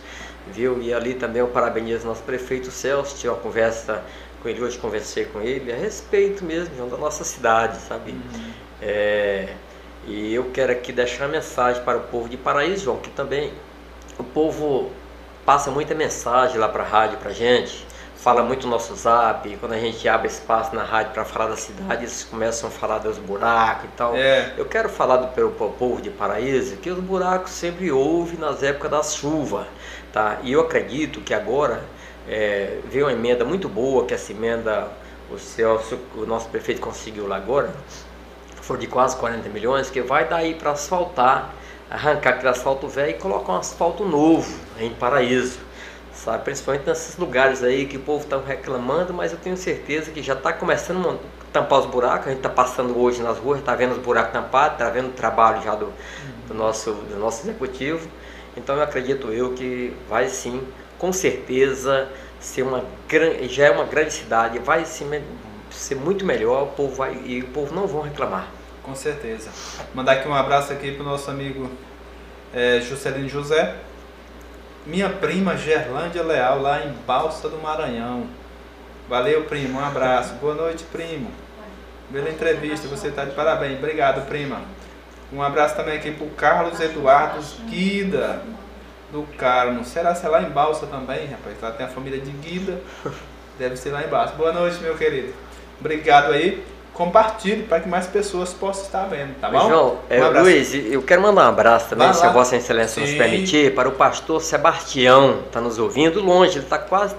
viu? 0.52 0.82
E 0.82 0.92
ali 0.92 1.14
também 1.14 1.40
eu 1.40 1.48
parabenizo 1.48 2.06
nosso 2.06 2.22
prefeito 2.24 2.70
Celso, 2.70 3.16
tive 3.16 3.28
uma 3.28 3.38
conversa 3.38 4.02
com 4.42 4.48
ele 4.48 4.60
hoje, 4.60 4.76
conversei 4.78 5.24
com 5.26 5.40
ele 5.40 5.72
a 5.72 5.76
respeito 5.76 6.44
mesmo 6.44 6.88
da 6.88 6.96
nossa 6.96 7.22
cidade, 7.22 7.78
sabe? 7.78 8.10
Uhum. 8.10 8.52
É, 8.80 9.54
e 10.06 10.34
eu 10.34 10.50
quero 10.52 10.72
aqui 10.72 10.92
deixar 10.92 11.24
uma 11.24 11.32
mensagem 11.32 11.82
para 11.84 11.98
o 11.98 12.02
povo 12.02 12.28
de 12.28 12.36
Paraíso, 12.36 12.84
João, 12.84 12.98
que 12.98 13.10
também 13.10 13.52
o 14.18 14.24
povo 14.24 14.90
passa 15.46 15.70
muita 15.70 15.94
mensagem 15.94 16.58
lá 16.58 16.68
para 16.68 16.82
a 16.82 16.86
rádio, 16.86 17.18
para 17.18 17.32
gente, 17.32 17.86
fala 18.16 18.42
muito 18.42 18.66
no 18.66 18.72
nosso 18.72 18.94
zap, 18.96 19.56
quando 19.56 19.72
a 19.72 19.78
gente 19.78 20.08
abre 20.08 20.28
espaço 20.28 20.74
na 20.74 20.84
rádio 20.84 21.12
para 21.12 21.24
falar 21.24 21.48
da 21.48 21.56
cidade, 21.56 22.02
eles 22.02 22.24
começam 22.24 22.68
a 22.68 22.72
falar 22.72 22.98
dos 22.98 23.18
buracos 23.18 23.84
e 23.84 23.96
tal. 23.96 24.16
É. 24.16 24.54
Eu 24.56 24.64
quero 24.64 24.88
falar 24.88 25.18
do, 25.18 25.28
pelo, 25.28 25.50
pelo 25.52 25.70
povo 25.70 26.02
de 26.02 26.10
Paraíso 26.10 26.76
que 26.76 26.90
os 26.90 26.98
buracos 26.98 27.52
sempre 27.52 27.90
houve 27.92 28.36
nas 28.36 28.62
épocas 28.62 28.90
da 28.90 29.02
chuva, 29.02 29.66
tá? 30.12 30.38
E 30.42 30.52
eu 30.52 30.60
acredito 30.60 31.20
que 31.20 31.32
agora 31.32 31.82
é, 32.28 32.78
veio 32.86 33.06
uma 33.06 33.12
emenda 33.12 33.44
muito 33.44 33.68
boa, 33.68 34.04
que 34.06 34.14
essa 34.14 34.32
emenda 34.32 34.88
o 35.30 35.38
Celso, 35.38 35.98
o 36.16 36.26
nosso 36.26 36.48
prefeito 36.48 36.80
conseguiu 36.80 37.26
lá 37.26 37.36
agora, 37.36 37.70
for 38.60 38.76
de 38.76 38.86
quase 38.86 39.16
40 39.16 39.48
milhões, 39.48 39.90
que 39.90 40.00
vai 40.00 40.28
daí 40.28 40.54
para 40.54 40.72
asfaltar, 40.72 41.54
arrancar 41.90 42.30
aquele 42.30 42.48
asfalto 42.48 42.86
velho 42.86 43.10
e 43.10 43.14
colocar 43.14 43.52
um 43.52 43.56
asfalto 43.56 44.04
novo 44.04 44.54
em 44.78 44.90
Paraíso 44.90 45.58
sabe? 46.14 46.44
Principalmente 46.44 46.86
nesses 46.86 47.16
lugares 47.16 47.62
aí 47.62 47.86
que 47.86 47.96
o 47.96 48.00
povo 48.00 48.24
está 48.24 48.38
reclamando, 48.38 49.12
mas 49.12 49.32
eu 49.32 49.38
tenho 49.38 49.56
certeza 49.56 50.10
que 50.10 50.22
já 50.22 50.34
está 50.34 50.52
começando 50.52 51.08
a 51.08 51.16
tampar 51.52 51.80
os 51.80 51.86
buracos. 51.86 52.26
A 52.26 52.30
gente 52.30 52.38
está 52.38 52.48
passando 52.48 52.98
hoje 52.98 53.22
nas 53.22 53.38
ruas, 53.38 53.58
está 53.58 53.74
vendo 53.74 53.92
os 53.92 53.98
buracos 53.98 54.32
tampados, 54.32 54.74
está 54.74 54.90
vendo 54.90 55.08
o 55.08 55.12
trabalho 55.12 55.62
já 55.62 55.74
do, 55.74 55.92
do, 56.46 56.54
nosso, 56.54 56.92
do 56.92 57.18
nosso 57.18 57.42
executivo. 57.42 58.08
Então 58.56 58.76
eu 58.76 58.82
acredito 58.82 59.32
eu 59.32 59.52
que 59.54 59.96
vai 60.08 60.28
sim, 60.28 60.62
com 61.02 61.12
certeza, 61.12 62.08
ser 62.38 62.62
uma 62.62 62.84
já 63.48 63.66
é 63.66 63.70
uma 63.72 63.82
grande 63.82 64.12
cidade, 64.12 64.60
vai 64.60 64.84
ser 64.84 65.96
muito 65.96 66.24
melhor, 66.24 66.62
o 66.62 66.66
povo 66.68 66.94
vai 66.94 67.20
e 67.26 67.40
o 67.40 67.48
povo 67.48 67.74
não 67.74 67.88
vão 67.88 68.02
reclamar. 68.02 68.46
Com 68.84 68.94
certeza. 68.94 69.50
Mandar 69.92 70.12
aqui 70.12 70.28
um 70.28 70.34
abraço 70.34 70.72
aqui 70.72 70.92
para 70.92 71.02
o 71.02 71.04
nosso 71.04 71.28
amigo 71.28 71.68
é, 72.54 72.80
Juscelino 72.80 73.28
José, 73.28 73.74
minha 74.86 75.10
prima 75.10 75.56
Gerlândia 75.56 76.22
Leal, 76.22 76.62
lá 76.62 76.86
em 76.86 76.92
Balsa 77.04 77.48
do 77.48 77.58
Maranhão. 77.58 78.28
Valeu, 79.08 79.42
primo. 79.46 79.80
Um 79.80 79.84
abraço. 79.84 80.34
Boa 80.34 80.54
noite, 80.54 80.84
primo. 80.84 81.32
Bela 82.10 82.30
entrevista. 82.30 82.86
Você 82.86 83.08
está 83.08 83.24
de 83.24 83.32
parabéns. 83.32 83.76
Obrigado, 83.76 84.24
prima. 84.28 84.60
Um 85.32 85.42
abraço 85.42 85.74
também 85.74 85.96
aqui 85.96 86.12
para 86.12 86.26
o 86.26 86.30
Carlos 86.30 86.78
Eduardo 86.78 87.42
Guida, 87.66 88.42
do 89.12 89.22
Carmo. 89.36 89.84
Será 89.84 90.14
que 90.14 90.26
é 90.26 90.28
lá 90.28 90.42
em 90.42 90.50
Balsa 90.50 90.86
também, 90.86 91.26
rapaz? 91.26 91.60
Lá 91.60 91.70
tem 91.70 91.86
a 91.86 91.88
família 91.88 92.18
de 92.18 92.30
Guida. 92.30 92.80
Deve 93.58 93.76
ser 93.76 93.90
lá 93.90 94.02
embaixo. 94.02 94.34
Boa 94.34 94.52
noite, 94.52 94.80
meu 94.80 94.96
querido. 94.96 95.32
Obrigado 95.78 96.32
aí 96.32 96.64
compartilhe 96.92 97.62
para 97.62 97.80
que 97.80 97.88
mais 97.88 98.06
pessoas 98.06 98.52
possam 98.52 98.84
estar 98.84 99.04
vendo, 99.04 99.34
tá 99.40 99.48
bom? 99.48 99.68
João, 99.68 99.98
um 100.10 100.14
é, 100.14 100.40
Luiz, 100.40 100.74
eu 100.74 101.02
quero 101.02 101.22
mandar 101.22 101.46
um 101.46 101.48
abraço 101.48 101.88
também, 101.88 102.12
se 102.12 102.24
a 102.24 102.30
Vossa 102.30 102.56
Excelência 102.56 103.04
Sim. 103.04 103.10
nos 103.10 103.18
permitir, 103.18 103.74
para 103.74 103.88
o 103.88 103.92
pastor 103.92 104.40
Sebastião, 104.42 105.40
está 105.46 105.60
nos 105.60 105.78
ouvindo 105.78 106.22
longe, 106.22 106.58
ele 106.58 106.64
está 106.64 106.78
quase 106.78 107.14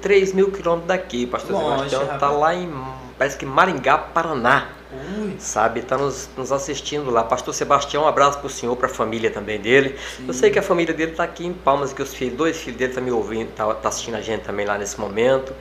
3 0.00 0.32
mil 0.32 0.50
quilômetros 0.52 0.88
daqui, 0.88 1.26
pastor 1.26 1.60
longe, 1.60 1.90
Sebastião 1.90 2.14
está 2.14 2.30
lá 2.30 2.54
em, 2.54 2.72
parece 3.18 3.36
que 3.36 3.44
Maringá, 3.44 3.98
Paraná. 3.98 4.68
Ui. 4.92 5.34
Sabe, 5.38 5.80
está 5.80 5.98
nos, 5.98 6.28
nos 6.36 6.52
assistindo 6.52 7.10
lá. 7.10 7.24
Pastor 7.24 7.52
Sebastião, 7.52 8.04
um 8.04 8.08
abraço 8.08 8.38
para 8.38 8.46
o 8.46 8.50
senhor, 8.50 8.76
para 8.76 8.86
a 8.86 8.90
família 8.90 9.30
também 9.30 9.60
dele. 9.60 9.96
Sim. 10.16 10.26
Eu 10.28 10.34
sei 10.34 10.50
que 10.50 10.58
a 10.58 10.62
família 10.62 10.94
dele 10.94 11.10
está 11.12 11.24
aqui 11.24 11.44
em 11.44 11.52
Palmas, 11.52 11.92
que 11.92 12.02
os 12.02 12.14
filhos, 12.14 12.36
dois 12.36 12.56
filhos 12.56 12.78
dele 12.78 12.92
estão 12.92 13.02
tá 13.02 13.10
me 13.10 13.14
ouvindo, 13.14 13.48
estão 13.48 13.68
tá, 13.68 13.74
tá 13.74 13.88
assistindo 13.88 14.14
a 14.14 14.20
gente 14.20 14.42
também 14.42 14.64
lá 14.64 14.78
nesse 14.78 14.98
momento 15.00 15.52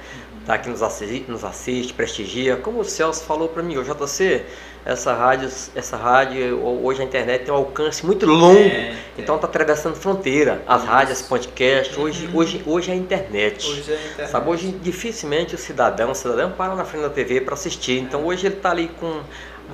tá, 0.46 0.58
que 0.58 0.70
nos 0.70 0.82
assiste, 0.82 1.26
nos 1.30 1.44
assiste, 1.44 1.94
prestigia. 1.94 2.56
Como 2.56 2.80
o 2.80 2.86
Celso 2.86 3.24
falou 3.24 3.50
para 3.50 3.64
mim, 3.64 3.78
o 3.78 3.84
JC, 3.84 4.46
essa 4.86 5.14
rádio, 5.14 5.50
essa 5.74 5.98
rádio, 5.98 6.64
hoje 6.64 7.02
a 7.02 7.06
internet 7.06 7.46
tem 7.46 7.54
um 7.54 7.58
alcance 7.58 8.06
muito 8.06 8.28
longo, 8.28 8.60
é, 8.60 8.96
então 9.18 9.36
está 9.36 9.48
atravessando 9.48 9.96
fronteira. 9.96 10.62
As 10.68 10.84
Isso. 10.84 10.92
rádios, 10.92 11.22
podcast, 11.24 12.00
hoje, 12.00 12.28
uhum. 12.28 12.38
hoje, 12.38 12.64
hoje 12.68 12.92
é 12.92 12.94
a 12.94 12.98
internet. 12.98 13.68
Hoje 13.68 13.92
é 13.92 13.96
a 13.96 14.00
internet. 14.00 14.30
Sabe, 14.30 14.48
hoje 14.48 14.72
dificilmente 14.84 15.56
o 15.56 15.58
cidadão, 15.58 16.12
o 16.12 16.16
cidadão 16.16 16.52
para 16.52 16.76
na 16.76 16.86
frente 16.86 17.02
da 17.02 17.10
TV 17.10 17.42
para 17.42 17.56
assistir. 17.56 18.00
Então 18.00 18.24
hoje 18.24 18.46
ele 18.46 18.56
está 18.56 18.70
ali 18.70 18.88
com 19.00 19.22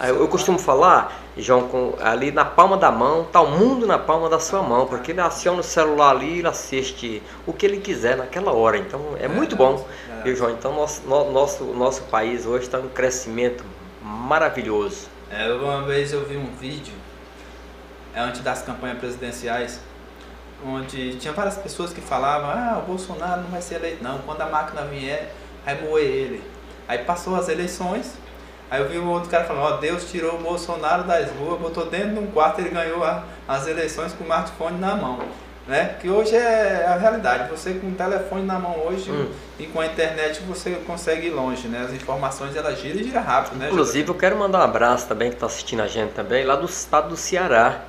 eu 0.08 0.28
costumo 0.30 0.58
falar, 0.58 1.21
João, 1.38 1.67
com, 1.67 1.93
ali 2.00 2.32
na 2.32 2.45
palma 2.45 2.78
da 2.78 2.89
mão, 2.89 3.26
tá 3.26 3.41
o 3.41 3.52
mundo 3.52 3.86
na 3.86 4.00
palma 4.00 4.30
da 4.30 4.39
sua 4.39 4.63
mão, 4.63 4.88
porque 4.88 5.12
ele 5.12 5.19
aciona 5.19 5.60
o 5.60 5.63
celular 5.63 6.12
ali 6.12 6.36
e 6.36 6.39
ele 6.39 6.47
assiste 6.47 7.21
o 7.45 7.52
que 7.52 7.65
ele 7.65 7.78
quiser 7.78 8.15
naquela 8.15 8.54
hora. 8.54 8.78
Então 8.78 9.00
é 9.19 9.28
muito 9.28 9.56
bom, 9.56 9.86
viu, 10.24 10.36
João? 10.36 10.52
Então 10.52 10.74
nosso, 10.74 11.02
nosso, 11.06 11.63
nosso 11.65 12.04
país 12.04 12.45
hoje 12.45 12.63
está 12.63 12.80
em 12.80 12.86
um 12.86 12.89
crescimento 12.89 13.63
maravilhoso. 14.02 15.08
É, 15.30 15.52
uma 15.54 15.84
vez 15.84 16.12
eu 16.12 16.26
vi 16.26 16.38
um 16.38 16.54
vídeo, 16.56 16.94
é, 18.14 18.20
antes 18.20 18.42
das 18.42 18.62
campanhas 18.62 18.98
presidenciais, 18.98 19.80
onde 20.66 21.16
tinha 21.16 21.34
várias 21.34 21.58
pessoas 21.58 21.94
que 21.94 22.02
falavam, 22.02 22.50
ah, 22.50 22.80
o 22.84 22.88
Bolsonaro 22.88 23.42
não 23.42 23.50
vai 23.50 23.62
ser 23.62 23.76
eleito 23.76 24.04
não, 24.04 24.20
quando 24.20 24.42
a 24.42 24.48
máquina 24.48 24.84
vier, 24.84 25.34
vai 25.66 25.82
moer 25.82 26.06
ele. 26.06 26.44
Aí 26.88 27.00
passou 27.00 27.36
as 27.36 27.48
eleições, 27.48 28.18
Aí 28.72 28.82
eu 28.82 28.88
vi 28.88 28.98
um 28.98 29.10
outro 29.10 29.30
cara 29.30 29.44
falando, 29.44 29.64
ó, 29.64 29.78
Deus 29.78 30.10
tirou 30.10 30.36
o 30.36 30.42
Bolsonaro 30.42 31.04
das 31.04 31.30
ruas, 31.32 31.60
botou 31.60 31.88
dentro 31.88 32.12
de 32.14 32.20
um 32.20 32.28
quarto 32.28 32.62
ele 32.62 32.70
ganhou 32.70 33.04
a, 33.04 33.26
as 33.46 33.68
eleições 33.68 34.14
com 34.14 34.24
o 34.24 34.24
smartphone 34.24 34.80
na 34.80 34.96
mão. 34.96 35.20
Né? 35.72 35.96
Que 36.02 36.10
hoje 36.10 36.36
é 36.36 36.86
a 36.86 36.98
realidade. 36.98 37.50
Você 37.50 37.76
com 37.76 37.88
o 37.88 37.92
telefone 37.94 38.46
na 38.46 38.60
mão 38.60 38.78
hoje 38.88 39.10
hum. 39.10 39.32
e 39.58 39.66
com 39.68 39.80
a 39.80 39.86
internet 39.86 40.42
você 40.46 40.72
consegue 40.86 41.28
ir 41.28 41.30
longe, 41.30 41.70
né? 41.70 41.86
As 41.88 41.94
informações 41.94 42.58
elas 42.58 42.78
giram 42.78 43.00
e 43.00 43.06
giram 43.06 43.22
rápido, 43.22 43.56
né? 43.56 43.70
Inclusive 43.70 44.10
eu 44.10 44.16
quero 44.16 44.36
mandar 44.36 44.60
um 44.60 44.64
abraço 44.64 45.08
também 45.08 45.30
que 45.30 45.36
está 45.36 45.46
assistindo 45.46 45.82
a 45.82 45.88
gente 45.88 46.12
também, 46.12 46.44
lá 46.44 46.58
do 46.58 46.66
estado 46.66 47.08
do 47.08 47.16
Ceará. 47.16 47.86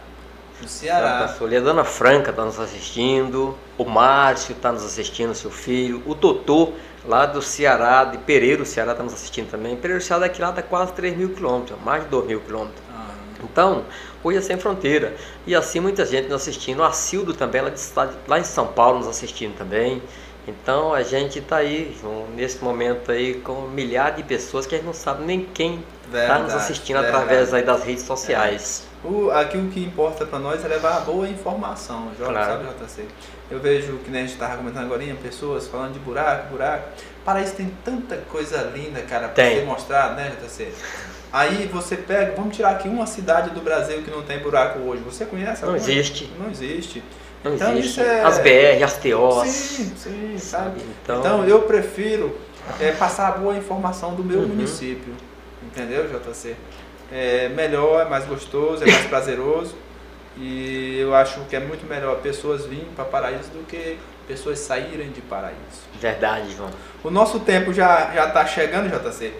Do 0.61 0.68
Ceará. 0.68 1.27
Tá, 1.27 1.45
a 1.45 1.61
Dona 1.61 1.83
Franca 1.83 2.31
está 2.31 2.45
nos 2.45 2.61
assistindo, 2.61 3.59
o 3.77 3.85
Márcio 3.85 4.53
está 4.53 4.71
nos 4.71 4.85
assistindo, 4.85 5.35
seu 5.35 5.51
filho, 5.51 6.05
o 6.07 6.14
Totô 6.14 6.75
lá 7.05 7.27
do 7.27 7.42
Ceará, 7.42 8.05
de 8.05 8.16
Pereira, 8.18 8.62
o 8.62 8.66
Ceará 8.66 8.92
está 8.92 9.03
nos 9.03 9.14
assistindo 9.14 9.51
também. 9.51 9.75
Pereira, 9.75 10.01
o 10.01 10.07
Ceará 10.07 10.21
daqui 10.21 10.40
lá 10.40 10.53
dá 10.53 10.62
quase 10.62 10.92
3 10.92 11.16
mil 11.16 11.31
quilômetros, 11.31 11.77
mais 11.85 12.05
de 12.05 12.11
2 12.11 12.27
mil 12.29 12.40
quilômetros. 12.42 12.91
Então, 13.42 13.85
é 14.24 14.40
sem 14.40 14.57
fronteira. 14.57 15.14
E 15.46 15.55
assim 15.55 15.81
muita 15.81 16.07
gente 16.07 16.28
nos 16.28 16.42
assistindo. 16.42 16.81
O 16.81 16.85
Acildo 16.85 17.35
também, 17.35 17.61
lá, 17.61 17.70
de, 17.70 17.78
lá 18.28 18.38
em 18.38 18.44
São 18.44 18.66
Paulo, 18.66 18.98
nos 18.98 19.09
assistindo 19.09 19.57
também. 19.57 20.00
Então 20.46 20.92
a 20.92 21.02
gente 21.02 21.38
está 21.38 21.57
aí, 21.57 21.96
nesse 22.35 22.62
momento 22.62 23.12
aí, 23.12 23.35
com 23.35 23.62
milhares 23.68 24.16
de 24.16 24.22
pessoas 24.24 24.66
que 24.66 24.74
a 24.74 24.78
gente 24.78 24.87
não 24.87 24.94
sabe 24.94 25.24
nem 25.24 25.44
quem 25.44 25.85
está 26.12 26.38
nos 26.40 26.52
assistindo 26.52 27.00
verdade. 27.00 27.16
através 27.16 27.55
aí 27.55 27.62
das 27.62 27.85
redes 27.85 28.05
sociais. 28.05 28.87
É. 28.88 29.09
O, 29.09 29.31
aqui 29.31 29.57
o 29.57 29.68
que 29.68 29.83
importa 29.83 30.24
para 30.26 30.38
nós 30.38 30.64
é 30.64 30.68
levar 30.68 30.96
a 30.98 31.00
boa 31.00 31.28
informação, 31.28 32.11
Jorge, 32.18 32.33
claro. 32.33 32.64
sabe, 32.64 32.85
JC? 32.85 33.05
Eu 33.50 33.61
vejo 33.61 33.98
que 33.98 34.11
a 34.11 34.14
gente 34.14 34.33
estava 34.33 34.57
comentando 34.57 34.85
agora, 34.85 35.02
pessoas 35.20 35.66
falando 35.66 35.92
de 35.92 35.98
buraco, 35.98 36.50
buraco. 36.50 36.88
Paraíso 37.24 37.55
tem 37.55 37.72
tanta 37.85 38.16
coisa 38.28 38.62
linda, 38.74 39.02
cara, 39.02 39.28
para 39.28 39.44
ser 39.44 39.64
mostrado, 39.64 40.14
né, 40.14 40.33
JC? 40.40 40.72
Aí 41.33 41.66
você 41.73 41.97
pega, 41.97 42.35
vamos 42.37 42.55
tirar 42.55 42.73
aqui 42.73 42.88
uma 42.88 43.07
cidade 43.07 43.51
do 43.51 43.61
Brasil 43.62 44.03
que 44.03 44.11
não 44.11 44.23
tem 44.23 44.38
buraco 44.38 44.81
hoje. 44.81 45.03
Você 45.03 45.25
conhece? 45.25 45.64
Não 45.64 45.75
existe. 45.75 46.31
Não 46.38 46.51
existe. 46.51 47.02
Não 47.42 47.54
então 47.54 47.73
existe. 47.73 47.88
isso 47.88 48.00
é. 48.02 48.23
As 48.23 48.38
BR, 48.38 48.85
as 48.85 48.96
TOs. 48.98 49.48
Sim, 49.48 49.92
sim, 49.96 50.38
sabe? 50.38 50.83
Então, 51.02 51.21
então 51.21 51.44
eu 51.46 51.63
prefiro 51.63 52.37
é, 52.79 52.92
passar 52.92 53.29
a 53.29 53.33
boa 53.33 53.56
informação 53.56 54.15
do 54.15 54.23
meu 54.23 54.40
uhum. 54.40 54.48
município. 54.48 55.15
Entendeu, 55.65 56.06
JC? 56.06 56.54
É 57.11 57.48
melhor, 57.48 58.06
é 58.06 58.09
mais 58.09 58.27
gostoso, 58.27 58.85
é 58.85 58.90
mais 58.90 59.06
prazeroso. 59.09 59.75
E 60.37 60.98
eu 60.98 61.15
acho 61.15 61.40
que 61.48 61.56
é 61.56 61.61
muito 61.61 61.87
melhor 61.87 62.17
pessoas 62.21 62.67
virem 62.67 62.88
para 62.94 63.04
Paraíso 63.04 63.50
do 63.50 63.67
que 63.67 63.98
pessoas 64.27 64.59
saírem 64.59 65.11
de 65.11 65.21
Paraíso. 65.23 65.56
Verdade, 65.98 66.54
João. 66.54 66.71
O 67.02 67.11
nosso 67.11 67.40
tempo 67.40 67.73
já 67.73 68.13
já 68.15 68.29
está 68.29 68.46
chegando, 68.46 68.88
JC. 68.88 69.33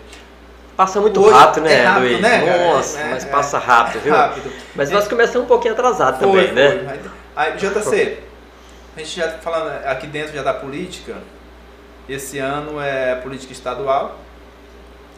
Passa 0.83 1.01
muito 1.01 1.23
Hoje 1.23 1.31
rápido, 1.31 1.63
né, 1.63 1.75
é 1.75 1.85
rápido, 1.85 2.09
Luiz? 2.09 2.21
né, 2.21 2.73
Nossa? 2.75 2.99
É, 2.99 3.11
mas 3.11 3.25
é, 3.25 3.29
passa 3.29 3.57
rápido, 3.57 3.99
é 3.99 4.01
viu? 4.01 4.13
rápido. 4.13 4.53
Mas 4.75 4.91
nós 4.91 5.07
começamos 5.07 5.45
um 5.45 5.49
pouquinho 5.49 5.75
atrasado 5.75 6.19
Foi, 6.19 6.49
também, 6.49 6.71
foi. 6.71 6.83
né? 6.83 7.01
Aí, 7.37 7.53
JC, 7.53 8.19
a 8.97 8.99
gente 8.99 9.17
já 9.17 9.29
tá 9.29 9.39
falando 9.39 9.71
aqui 9.87 10.09
dentro 10.09 10.35
já 10.35 10.43
da 10.43 10.53
política. 10.53 11.19
Esse 12.09 12.41
ano 12.41 12.81
é 12.81 13.15
política 13.15 13.53
estadual. 13.53 14.19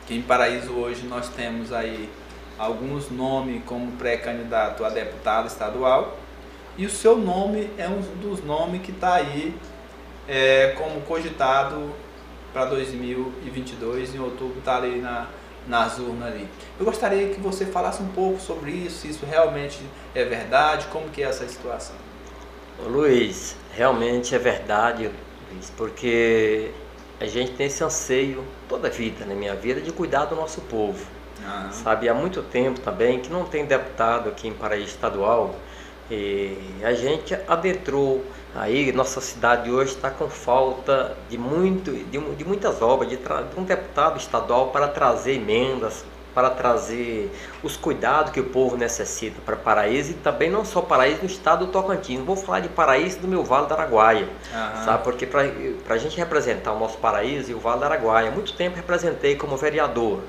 Que 0.06 0.14
em 0.14 0.20
Paraíso 0.20 0.70
hoje 0.74 1.06
nós 1.06 1.30
temos 1.30 1.72
aí 1.72 2.10
alguns 2.58 3.10
nomes 3.10 3.62
como 3.64 3.92
pré-candidato 3.92 4.84
a 4.84 4.90
deputado 4.90 5.46
estadual. 5.46 6.18
E 6.76 6.84
o 6.84 6.90
seu 6.90 7.16
nome 7.16 7.70
é 7.78 7.88
um 7.88 8.02
dos 8.20 8.44
nomes 8.44 8.82
que 8.82 8.90
está 8.90 9.14
aí 9.14 9.54
é, 10.28 10.74
como 10.76 11.00
cogitado 11.00 11.90
para 12.52 12.66
2022. 12.66 14.14
Em 14.14 14.18
outubro 14.18 14.58
está 14.58 14.76
ali 14.76 15.00
na, 15.00 15.26
nas 15.66 15.98
urnas 15.98 16.28
ali. 16.28 16.48
Eu 16.78 16.84
gostaria 16.84 17.32
que 17.34 17.40
você 17.40 17.66
falasse 17.66 18.02
um 18.02 18.08
pouco 18.08 18.40
sobre 18.40 18.70
isso, 18.70 18.98
se 18.98 19.08
isso 19.08 19.26
realmente 19.26 19.80
é 20.14 20.24
verdade, 20.24 20.86
como 20.92 21.08
que 21.08 21.22
é 21.22 21.26
essa 21.26 21.46
situação. 21.48 21.96
Ô, 22.84 22.88
Luiz, 22.88 23.56
realmente 23.72 24.34
é 24.34 24.38
verdade, 24.38 25.10
Luiz, 25.50 25.70
porque 25.76 26.70
a 27.20 27.26
gente 27.26 27.52
tem 27.52 27.66
esse 27.66 27.82
anseio 27.82 28.44
toda 28.68 28.88
a 28.88 28.90
vida, 28.90 29.24
na 29.24 29.34
minha 29.34 29.54
vida, 29.54 29.80
de 29.80 29.92
cuidar 29.92 30.26
do 30.26 30.36
nosso 30.36 30.60
povo. 30.62 31.04
Ah, 31.44 31.68
Sabe, 31.72 32.08
há 32.08 32.14
muito 32.14 32.42
tempo 32.42 32.80
também 32.80 33.20
que 33.20 33.30
não 33.30 33.44
tem 33.44 33.64
deputado 33.64 34.28
aqui 34.28 34.48
em 34.48 34.52
Paraíso 34.52 34.88
Estadual 34.88 35.54
e 36.10 36.58
a 36.82 36.92
gente 36.92 37.34
adentrou 37.48 38.24
aí, 38.54 38.92
nossa 38.92 39.20
cidade 39.20 39.70
hoje 39.70 39.94
está 39.94 40.10
com 40.10 40.28
falta 40.28 41.16
de, 41.28 41.36
muito, 41.36 41.90
de, 41.92 42.18
de 42.18 42.44
muitas 42.44 42.80
obras, 42.80 43.08
de, 43.08 43.16
de 43.16 43.60
um 43.60 43.64
deputado 43.64 44.18
estadual 44.18 44.68
para 44.68 44.88
trazer 44.88 45.34
emendas, 45.34 46.04
para 46.34 46.50
trazer 46.50 47.30
os 47.62 47.76
cuidados 47.76 48.32
que 48.32 48.40
o 48.40 48.44
povo 48.44 48.76
necessita 48.76 49.40
para 49.44 49.56
Paraíso 49.56 50.10
e 50.10 50.14
também 50.14 50.50
não 50.50 50.64
só 50.64 50.80
Paraíso, 50.82 51.20
no 51.20 51.26
estado 51.26 51.66
do 51.66 51.72
Tocantins. 51.72 52.20
Vou 52.20 52.36
falar 52.36 52.60
de 52.60 52.68
Paraíso 52.68 53.18
e 53.18 53.20
do 53.20 53.28
meu 53.28 53.44
Vale 53.44 53.68
do 53.68 53.74
Araguaia. 53.74 54.28
aham. 54.52 54.84
Sabe, 54.84 55.04
porque 55.04 55.26
para 55.26 55.94
a 55.94 55.98
gente 55.98 56.16
representar 56.16 56.72
o 56.72 56.78
nosso 56.78 56.98
paraíso 56.98 57.52
e 57.52 57.54
o 57.54 57.60
Vale 57.60 57.78
do 57.78 57.84
Araguaia, 57.84 58.28
há 58.28 58.32
muito 58.32 58.52
tempo 58.54 58.76
representei 58.76 59.36
como 59.36 59.56
vereador. 59.56 60.20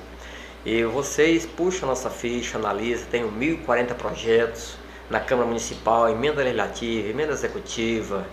E 0.64 0.84
vocês 0.84 1.46
puxam 1.46 1.90
nossa 1.90 2.10
ficha, 2.10 2.58
analisam, 2.58 3.08
tenho 3.10 3.32
1.040 3.32 3.94
projetos 3.96 4.85
na 5.10 5.20
Câmara 5.20 5.48
Municipal, 5.48 6.10
emenda 6.10 6.42
legislativa, 6.42 7.10
emenda 7.10 7.34
executiva. 7.34 8.26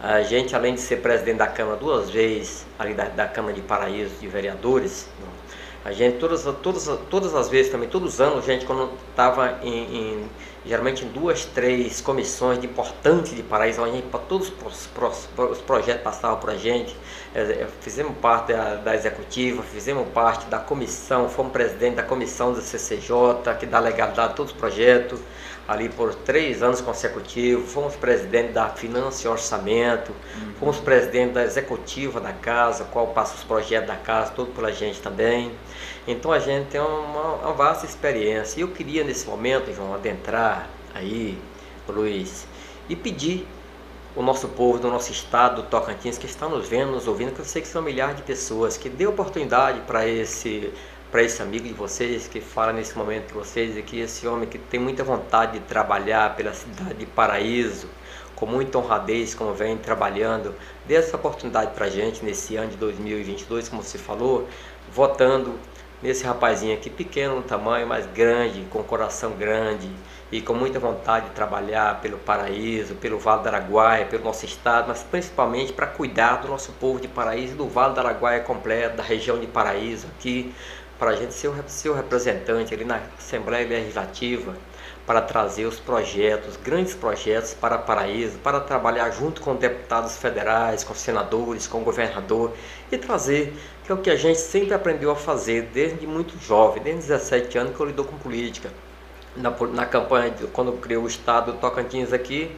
A 0.00 0.22
gente, 0.22 0.54
além 0.54 0.74
de 0.74 0.80
ser 0.80 0.98
presidente 0.98 1.38
da 1.38 1.46
Câmara 1.48 1.76
duas 1.76 2.10
vezes, 2.10 2.66
ali 2.78 2.94
da, 2.94 3.04
da 3.08 3.26
Câmara 3.26 3.54
de 3.54 3.60
Paraíso 3.62 4.14
de 4.20 4.28
Vereadores, 4.28 5.08
a 5.84 5.92
gente, 5.92 6.18
todas, 6.18 6.42
todas, 6.62 6.86
todas 7.08 7.34
as 7.34 7.48
vezes 7.48 7.70
também, 7.72 7.88
todos 7.88 8.14
os 8.14 8.20
anos, 8.20 8.44
gente, 8.44 8.66
quando 8.66 8.90
estava 9.10 9.58
em, 9.62 9.72
em- 10.22 10.28
geralmente 10.66 11.04
em 11.04 11.08
duas, 11.08 11.44
três 11.46 12.00
comissões 12.00 12.62
importantes 12.62 13.34
de 13.34 13.42
Paraíso, 13.42 13.82
a 13.82 13.88
gente, 13.88 14.06
para 14.08 14.20
todos 14.20 14.52
os, 14.64 14.88
os 15.50 15.58
projetos 15.60 16.02
passavam 16.02 16.38
por 16.38 16.50
a 16.50 16.56
gente, 16.56 16.94
é, 17.34 17.40
é, 17.40 17.68
fizemos 17.80 18.16
parte 18.18 18.52
da, 18.52 18.74
da 18.74 18.94
executiva, 18.94 19.62
fizemos 19.62 20.06
parte 20.12 20.46
da 20.46 20.58
comissão, 20.58 21.28
fomos 21.28 21.52
presidente 21.52 21.94
da 21.96 22.02
comissão 22.02 22.52
do 22.52 22.60
CCJ, 22.60 23.54
que 23.58 23.64
dá 23.66 23.78
legalidade 23.78 24.30
a 24.30 24.34
todos 24.34 24.52
os 24.52 24.58
projetos, 24.58 25.20
ali 25.68 25.90
por 25.90 26.14
três 26.14 26.62
anos 26.62 26.80
consecutivos, 26.80 27.70
fomos 27.70 27.94
presidente 27.94 28.52
da 28.52 28.70
Finança 28.70 29.26
e 29.26 29.30
Orçamento, 29.30 30.12
fomos 30.58 30.78
presidente 30.78 31.34
da 31.34 31.44
executiva 31.44 32.18
da 32.18 32.32
casa, 32.32 32.84
qual 32.84 33.08
passa 33.08 33.34
os 33.34 33.44
projetos 33.44 33.86
da 33.86 33.96
casa, 33.96 34.32
tudo 34.32 34.50
pela 34.52 34.72
gente 34.72 35.02
também. 35.02 35.52
Então 36.06 36.32
a 36.32 36.38
gente 36.38 36.70
tem 36.70 36.80
uma, 36.80 37.34
uma 37.34 37.52
vasta 37.52 37.84
experiência. 37.84 38.58
E 38.58 38.62
eu 38.62 38.68
queria 38.68 39.04
nesse 39.04 39.26
momento, 39.28 39.70
João, 39.74 39.92
adentrar 39.92 40.70
aí, 40.94 41.38
Luiz, 41.86 42.46
e 42.88 42.96
pedir 42.96 43.46
o 44.16 44.22
nosso 44.22 44.48
povo 44.48 44.78
do 44.78 44.88
nosso 44.88 45.12
estado, 45.12 45.62
do 45.62 45.68
Tocantins, 45.68 46.16
que 46.16 46.24
está 46.24 46.48
nos 46.48 46.66
vendo, 46.66 46.92
nos 46.92 47.06
ouvindo, 47.06 47.32
que 47.32 47.40
eu 47.40 47.44
sei 47.44 47.60
que 47.60 47.68
são 47.68 47.82
milhares 47.82 48.16
de 48.16 48.22
pessoas, 48.22 48.78
que 48.78 48.88
dê 48.88 49.06
oportunidade 49.06 49.80
para 49.82 50.08
esse 50.08 50.72
para 51.10 51.22
esse 51.22 51.40
amigo 51.40 51.66
de 51.66 51.72
vocês 51.72 52.28
que 52.28 52.40
fala 52.40 52.72
nesse 52.72 52.96
momento 52.96 53.32
com 53.32 53.38
vocês 53.38 53.76
aqui, 53.76 54.00
esse 54.00 54.26
homem 54.26 54.48
que 54.48 54.58
tem 54.58 54.78
muita 54.78 55.02
vontade 55.02 55.52
de 55.52 55.60
trabalhar 55.60 56.36
pela 56.36 56.52
cidade 56.52 56.94
de 56.94 57.06
Paraíso, 57.06 57.88
com 58.36 58.44
muita 58.44 58.78
honradez, 58.78 59.34
como 59.34 59.54
vem 59.54 59.76
trabalhando, 59.78 60.54
dê 60.86 60.94
essa 60.94 61.16
oportunidade 61.16 61.72
para 61.72 61.88
gente 61.88 62.24
nesse 62.24 62.56
ano 62.56 62.70
de 62.70 62.76
2022, 62.76 63.68
como 63.68 63.82
você 63.82 63.96
falou, 63.96 64.46
votando 64.92 65.58
nesse 66.02 66.24
rapazinho 66.24 66.74
aqui, 66.74 66.88
pequeno 66.88 67.36
no 67.36 67.42
tamanho, 67.42 67.86
mas 67.86 68.06
grande, 68.06 68.64
com 68.70 68.82
coração 68.82 69.32
grande 69.32 69.90
e 70.30 70.40
com 70.40 70.54
muita 70.54 70.78
vontade 70.78 71.26
de 71.26 71.34
trabalhar 71.34 72.00
pelo 72.00 72.18
Paraíso, 72.18 72.94
pelo 72.96 73.18
Vale 73.18 73.42
do 73.42 73.48
Araguaia, 73.48 74.04
pelo 74.04 74.24
nosso 74.24 74.44
estado, 74.44 74.88
mas 74.88 75.02
principalmente 75.02 75.72
para 75.72 75.86
cuidar 75.86 76.36
do 76.36 76.48
nosso 76.48 76.72
povo 76.72 77.00
de 77.00 77.08
Paraíso, 77.08 77.56
do 77.56 77.66
Vale 77.66 77.94
do 77.94 78.00
Araguaia 78.00 78.40
completo, 78.40 78.96
da 78.96 79.02
região 79.02 79.40
de 79.40 79.46
Paraíso 79.46 80.06
aqui, 80.16 80.54
para 80.98 81.12
a 81.12 81.14
gente 81.14 81.32
ser 81.32 81.48
o, 81.48 81.94
representante 81.94 82.74
ali 82.74 82.84
na 82.84 83.00
Assembleia 83.16 83.66
Legislativa, 83.66 84.56
para 85.06 85.22
trazer 85.22 85.64
os 85.64 85.78
projetos, 85.78 86.56
grandes 86.56 86.94
projetos 86.94 87.54
para 87.54 87.78
Paraíso, 87.78 88.38
para 88.38 88.60
trabalhar 88.60 89.10
junto 89.10 89.40
com 89.40 89.54
deputados 89.54 90.16
federais, 90.16 90.84
com 90.84 90.94
senadores, 90.94 91.66
com 91.66 91.82
governador 91.82 92.52
e 92.92 92.98
trazer, 92.98 93.54
que 93.84 93.92
é 93.92 93.94
o 93.94 93.98
que 93.98 94.10
a 94.10 94.16
gente 94.16 94.38
sempre 94.38 94.74
aprendeu 94.74 95.10
a 95.10 95.16
fazer 95.16 95.70
desde 95.72 96.06
muito 96.06 96.38
jovem, 96.38 96.82
desde 96.82 97.08
17 97.08 97.56
anos 97.56 97.76
que 97.76 97.80
eu 97.80 97.86
lido 97.86 98.04
com 98.04 98.18
política. 98.18 98.70
Na, 99.36 99.50
na 99.50 99.86
campanha, 99.86 100.34
quando 100.52 100.72
criei 100.72 100.98
o 100.98 101.06
estado 101.06 101.52
do 101.52 101.58
Tocantins 101.58 102.12
aqui, 102.12 102.54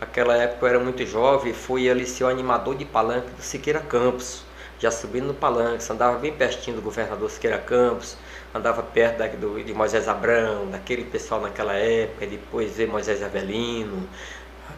aquela 0.00 0.36
época 0.36 0.64
eu 0.64 0.68
era 0.70 0.78
muito 0.78 1.04
jovem, 1.04 1.52
fui 1.52 1.90
ali 1.90 2.06
ser 2.06 2.24
o 2.24 2.28
animador 2.28 2.76
de 2.76 2.84
palanque 2.84 3.30
do 3.30 3.42
Siqueira 3.42 3.80
Campos, 3.80 4.44
já 4.80 4.90
subindo 4.90 5.26
no 5.26 5.34
palanque, 5.34 5.84
andava 5.92 6.18
bem 6.18 6.32
pertinho 6.32 6.76
do 6.76 6.82
governador 6.82 7.30
Siqueira 7.30 7.58
Campos, 7.58 8.16
andava 8.54 8.82
perto 8.82 9.18
da, 9.18 9.26
do, 9.28 9.62
de 9.62 9.74
Moisés 9.74 10.08
Abrão, 10.08 10.68
daquele 10.70 11.04
pessoal 11.04 11.40
naquela 11.40 11.74
época, 11.74 12.26
depois 12.26 12.72
veio 12.76 12.90
Moisés 12.90 13.22
Avelino, 13.22 14.08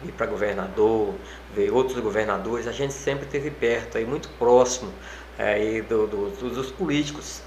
ir 0.03 0.11
para 0.11 0.25
governador, 0.25 1.13
ver 1.53 1.71
outros 1.71 1.99
governadores, 1.99 2.67
a 2.67 2.71
gente 2.71 2.93
sempre 2.93 3.25
esteve 3.25 3.51
perto, 3.51 3.97
aí, 3.97 4.05
muito 4.05 4.29
próximo 4.37 4.91
eh, 5.37 5.53
aí 5.53 5.81
do, 5.81 6.07
do- 6.07 6.29
do- 6.31 6.49
dos 6.49 6.71
políticos, 6.71 7.41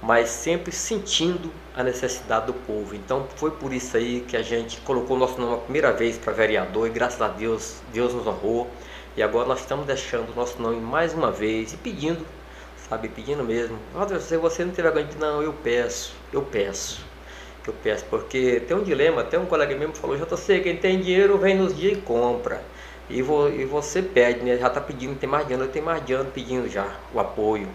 mas 0.00 0.28
sempre 0.30 0.72
sentindo 0.72 1.52
a 1.74 1.82
necessidade 1.82 2.46
do 2.46 2.54
povo. 2.54 2.94
Então 2.94 3.26
foi 3.36 3.50
por 3.50 3.72
isso 3.72 3.96
aí 3.96 4.20
que 4.20 4.36
a 4.36 4.42
gente 4.42 4.80
colocou 4.80 5.16
nosso 5.18 5.40
nome 5.40 5.54
a 5.54 5.58
primeira 5.58 5.92
vez 5.92 6.16
para 6.16 6.32
vereador 6.32 6.86
e 6.86 6.90
graças 6.90 7.20
a 7.20 7.28
Deus, 7.28 7.82
Deus 7.92 8.14
nos 8.14 8.26
honrou. 8.26 8.70
E 9.18 9.22
agora 9.22 9.48
nós 9.48 9.58
estamos 9.58 9.84
deixando 9.84 10.30
o 10.30 10.36
nosso 10.36 10.62
nome 10.62 10.80
mais 10.80 11.12
uma 11.12 11.32
vez 11.32 11.72
e 11.72 11.76
pedindo, 11.76 12.24
sabe, 12.88 13.08
pedindo 13.08 13.42
mesmo. 13.42 13.76
"Walter, 13.92 14.20
Se 14.20 14.36
você 14.36 14.64
não 14.64 14.72
tiver 14.72 14.92
ganho, 14.92 15.08
não, 15.18 15.42
eu 15.42 15.52
peço, 15.52 16.14
eu 16.32 16.40
peço 16.42 17.04
eu 17.66 17.74
peço, 17.82 18.04
porque 18.08 18.60
tem 18.60 18.76
um 18.76 18.84
dilema, 18.84 19.22
até 19.22 19.36
um 19.38 19.44
colega 19.44 19.74
meu 19.76 19.88
me 19.88 19.94
falou, 19.94 20.16
sei, 20.36 20.60
quem 20.60 20.76
tem 20.76 21.00
dinheiro 21.00 21.36
vem 21.36 21.56
nos 21.56 21.76
dias 21.76 21.98
e 21.98 22.00
compra. 22.00 22.62
E, 23.10 23.20
vo, 23.20 23.48
e 23.48 23.64
você 23.64 24.00
pede, 24.00 24.44
né? 24.44 24.56
Já 24.56 24.68
está 24.68 24.80
pedindo, 24.80 25.18
tem 25.18 25.28
mais 25.28 25.46
de 25.48 25.54
ano, 25.54 25.64
eu 25.64 25.68
tenho 25.68 25.84
mais 25.84 26.04
de 26.06 26.12
ano 26.12 26.30
pedindo 26.30 26.68
já 26.68 26.86
o 27.12 27.18
apoio, 27.18 27.68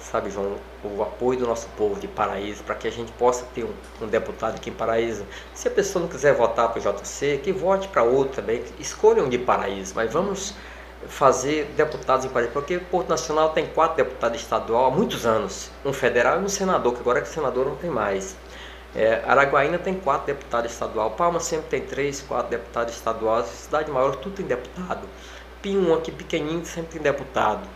sabe, 0.00 0.30
João, 0.30 0.56
o 0.82 1.02
apoio 1.02 1.38
do 1.40 1.46
nosso 1.46 1.68
povo 1.76 2.00
de 2.00 2.08
Paraíso, 2.08 2.62
para 2.64 2.74
que 2.74 2.88
a 2.88 2.90
gente 2.90 3.12
possa 3.12 3.44
ter 3.54 3.64
um, 3.64 3.72
um 4.00 4.06
deputado 4.06 4.56
aqui 4.56 4.70
em 4.70 4.72
Paraíso. 4.72 5.24
Se 5.54 5.68
a 5.68 5.70
pessoa 5.70 6.02
não 6.02 6.08
quiser 6.08 6.34
votar 6.34 6.72
para 6.72 6.80
o 6.80 6.82
JC, 6.82 7.38
que 7.42 7.52
vote 7.52 7.88
para 7.88 8.02
outro 8.02 8.36
também, 8.40 8.62
que 8.62 8.82
escolha 8.82 9.22
um 9.22 9.28
de 9.28 9.38
Paraíso, 9.38 9.92
mas 9.94 10.12
vamos 10.12 10.54
fazer 11.06 11.72
deputados 11.76 12.24
em 12.24 12.28
Paraíso, 12.28 12.52
porque 12.52 12.78
Porto 12.78 13.08
Nacional 13.08 13.50
tem 13.50 13.66
quatro 13.66 13.96
deputados 13.96 14.40
estadual 14.40 14.86
há 14.86 14.90
muitos 14.90 15.24
anos, 15.24 15.70
um 15.84 15.92
federal 15.92 16.40
e 16.40 16.44
um 16.44 16.48
senador, 16.48 16.94
que 16.94 17.00
agora 17.00 17.20
que 17.20 17.28
senador 17.28 17.66
não 17.66 17.76
tem 17.76 17.90
mais. 17.90 18.36
É, 18.94 19.22
Araguaína 19.26 19.78
tem 19.78 19.94
quatro 19.94 20.26
deputados 20.26 20.72
estadual, 20.72 21.10
Palma 21.12 21.40
sempre 21.40 21.66
tem 21.68 21.82
três, 21.82 22.20
quatro 22.22 22.50
deputados 22.50 22.94
estaduais, 22.94 23.46
cidade 23.46 23.90
maior 23.90 24.16
tudo 24.16 24.36
tem 24.36 24.46
deputado. 24.46 25.06
Pinhum 25.62 25.94
aqui 25.94 26.10
pequenininho 26.10 26.64
sempre 26.64 26.92
tem 26.92 27.02
deputado 27.02 27.68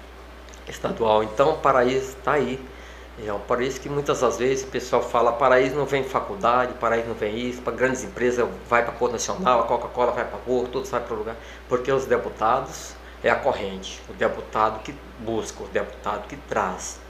estadual. 0.66 1.22
Então 1.22 1.58
Paraíso 1.58 2.10
está 2.10 2.32
aí. 2.32 2.58
É 3.24 3.32
um 3.32 3.38
paraíso 3.38 3.78
que 3.78 3.90
muitas 3.90 4.20
das 4.20 4.38
vezes 4.38 4.64
o 4.64 4.68
pessoal 4.68 5.02
fala, 5.02 5.32
Paraíso 5.34 5.76
não 5.76 5.84
vem 5.84 6.02
faculdade, 6.02 6.72
Paraíso 6.74 7.08
não 7.08 7.14
vem 7.14 7.38
isso, 7.38 7.60
para 7.60 7.74
grandes 7.74 8.02
empresas 8.02 8.48
vai 8.68 8.82
para 8.82 8.92
Porto 8.92 9.12
Nacional, 9.12 9.60
a 9.60 9.62
Coca-Cola 9.64 10.12
vai 10.12 10.24
para 10.24 10.38
Porto, 10.38 10.70
todos 10.70 10.88
vai 10.88 11.00
para 11.00 11.14
o 11.14 11.18
lugar, 11.18 11.36
porque 11.68 11.92
os 11.92 12.06
deputados 12.06 12.96
é 13.22 13.30
a 13.30 13.36
corrente, 13.36 14.00
o 14.08 14.12
deputado 14.12 14.82
que 14.82 14.94
busca, 15.20 15.62
o 15.62 15.68
deputado 15.68 16.26
que 16.26 16.36
traz. 16.36 17.00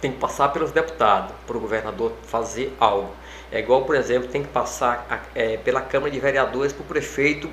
tem 0.00 0.12
que 0.12 0.18
passar 0.18 0.48
pelos 0.50 0.70
deputados, 0.70 1.34
para 1.46 1.56
o 1.56 1.60
governador 1.60 2.12
fazer 2.26 2.74
algo. 2.78 3.10
É 3.50 3.60
igual, 3.60 3.84
por 3.84 3.94
exemplo, 3.94 4.28
tem 4.28 4.42
que 4.42 4.50
passar 4.50 5.26
é, 5.34 5.56
pela 5.58 5.80
Câmara 5.80 6.10
de 6.10 6.20
Vereadores 6.20 6.72
para 6.72 6.82
o 6.82 6.86
prefeito 6.86 7.50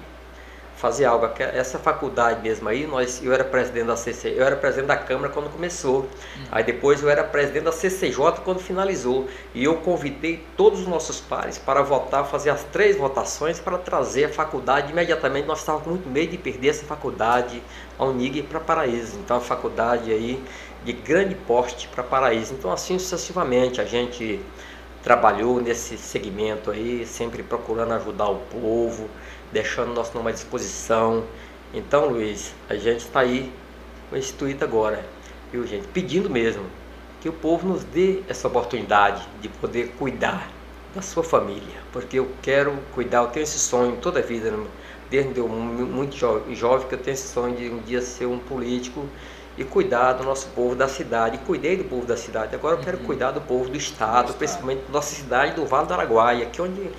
fazer 0.81 1.05
algo. 1.05 1.29
Essa 1.37 1.77
faculdade 1.77 2.41
mesmo 2.41 2.67
aí, 2.67 2.87
nós, 2.87 3.23
eu 3.23 3.31
era 3.31 3.43
presidente 3.43 3.85
da 3.85 3.95
CC, 3.95 4.33
eu 4.35 4.43
era 4.43 4.55
presidente 4.55 4.87
da 4.87 4.97
Câmara 4.97 5.31
quando 5.31 5.47
começou. 5.51 5.99
Uhum. 5.99 6.07
Aí 6.51 6.63
depois 6.63 7.03
eu 7.03 7.09
era 7.09 7.23
presidente 7.23 7.65
da 7.65 7.71
CCJ 7.71 8.41
quando 8.43 8.59
finalizou. 8.59 9.29
E 9.53 9.63
eu 9.63 9.77
convidei 9.77 10.43
todos 10.57 10.79
os 10.79 10.87
nossos 10.87 11.21
pares 11.21 11.59
para 11.59 11.83
votar, 11.83 12.25
fazer 12.25 12.49
as 12.49 12.63
três 12.63 12.97
votações 12.97 13.59
para 13.59 13.77
trazer 13.77 14.25
a 14.25 14.29
faculdade 14.29 14.91
imediatamente. 14.91 15.47
Nós 15.47 15.59
estávamos 15.59 15.85
com 15.85 15.91
muito 15.91 16.09
medo 16.09 16.31
de 16.31 16.37
perder 16.39 16.69
essa 16.69 16.83
faculdade, 16.83 17.61
a 17.99 18.03
Unig 18.03 18.41
para 18.41 18.59
Paraíso. 18.59 19.19
Então 19.19 19.37
a 19.37 19.41
faculdade 19.41 20.11
aí 20.11 20.43
de 20.83 20.93
grande 20.93 21.35
porte 21.35 21.87
para 21.89 22.03
Paraíso. 22.03 22.55
Então 22.55 22.71
assim 22.71 22.97
sucessivamente 22.97 23.79
a 23.79 23.85
gente 23.85 24.43
trabalhou 25.03 25.61
nesse 25.61 25.95
segmento 25.97 26.71
aí, 26.71 27.05
sempre 27.05 27.43
procurando 27.43 27.93
ajudar 27.93 28.29
o 28.29 28.37
povo 28.37 29.07
deixando 29.51 29.93
nosso 29.93 30.15
nome 30.15 30.29
à 30.29 30.33
disposição. 30.33 31.23
Então, 31.73 32.07
Luiz, 32.07 32.53
a 32.69 32.75
gente 32.75 32.99
está 32.99 33.21
aí 33.21 33.51
instituído 34.13 34.63
agora, 34.63 35.05
viu, 35.51 35.65
gente? 35.65 35.87
Pedindo 35.87 36.29
mesmo 36.29 36.65
que 37.21 37.29
o 37.29 37.33
povo 37.33 37.67
nos 37.67 37.83
dê 37.83 38.21
essa 38.27 38.47
oportunidade 38.47 39.27
de 39.41 39.47
poder 39.47 39.93
cuidar 39.97 40.49
da 40.93 41.01
sua 41.01 41.23
família, 41.23 41.75
porque 41.93 42.19
eu 42.19 42.29
quero 42.41 42.77
cuidar, 42.93 43.19
eu 43.19 43.27
tenho 43.27 43.43
esse 43.43 43.59
sonho 43.59 43.97
toda 44.01 44.19
a 44.19 44.21
vida, 44.21 44.51
né? 44.51 44.65
desde 45.09 45.39
eu 45.39 45.47
muito 45.47 46.15
jovem, 46.15 46.87
que 46.87 46.95
eu 46.95 46.99
tenho 46.99 47.13
esse 47.13 47.27
sonho 47.27 47.55
de 47.55 47.69
um 47.69 47.79
dia 47.79 48.01
ser 48.01 48.25
um 48.25 48.39
político 48.39 49.05
e 49.57 49.63
cuidar 49.63 50.13
do 50.13 50.23
nosso 50.23 50.47
povo 50.49 50.73
da 50.73 50.87
cidade. 50.87 51.37
Cuidei 51.39 51.75
do 51.75 51.83
povo 51.83 52.05
da 52.05 52.15
cidade, 52.15 52.55
agora 52.55 52.77
eu 52.77 52.81
quero 52.81 52.97
uhum. 52.97 53.03
cuidar 53.03 53.31
do 53.31 53.41
povo 53.41 53.69
do 53.69 53.77
estado, 53.77 54.27
do 54.27 54.33
principalmente 54.33 54.83
da 54.87 54.93
nossa 54.93 55.13
cidade 55.13 55.55
do 55.55 55.65
Vale 55.65 55.87
do 55.87 55.93
Araguaia, 55.93 56.45
que 56.45 56.61
é 56.61 56.63
onde, 56.63 56.89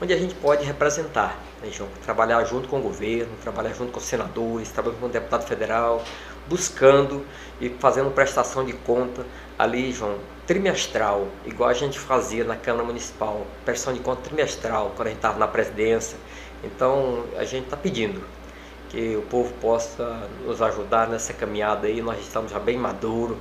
onde 0.00 0.12
a 0.12 0.16
gente 0.16 0.34
pode 0.34 0.64
representar. 0.64 1.38
Né, 1.62 1.70
João? 1.70 1.88
Trabalhar 2.04 2.42
junto 2.44 2.68
com 2.68 2.78
o 2.78 2.82
governo, 2.82 3.32
trabalhar 3.42 3.72
junto 3.72 3.92
com 3.92 3.98
os 3.98 4.04
senadores, 4.04 4.70
trabalhar 4.70 4.96
com 4.98 5.06
o 5.06 5.08
deputado 5.08 5.46
federal, 5.46 6.04
buscando 6.48 7.24
e 7.60 7.68
fazendo 7.68 8.10
prestação 8.10 8.64
de 8.64 8.72
conta 8.72 9.24
ali, 9.58 9.92
João, 9.92 10.18
trimestral, 10.46 11.26
igual 11.44 11.70
a 11.70 11.74
gente 11.74 11.98
fazia 11.98 12.44
na 12.44 12.56
Câmara 12.56 12.84
Municipal, 12.84 13.46
prestação 13.64 13.94
de 13.94 14.00
conta 14.00 14.22
trimestral, 14.22 14.92
quando 14.94 15.08
a 15.08 15.10
gente 15.10 15.18
estava 15.18 15.38
na 15.38 15.48
presidência. 15.48 16.16
Então, 16.62 17.24
a 17.36 17.44
gente 17.44 17.64
está 17.64 17.76
pedindo 17.76 18.22
que 18.88 19.16
o 19.16 19.22
povo 19.22 19.52
possa 19.60 20.28
nos 20.44 20.62
ajudar 20.62 21.08
nessa 21.08 21.32
caminhada 21.32 21.86
aí. 21.86 22.00
Nós 22.00 22.20
estamos 22.20 22.52
já 22.52 22.58
bem 22.58 22.76
maduro, 22.78 23.36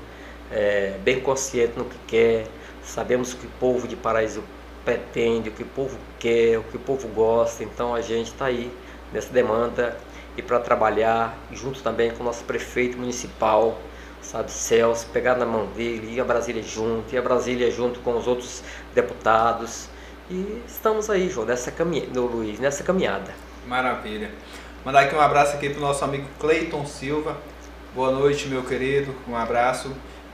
é, 0.52 0.98
bem 1.04 1.20
consciente 1.20 1.74
no 1.78 1.86
que 1.86 1.98
quer. 2.08 2.48
Sabemos 2.84 3.34
que 3.34 3.46
o 3.46 3.50
povo 3.60 3.88
de 3.88 3.96
Paraíso 3.96 4.44
pretende, 4.86 5.50
o 5.50 5.52
que 5.52 5.64
o 5.64 5.66
povo 5.66 5.98
quer, 6.20 6.60
o 6.60 6.64
que 6.64 6.78
o 6.78 6.80
povo 6.80 7.08
gosta. 7.10 7.64
Então 7.64 7.94
a 7.94 8.02
gente 8.02 8.28
está 8.28 8.46
aí 8.46 8.72
nessa 9.12 9.34
demanda 9.34 9.98
e 10.38 10.42
para 10.42 10.60
trabalhar 10.60 11.38
junto 11.52 11.82
também 11.82 12.12
com 12.12 12.22
o 12.22 12.26
nosso 12.26 12.44
prefeito 12.44 12.98
municipal, 12.98 13.80
sabe, 14.22 14.52
Celso, 14.52 15.08
pegar 15.08 15.36
na 15.36 15.46
mão 15.46 15.66
dele, 15.68 16.14
ir 16.14 16.20
a 16.20 16.24
Brasília 16.24 16.62
junto, 16.62 17.14
ir 17.14 17.18
a 17.18 17.22
Brasília 17.22 17.72
junto 17.72 18.00
com 18.02 18.16
os 18.16 18.28
outros 18.28 18.62
deputados. 18.94 19.90
E 20.30 20.62
estamos 20.68 21.10
aí, 21.10 21.30
João, 21.30 21.46
nessa 21.46 21.72
caminhada, 21.72 22.20
Luiz, 22.20 22.60
nessa 22.60 22.84
caminhada. 22.84 23.34
Maravilha. 23.68 24.32
Mandar 24.84 25.02
aqui 25.02 25.16
um 25.16 25.22
abraço 25.22 25.56
aqui 25.56 25.70
para 25.70 25.80
o 25.80 25.82
nosso 25.82 26.04
amigo 26.04 26.28
Cleiton 26.40 26.86
Silva. 26.86 27.38
Boa 27.96 28.12
noite, 28.12 28.48
meu 28.48 28.64
querido. 28.64 29.16
Um 29.28 29.36
abraço. 29.36 29.92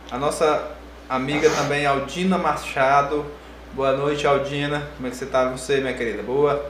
A 0.10 0.18
nossa 0.18 0.72
amiga 1.08 1.50
também, 1.50 1.86
Aldina 1.86 2.38
Machado. 2.38 3.26
Boa 3.74 3.94
noite, 3.94 4.28
Aldina. 4.28 4.86
Como 4.98 5.08
é 5.08 5.10
que 5.10 5.16
você 5.16 5.24
está? 5.24 5.46
Você, 5.48 5.78
minha 5.78 5.94
querida? 5.94 6.22
Boa? 6.22 6.70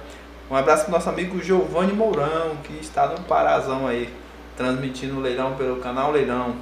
Um 0.52 0.56
abraço 0.56 0.84
para 0.84 0.94
nosso 0.94 1.10
amigo 1.10 1.42
Giovanni 1.42 1.94
Mourão, 1.94 2.58
que 2.64 2.74
está 2.80 3.08
no 3.08 3.22
Parazão 3.22 3.88
aí, 3.88 4.08
transmitindo 4.56 5.18
o 5.18 5.20
leilão 5.20 5.56
pelo 5.56 5.78
canal 5.78 6.12
Leilão. 6.12 6.58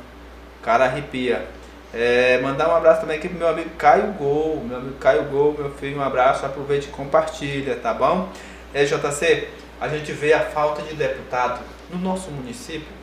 Cara 0.64 0.86
arrepia. 0.86 1.46
É, 1.94 2.40
mandar 2.42 2.70
um 2.70 2.76
abraço 2.76 3.02
também 3.02 3.18
aqui 3.18 3.28
pro 3.28 3.38
meu 3.38 3.50
amigo 3.50 3.72
Caio 3.72 4.14
Gol. 4.14 4.64
Meu 4.66 4.78
amigo 4.78 4.96
Caio 4.96 5.24
Gol, 5.26 5.56
meu 5.60 5.72
filho, 5.72 5.98
um 5.98 6.02
abraço. 6.02 6.46
Aproveite 6.46 6.88
e 6.88 6.92
compartilha, 6.92 7.76
tá 7.76 7.94
bom? 7.94 8.30
É, 8.74 8.86
JC, 8.86 9.50
a 9.82 9.90
gente 9.90 10.14
vê 10.14 10.32
a 10.32 10.40
falta 10.40 10.82
de 10.84 10.94
deputado 10.94 11.60
no 11.92 12.00
nosso 12.00 12.32
município 12.32 12.99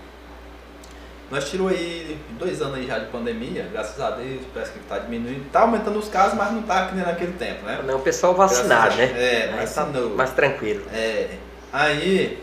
nós 1.31 1.51
tirou 1.51 1.69
aí 1.69 2.19
dois 2.39 2.63
anos 2.63 2.77
aí 2.77 2.87
já 2.87 2.99
de 2.99 3.07
pandemia, 3.07 3.69
graças 3.73 4.01
a 4.01 4.11
Deus, 4.13 4.43
parece 4.55 4.73
que 4.73 4.79
está 4.79 4.99
diminuindo. 4.99 5.47
Está 5.47 5.61
aumentando 5.61 5.99
os 5.99 6.09
casos, 6.09 6.39
mas 6.39 6.53
não 6.53 6.61
está 6.61 6.87
que 6.87 6.95
nem 6.95 7.05
naquele 7.05 7.33
tempo, 7.33 7.65
né? 7.65 7.83
Não, 7.85 7.97
o 7.97 8.03
pessoal 8.03 8.35
vacinado, 8.35 8.95
né? 8.97 9.05
É, 9.05 9.53
mas 9.57 9.75
tá 9.75 9.85
mais 9.87 10.31
tranquilo. 10.33 10.85
É. 10.93 11.31
Aí 11.73 12.43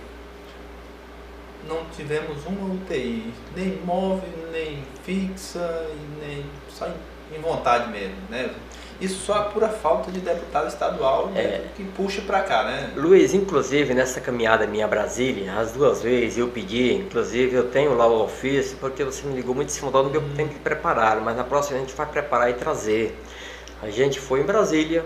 não 1.68 1.86
tivemos 1.96 2.46
uma 2.46 2.74
UTI, 2.74 3.34
nem 3.56 3.80
móvel, 3.86 4.30
nem 4.52 4.84
fixa, 5.04 5.88
nem 6.20 6.46
só 6.70 6.90
em 7.34 7.40
vontade 7.40 7.90
mesmo, 7.90 8.18
né? 8.30 8.50
Isso 9.04 9.26
só 9.26 9.34
a 9.34 9.42
pura 9.42 9.68
falta 9.68 10.10
de 10.10 10.22
deputado 10.22 10.70
estadual 10.70 11.30
é. 11.36 11.66
que 11.76 11.84
puxa 11.84 12.22
para 12.22 12.42
cá, 12.42 12.64
né? 12.64 12.94
Luiz, 12.96 13.34
inclusive 13.34 13.94
nessa 13.94 14.22
caminhada 14.22 14.66
minha 14.66 14.86
a 14.86 14.88
Brasília, 14.88 15.54
as 15.60 15.74
duas 15.74 16.02
vezes 16.02 16.38
eu 16.38 16.48
pedi, 16.48 16.94
inclusive 16.94 17.54
eu 17.54 17.70
tenho 17.70 17.94
lá 17.98 18.08
o 18.08 18.24
ofício, 18.24 18.78
porque 18.80 19.04
você 19.04 19.28
me 19.28 19.36
ligou 19.36 19.54
muito 19.54 19.68
em 19.68 19.74
cima 19.74 19.92
do 19.92 20.10
meu 20.10 20.22
tempo 20.36 20.54
de 20.54 20.60
preparar, 20.62 21.20
mas 21.20 21.36
na 21.36 21.44
próxima 21.44 21.78
a 21.78 21.82
gente 21.82 21.94
vai 21.94 22.06
preparar 22.06 22.50
e 22.50 22.54
trazer. 22.54 23.20
A 23.82 23.90
gente 23.90 24.22
foi 24.22 24.40
em 24.40 24.46
Brasília, 24.46 25.04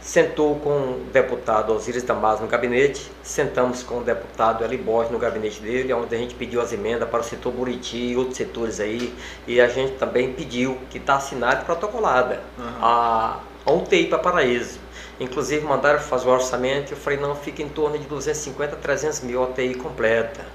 sentou 0.00 0.56
com 0.56 0.70
o 0.70 1.06
deputado 1.12 1.72
Osiris 1.74 2.02
Damas 2.02 2.40
no 2.40 2.46
gabinete, 2.46 3.10
sentamos 3.22 3.82
com 3.82 3.98
o 3.98 4.02
deputado 4.02 4.64
Eli 4.64 4.76
Borges 4.76 5.12
no 5.12 5.18
gabinete 5.18 5.60
dele, 5.60 5.92
onde 5.92 6.14
a 6.14 6.18
gente 6.18 6.34
pediu 6.34 6.60
as 6.60 6.72
emendas 6.72 7.08
para 7.08 7.20
o 7.20 7.24
setor 7.24 7.52
Buriti 7.52 7.96
e 7.96 8.16
outros 8.16 8.36
setores 8.36 8.80
aí, 8.80 9.12
e 9.46 9.60
a 9.60 9.68
gente 9.68 9.94
também 9.94 10.32
pediu 10.32 10.78
que 10.90 10.98
está 10.98 11.16
assinada 11.16 11.62
e 11.62 11.64
protocolada 11.64 12.40
uhum. 12.56 12.64
a, 12.80 13.40
a 13.66 13.72
UTI 13.72 14.06
para 14.06 14.18
Paraíso. 14.18 14.80
Inclusive 15.20 15.64
mandaram 15.66 15.98
fazer 15.98 16.28
o 16.28 16.30
orçamento, 16.30 16.92
eu 16.92 16.96
falei, 16.96 17.18
não, 17.18 17.34
fica 17.34 17.60
em 17.60 17.68
torno 17.68 17.98
de 17.98 18.06
250 18.06 18.76
a 18.76 18.78
300 18.78 19.20
mil 19.22 19.42
UTI 19.42 19.74
completa, 19.74 20.46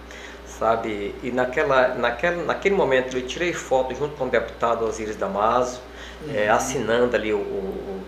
sabe? 0.58 1.14
E 1.22 1.32
naquela, 1.32 1.90
naquela, 1.90 2.44
naquele 2.44 2.74
momento 2.74 3.18
eu 3.18 3.28
tirei 3.28 3.52
foto 3.52 3.94
junto 3.94 4.16
com 4.16 4.26
o 4.26 4.30
deputado 4.30 4.86
Osiris 4.86 5.18
Damaso, 5.18 5.82
uhum. 6.26 6.34
é, 6.34 6.48
assinando 6.48 7.16
ali 7.16 7.34
o, 7.34 7.38
o 7.38 8.02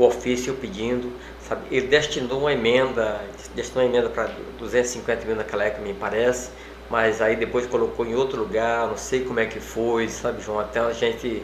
o 0.00 0.06
ofício 0.06 0.54
pedindo, 0.54 1.12
sabe? 1.46 1.62
Ele 1.70 1.86
destinou 1.86 2.40
uma 2.40 2.52
emenda, 2.52 3.20
destinou 3.54 3.84
uma 3.84 3.90
emenda 3.90 4.08
para 4.08 4.30
250 4.58 5.26
mil 5.26 5.36
naquela 5.36 5.64
época, 5.64 5.82
me 5.82 5.92
parece, 5.92 6.50
mas 6.88 7.20
aí 7.20 7.36
depois 7.36 7.66
colocou 7.66 8.06
em 8.06 8.14
outro 8.14 8.38
lugar, 8.38 8.86
não 8.86 8.96
sei 8.96 9.20
como 9.24 9.38
é 9.40 9.46
que 9.46 9.60
foi, 9.60 10.08
sabe, 10.08 10.40
João? 10.42 10.58
Até 10.58 10.80
a 10.80 10.92
gente 10.92 11.42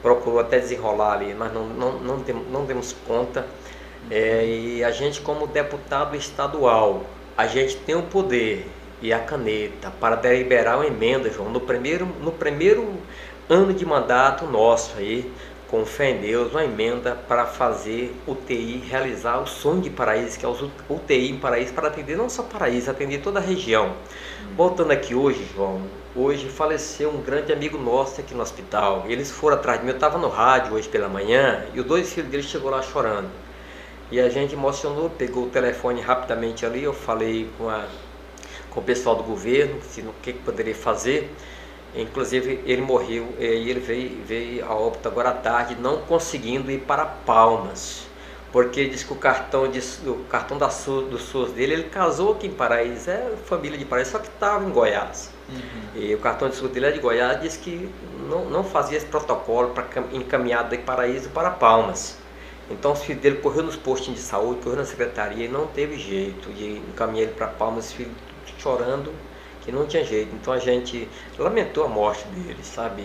procurou 0.00 0.40
até 0.40 0.58
desenrolar 0.58 1.14
ali, 1.14 1.34
mas 1.34 1.52
não, 1.52 1.66
não, 1.66 1.92
não, 1.98 2.16
não 2.50 2.64
demos 2.64 2.94
conta. 3.06 3.46
É, 4.10 4.44
e 4.46 4.82
a 4.82 4.90
gente, 4.90 5.20
como 5.20 5.46
deputado 5.46 6.16
estadual, 6.16 7.04
a 7.36 7.46
gente 7.46 7.76
tem 7.76 7.94
o 7.94 8.02
poder 8.02 8.66
e 9.02 9.12
a 9.12 9.18
caneta 9.18 9.92
para 10.00 10.16
deliberar 10.16 10.76
uma 10.76 10.86
emenda, 10.86 11.30
João, 11.30 11.50
no 11.50 11.60
primeiro, 11.60 12.06
no 12.22 12.32
primeiro 12.32 12.94
ano 13.50 13.74
de 13.74 13.84
mandato 13.84 14.46
nosso 14.46 14.96
aí, 14.96 15.30
com 15.68 15.84
fé 15.84 16.10
em 16.10 16.20
Deus, 16.20 16.50
uma 16.52 16.64
emenda 16.64 17.14
para 17.14 17.44
fazer 17.44 18.14
UTI, 18.26 18.82
realizar 18.88 19.38
o 19.38 19.46
sonho 19.46 19.82
de 19.82 19.90
Paraíso, 19.90 20.38
que 20.38 20.44
é 20.44 20.48
o 20.48 20.70
UTI 20.88 21.30
em 21.30 21.38
Paraíso, 21.38 21.74
para 21.74 21.88
atender 21.88 22.16
não 22.16 22.28
só 22.30 22.42
Paraíso, 22.42 22.90
atender 22.90 23.18
toda 23.18 23.38
a 23.38 23.42
região. 23.42 23.92
Voltando 24.56 24.92
aqui 24.92 25.14
hoje, 25.14 25.46
João, 25.54 25.82
hoje 26.16 26.48
faleceu 26.48 27.10
um 27.10 27.20
grande 27.20 27.52
amigo 27.52 27.76
nosso 27.76 28.18
aqui 28.18 28.32
no 28.34 28.40
hospital. 28.40 29.04
Eles 29.06 29.30
foram 29.30 29.56
atrás 29.56 29.78
de 29.78 29.84
mim, 29.84 29.90
eu 29.90 29.96
estava 29.96 30.16
no 30.16 30.28
rádio 30.28 30.72
hoje 30.72 30.88
pela 30.88 31.06
manhã, 31.06 31.66
e 31.74 31.80
os 31.80 31.86
dois 31.86 32.10
filhos 32.10 32.30
dele 32.30 32.42
chegou 32.42 32.70
lá 32.70 32.80
chorando. 32.80 33.28
E 34.10 34.18
a 34.18 34.30
gente 34.30 34.54
emocionou, 34.54 35.10
pegou 35.10 35.44
o 35.44 35.50
telefone 35.50 36.00
rapidamente 36.00 36.64
ali, 36.64 36.82
eu 36.82 36.94
falei 36.94 37.50
com, 37.58 37.68
a, 37.68 37.84
com 38.70 38.80
o 38.80 38.82
pessoal 38.82 39.16
do 39.16 39.22
governo, 39.22 39.78
se, 39.82 40.00
o 40.00 40.14
que, 40.22 40.32
que 40.32 40.38
poderia 40.38 40.74
fazer. 40.74 41.30
Inclusive 41.94 42.60
ele 42.66 42.82
morreu 42.82 43.34
e 43.38 43.44
ele 43.44 43.80
veio, 43.80 44.22
veio 44.24 44.64
a 44.64 44.74
óbito 44.74 45.08
agora 45.08 45.30
à 45.30 45.32
tarde, 45.32 45.74
não 45.80 46.02
conseguindo 46.02 46.70
ir 46.70 46.80
para 46.80 47.06
Palmas, 47.06 48.06
porque 48.52 48.86
diz 48.86 49.02
que 49.02 49.12
o 49.12 49.16
cartão, 49.16 49.68
de, 49.68 49.80
o 50.06 50.24
cartão 50.28 50.58
da 50.58 50.70
SUS, 50.70 51.08
do 51.08 51.18
SUS 51.18 51.52
dele, 51.52 51.72
ele 51.72 51.82
casou 51.84 52.32
aqui 52.32 52.46
em 52.46 52.52
Paraíso, 52.52 53.10
é 53.10 53.32
família 53.46 53.78
de 53.78 53.84
Paraíso, 53.84 54.12
só 54.12 54.18
que 54.18 54.28
estava 54.28 54.64
em 54.64 54.70
Goiás. 54.70 55.30
Uhum. 55.48 56.02
E 56.02 56.14
o 56.14 56.18
cartão 56.18 56.48
de 56.48 56.56
SUS 56.56 56.70
dele 56.70 56.86
é 56.86 56.90
de 56.92 57.00
Goiás, 57.00 57.40
diz 57.40 57.56
que 57.56 57.88
não, 58.28 58.44
não 58.44 58.62
fazia 58.62 58.96
esse 58.96 59.06
protocolo 59.06 59.70
para 59.70 59.86
encaminhar 60.12 60.68
de 60.68 60.78
Paraíso 60.78 61.30
para 61.30 61.50
Palmas. 61.50 62.18
Então 62.70 62.92
o 62.92 62.94
filho 62.94 63.18
dele 63.18 63.36
correu 63.36 63.62
nos 63.62 63.76
postos 63.76 64.14
de 64.14 64.20
saúde, 64.20 64.60
correu 64.60 64.76
na 64.76 64.84
secretaria 64.84 65.46
e 65.46 65.48
não 65.48 65.66
teve 65.66 65.98
jeito 65.98 66.50
de 66.52 66.76
encaminhar 66.90 67.24
ele 67.24 67.32
para 67.32 67.46
Palmas, 67.46 67.92
filho 67.92 68.10
chorando 68.58 69.12
que 69.68 69.72
não 69.72 69.86
tinha 69.86 70.02
jeito. 70.02 70.34
Então 70.34 70.54
a 70.54 70.58
gente 70.58 71.06
lamentou 71.38 71.84
a 71.84 71.88
morte 71.88 72.26
dele, 72.28 72.62
sabe? 72.62 73.04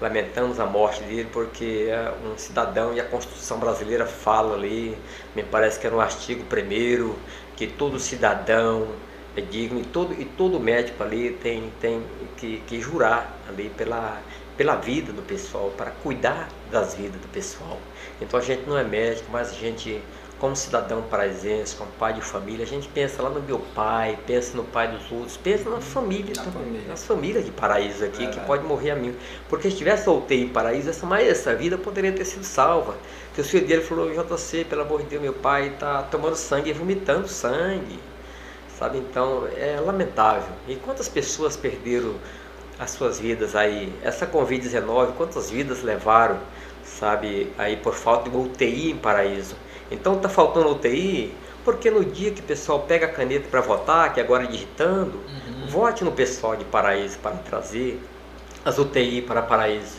lamentamos 0.00 0.58
a 0.58 0.64
morte 0.64 1.02
dele 1.02 1.28
porque 1.30 1.88
é 1.90 2.10
um 2.24 2.38
cidadão 2.38 2.94
e 2.94 3.00
a 3.00 3.04
Constituição 3.04 3.58
brasileira 3.58 4.06
fala 4.06 4.54
ali, 4.54 4.96
me 5.36 5.42
parece 5.42 5.78
que 5.78 5.86
era 5.86 5.94
no 5.94 6.00
artigo 6.00 6.42
1 6.42 7.14
que 7.54 7.66
todo 7.66 7.98
cidadão 7.98 8.88
é 9.36 9.42
digno 9.42 9.78
e 9.78 9.84
todo, 9.84 10.14
e 10.14 10.24
todo 10.24 10.58
médico 10.58 11.02
ali 11.02 11.36
tem, 11.42 11.70
tem 11.82 12.02
que, 12.38 12.62
que 12.66 12.80
jurar 12.80 13.38
ali 13.46 13.70
pela, 13.76 14.22
pela 14.56 14.76
vida 14.76 15.12
do 15.12 15.20
pessoal, 15.20 15.70
para 15.76 15.90
cuidar 15.90 16.48
das 16.70 16.94
vidas 16.94 17.20
do 17.20 17.28
pessoal. 17.28 17.78
Então 18.22 18.40
a 18.40 18.42
gente 18.42 18.66
não 18.66 18.78
é 18.78 18.84
médico, 18.84 19.30
mas 19.30 19.50
a 19.50 19.54
gente 19.54 20.00
como 20.40 20.56
cidadão 20.56 21.02
paraisense, 21.02 21.76
como 21.76 21.90
pai 21.92 22.14
de 22.14 22.22
família, 22.22 22.64
a 22.64 22.66
gente 22.66 22.88
pensa 22.88 23.22
lá 23.22 23.28
no 23.28 23.42
meu 23.42 23.58
pai, 23.74 24.18
pensa 24.26 24.56
no 24.56 24.64
pai 24.64 24.88
dos 24.88 25.12
outros, 25.12 25.36
pensa 25.36 25.68
na 25.68 25.82
família 25.82 26.32
na 26.34 26.42
também, 26.42 26.62
família. 26.64 26.88
nas 26.88 27.04
famílias 27.04 27.44
de 27.44 27.52
paraíso 27.52 28.02
aqui, 28.02 28.26
que 28.26 28.40
pode 28.40 28.64
morrer 28.64 28.92
a 28.92 28.96
mim. 28.96 29.14
Porque 29.50 29.70
se 29.70 29.76
tivesse 29.76 30.04
solteiro 30.04 30.44
em 30.44 30.48
paraíso, 30.48 30.88
essa, 30.88 31.04
mais 31.04 31.28
essa 31.28 31.54
vida 31.54 31.76
poderia 31.76 32.10
ter 32.10 32.24
sido 32.24 32.42
salva. 32.42 32.94
Porque 33.26 33.42
o 33.42 33.44
filho 33.44 33.66
dele 33.66 33.82
falou, 33.82 34.10
JC, 34.10 34.64
pelo 34.64 34.80
amor 34.80 35.02
de 35.02 35.08
Deus, 35.10 35.22
meu 35.22 35.34
pai 35.34 35.68
está 35.68 36.02
tomando 36.04 36.34
sangue 36.36 36.70
e 36.70 36.72
vomitando 36.72 37.28
sangue. 37.28 38.00
Sabe, 38.78 38.96
então 38.96 39.46
é 39.58 39.78
lamentável. 39.78 40.54
E 40.66 40.74
quantas 40.76 41.06
pessoas 41.06 41.54
perderam 41.54 42.14
as 42.78 42.92
suas 42.92 43.20
vidas 43.20 43.54
aí? 43.54 43.92
Essa 44.02 44.26
Covid-19, 44.26 45.12
quantas 45.18 45.50
vidas 45.50 45.82
levaram, 45.82 46.38
sabe, 46.82 47.52
aí 47.58 47.76
por 47.76 47.92
falta 47.94 48.30
de 48.30 48.34
uma 48.34 48.42
UTI 48.42 48.92
em 48.92 48.96
paraíso? 48.96 49.54
Então 49.90 50.14
está 50.16 50.28
faltando 50.28 50.70
UTI, 50.70 51.34
porque 51.64 51.90
no 51.90 52.04
dia 52.04 52.30
que 52.30 52.40
o 52.40 52.44
pessoal 52.44 52.80
pega 52.80 53.06
a 53.06 53.08
caneta 53.08 53.48
para 53.50 53.60
votar, 53.60 54.12
que 54.12 54.20
agora 54.20 54.44
é 54.44 54.46
digitando, 54.46 55.18
uhum. 55.18 55.66
vote 55.66 56.04
no 56.04 56.12
pessoal 56.12 56.56
de 56.56 56.64
Paraíso 56.64 57.18
para 57.18 57.32
trazer 57.36 58.00
as 58.64 58.78
UTI 58.78 59.22
para 59.22 59.42
Paraíso. 59.42 59.98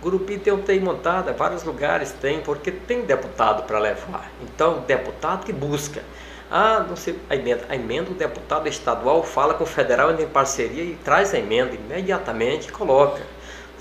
Gurupi 0.00 0.38
tem 0.38 0.52
UTI 0.52 0.80
montada, 0.80 1.32
vários 1.32 1.64
lugares 1.64 2.12
tem, 2.12 2.40
porque 2.40 2.70
tem 2.70 3.02
deputado 3.02 3.62
para 3.62 3.78
levar. 3.78 4.30
Então, 4.42 4.84
deputado 4.86 5.46
que 5.46 5.52
busca. 5.52 6.02
Ah, 6.50 6.84
não 6.86 6.94
sei, 6.94 7.18
a 7.30 7.34
emenda, 7.34 7.64
a 7.70 7.74
emenda 7.74 8.10
do 8.10 8.14
deputado 8.14 8.68
estadual 8.68 9.22
fala 9.22 9.54
com 9.54 9.64
o 9.64 9.66
federal 9.66 10.12
em 10.12 10.26
parceria 10.28 10.84
e 10.84 10.94
traz 11.02 11.32
a 11.32 11.38
emenda 11.38 11.74
imediatamente 11.74 12.68
e 12.68 12.72
coloca 12.72 13.22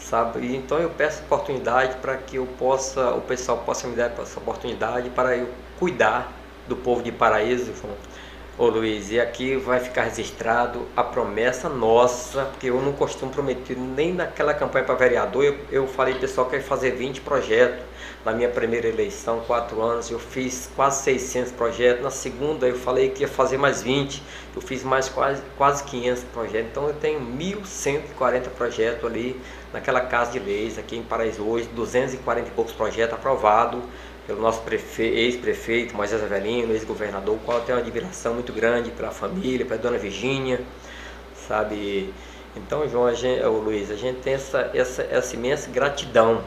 sabe? 0.03 0.55
Então 0.55 0.77
eu 0.79 0.89
peço 0.89 1.23
oportunidade 1.23 1.95
para 1.97 2.17
que 2.17 2.37
eu 2.37 2.45
possa, 2.57 3.11
o 3.11 3.21
pessoal 3.21 3.59
possa 3.59 3.87
me 3.87 3.95
dar 3.95 4.11
essa 4.19 4.39
oportunidade 4.39 5.09
para 5.09 5.35
eu 5.35 5.49
cuidar 5.79 6.31
do 6.67 6.75
povo 6.75 7.01
de 7.01 7.11
Paraíso, 7.11 7.73
Ô 8.55 8.67
Luiz, 8.67 9.09
e 9.09 9.19
aqui 9.19 9.55
vai 9.55 9.79
ficar 9.79 10.03
registrado 10.03 10.87
a 10.95 11.03
promessa 11.03 11.67
nossa, 11.67 12.45
porque 12.45 12.69
eu 12.69 12.79
não 12.79 12.93
costumo 12.93 13.31
prometer 13.31 13.75
nem 13.75 14.13
naquela 14.13 14.53
campanha 14.53 14.85
para 14.85 14.93
vereador, 14.93 15.43
eu, 15.43 15.57
eu 15.71 15.87
falei 15.87 16.13
pessoal 16.13 16.47
que 16.47 16.57
ia 16.57 16.61
fazer 16.61 16.91
20 16.91 17.21
projetos. 17.21 17.83
Na 18.25 18.31
minha 18.31 18.47
primeira 18.47 18.87
eleição, 18.87 19.41
quatro 19.41 19.81
anos, 19.81 20.09
eu 20.09 20.17
fiz 20.17 20.69
quase 20.77 21.03
600 21.03 21.51
projetos. 21.51 22.01
Na 22.01 22.09
segunda, 22.09 22.65
eu 22.65 22.75
falei 22.77 23.09
que 23.09 23.21
ia 23.23 23.27
fazer 23.27 23.57
mais 23.57 23.81
20, 23.81 24.23
eu 24.55 24.61
fiz 24.61 24.81
mais 24.81 25.09
quase, 25.09 25.41
quase 25.57 25.83
500 25.83 26.23
projetos. 26.25 26.71
Então, 26.71 26.87
eu 26.87 26.93
tenho 26.93 27.19
1.140 27.19 28.47
projetos 28.51 29.03
ali 29.03 29.39
naquela 29.73 29.99
Casa 29.99 30.31
de 30.31 30.39
Leis, 30.39 30.77
aqui 30.77 30.95
em 30.95 31.03
Paraíso 31.03 31.43
hoje, 31.43 31.67
240 31.75 32.47
e 32.47 32.51
poucos 32.51 32.73
projetos 32.73 33.13
aprovados 33.13 33.81
pelo 34.25 34.41
nosso 34.41 34.61
ex-prefeito 34.69 35.93
Moisés 35.93 36.23
Avelino, 36.23 36.71
ex-governador, 36.71 37.37
qual 37.43 37.59
tem 37.59 37.75
uma 37.75 37.81
admiração 37.81 38.35
muito 38.35 38.53
grande 38.53 38.89
pela 38.91 39.11
família, 39.11 39.65
para 39.65 39.75
a 39.75 39.79
dona 39.79 39.97
Virgínia, 39.97 40.61
sabe? 41.45 42.13
Então, 42.55 42.87
João, 42.87 43.05
a 43.05 43.13
gente, 43.13 43.43
Luiz, 43.43 43.91
a 43.91 43.95
gente 43.95 44.21
tem 44.21 44.35
essa, 44.35 44.71
essa, 44.73 45.03
essa 45.11 45.35
imensa 45.35 45.69
gratidão 45.69 46.41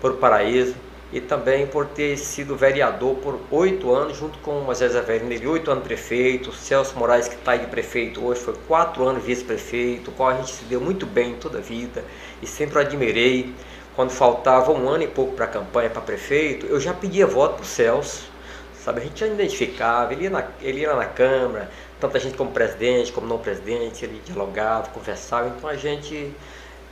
por 0.00 0.14
Paraíso 0.14 0.74
e 1.12 1.20
também 1.20 1.66
por 1.66 1.86
ter 1.86 2.16
sido 2.16 2.56
vereador 2.56 3.16
por 3.16 3.38
oito 3.50 3.92
anos, 3.92 4.16
junto 4.16 4.38
com 4.38 4.60
Moisés 4.60 4.96
Avelino, 4.96 5.50
oito 5.52 5.70
anos 5.70 5.84
prefeito, 5.84 6.52
Celso 6.52 6.98
Moraes, 6.98 7.28
que 7.28 7.36
está 7.36 7.52
aí 7.52 7.60
de 7.60 7.66
prefeito 7.66 8.24
hoje, 8.24 8.40
foi 8.40 8.54
quatro 8.66 9.06
anos 9.06 9.22
vice-prefeito, 9.22 10.10
o 10.10 10.14
qual 10.14 10.30
a 10.30 10.34
gente 10.34 10.52
se 10.52 10.64
deu 10.64 10.80
muito 10.80 11.06
bem 11.06 11.34
toda 11.34 11.58
a 11.58 11.60
vida 11.60 12.04
e 12.42 12.46
sempre 12.46 12.78
o 12.78 12.80
admirei 12.80 13.54
quando 13.94 14.10
faltava 14.10 14.72
um 14.72 14.88
ano 14.88 15.04
e 15.04 15.06
pouco 15.06 15.34
para 15.34 15.44
a 15.44 15.48
campanha 15.48 15.88
para 15.88 16.02
prefeito, 16.02 16.66
eu 16.66 16.80
já 16.80 16.92
pedia 16.92 17.26
voto 17.26 17.54
para 17.54 17.62
o 17.62 17.66
Celso, 17.66 18.28
sabe? 18.74 19.00
A 19.00 19.04
gente 19.04 19.20
já 19.20 19.26
identificava, 19.26 20.12
ele 20.12 20.24
ia, 20.24 20.30
na, 20.30 20.48
ele 20.60 20.80
ia 20.80 20.94
na 20.94 21.06
Câmara, 21.06 21.70
tanta 22.00 22.18
gente 22.18 22.36
como 22.36 22.50
presidente, 22.50 23.12
como 23.12 23.26
não 23.26 23.38
presidente, 23.38 24.04
ele 24.04 24.20
dialogava, 24.24 24.88
conversava, 24.88 25.54
então 25.56 25.70
a 25.70 25.76
gente 25.76 26.34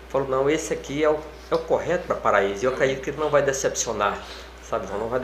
falou, 0.09 0.29
não, 0.29 0.49
esse 0.49 0.73
aqui 0.73 1.03
é 1.03 1.11
o, 1.11 1.19
é 1.53 1.57
o 1.57 1.59
correto 1.61 2.07
para 2.07 2.17
Paraíso, 2.17 2.67
eu 2.67 2.73
acredito 2.73 3.03
que 3.03 3.11
ele 3.11 3.19
não 3.19 3.31
vai 3.31 3.43
decepcionar, 3.43 4.19
sabe? 4.63 4.87
Não 4.93 5.09
vai 5.09 5.21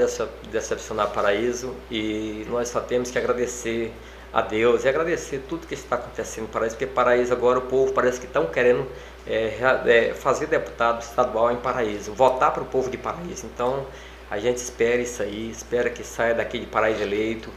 decepcionar 0.50 1.10
Paraíso, 1.10 1.74
e 1.90 2.46
nós 2.48 2.68
só 2.68 2.80
temos 2.80 3.10
que 3.10 3.18
agradecer 3.18 3.92
a 4.32 4.42
Deus 4.42 4.84
e 4.84 4.88
agradecer 4.88 5.42
tudo 5.48 5.66
que 5.66 5.74
está 5.74 5.96
acontecendo 5.96 6.44
no 6.44 6.48
Paraíso, 6.48 6.76
porque 6.76 6.86
Paraíso 6.86 7.32
agora 7.32 7.58
o 7.58 7.62
povo 7.62 7.92
parece 7.92 8.20
que 8.20 8.26
estão 8.26 8.46
querendo 8.46 8.86
é, 9.26 9.54
é, 9.86 10.14
fazer 10.14 10.46
deputado 10.46 11.02
estadual 11.02 11.50
em 11.50 11.56
Paraíso, 11.56 12.12
votar 12.12 12.52
para 12.52 12.62
o 12.62 12.66
povo 12.66 12.90
de 12.90 12.98
Paraíso. 12.98 13.46
Então 13.46 13.86
a 14.30 14.38
gente 14.38 14.58
espera 14.58 15.00
isso 15.00 15.22
aí, 15.22 15.50
espera 15.50 15.88
que 15.88 16.04
saia 16.04 16.34
daqui 16.34 16.58
de 16.58 16.66
Paraíso 16.66 17.02
eleito. 17.02 17.50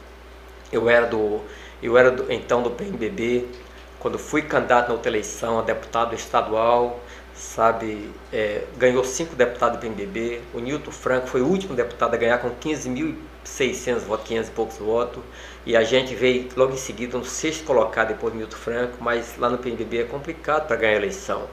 Eu 0.72 0.90
era 0.90 1.06
do, 1.06 1.42
eu 1.84 1.98
era 1.98 2.10
do, 2.10 2.32
então 2.32 2.64
do 2.64 2.72
PMBB, 2.72 3.48
quando 4.00 4.18
fui 4.18 4.42
candidato 4.42 4.88
na 4.88 4.94
outra 4.94 5.10
eleição 5.10 5.60
a 5.60 5.62
deputado 5.62 6.16
estadual, 6.16 7.00
sabe, 7.42 8.12
é, 8.32 8.64
ganhou 8.78 9.04
cinco 9.04 9.36
deputados 9.36 9.78
do 9.78 9.82
PMDB. 9.82 10.42
O 10.54 10.60
Nilton 10.60 10.92
Franco 10.92 11.28
foi 11.28 11.42
o 11.42 11.48
último 11.48 11.74
deputado 11.76 12.14
a 12.14 12.18
ganhar 12.18 12.38
com 12.38 12.52
15.600 12.52 14.00
votos, 14.00 14.28
500 14.28 14.48
e 14.48 14.52
poucos 14.52 14.78
votos. 14.78 15.24
E 15.66 15.76
a 15.76 15.84
gente 15.84 16.14
veio 16.14 16.48
logo 16.56 16.74
em 16.74 16.78
seguida 16.78 17.18
no 17.18 17.26
sexto 17.26 17.64
colocado 17.64 18.10
depois 18.10 18.34
do 18.34 18.40
Nilton 18.40 18.58
Franco, 18.58 18.98
mas 19.02 19.38
lá 19.38 19.50
no 19.50 19.58
PMDB 19.58 20.02
é 20.02 20.04
complicado 20.04 20.68
para 20.68 20.76
ganhar 20.76 20.94
a 20.94 20.98
eleição. 20.98 21.48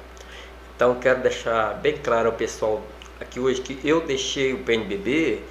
Então 0.77 0.95
quero 0.97 1.23
deixar 1.23 1.75
bem 1.75 1.97
claro 1.97 2.29
ao 2.29 2.35
pessoal 2.35 2.83
aqui 3.21 3.41
hoje 3.41 3.61
que 3.61 3.81
eu 3.89 4.01
deixei 4.01 4.53
o 4.53 4.59
PNBB 4.59 5.43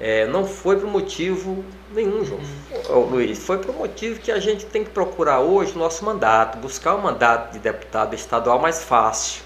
é, 0.00 0.26
não 0.26 0.46
foi 0.46 0.78
por 0.78 0.88
motivo 0.88 1.64
nenhum, 1.92 2.24
João, 2.24 2.40
uhum. 2.88 3.10
Luiz. 3.10 3.38
Foi 3.38 3.58
por 3.58 3.74
motivo 3.74 4.20
que 4.20 4.30
a 4.30 4.38
gente 4.38 4.64
tem 4.66 4.84
que 4.84 4.90
procurar 4.90 5.40
hoje 5.40 5.72
o 5.74 5.78
nosso 5.78 6.04
mandato, 6.04 6.56
buscar 6.58 6.94
o 6.94 7.02
mandato 7.02 7.52
de 7.52 7.58
deputado 7.58 8.14
estadual 8.14 8.60
mais 8.60 8.84
fácil. 8.84 9.42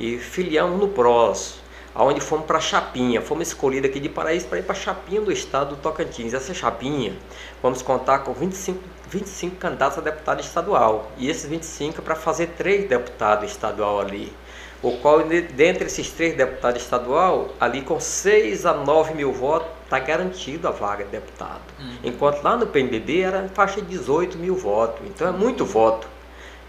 E 0.00 0.16
filiamos 0.16 0.80
no 0.80 0.88
PROS, 0.88 1.60
aonde 1.94 2.22
fomos 2.22 2.46
para 2.46 2.58
Chapinha. 2.58 3.20
Fomos 3.20 3.48
escolhidos 3.48 3.90
aqui 3.90 4.00
de 4.00 4.08
Paraíso 4.08 4.46
para 4.46 4.58
ir 4.58 4.62
para 4.62 4.74
Chapinha 4.74 5.20
do 5.20 5.30
estado 5.30 5.76
do 5.76 5.82
Tocantins. 5.82 6.32
Essa 6.32 6.54
Chapinha, 6.54 7.12
vamos 7.62 7.82
contar 7.82 8.20
com 8.20 8.32
25, 8.32 8.80
25 9.10 9.56
candidatos 9.56 9.98
a 9.98 10.00
deputado 10.00 10.40
estadual. 10.40 11.12
E 11.18 11.28
esses 11.28 11.44
25 11.44 12.00
para 12.00 12.16
fazer 12.16 12.46
três 12.56 12.88
deputados 12.88 13.50
estadual 13.50 14.00
ali 14.00 14.32
o 14.82 14.92
qual, 14.92 15.22
dentre 15.22 15.84
esses 15.84 16.10
três 16.10 16.34
deputados 16.34 16.80
estadual, 16.80 17.50
ali 17.60 17.82
com 17.82 18.00
6 18.00 18.64
a 18.64 18.72
9 18.72 19.12
mil 19.14 19.30
votos, 19.30 19.68
está 19.84 19.98
garantido 19.98 20.68
a 20.68 20.70
vaga 20.70 21.04
de 21.04 21.10
deputado. 21.10 21.60
Uhum. 21.78 21.96
Enquanto 22.04 22.42
lá 22.42 22.56
no 22.56 22.66
PMDB 22.66 23.20
era 23.20 23.46
faixa 23.52 23.82
de 23.82 23.88
18 23.88 24.38
mil 24.38 24.54
votos. 24.54 25.06
Então 25.06 25.28
é 25.28 25.32
muito 25.32 25.66
voto. 25.66 26.08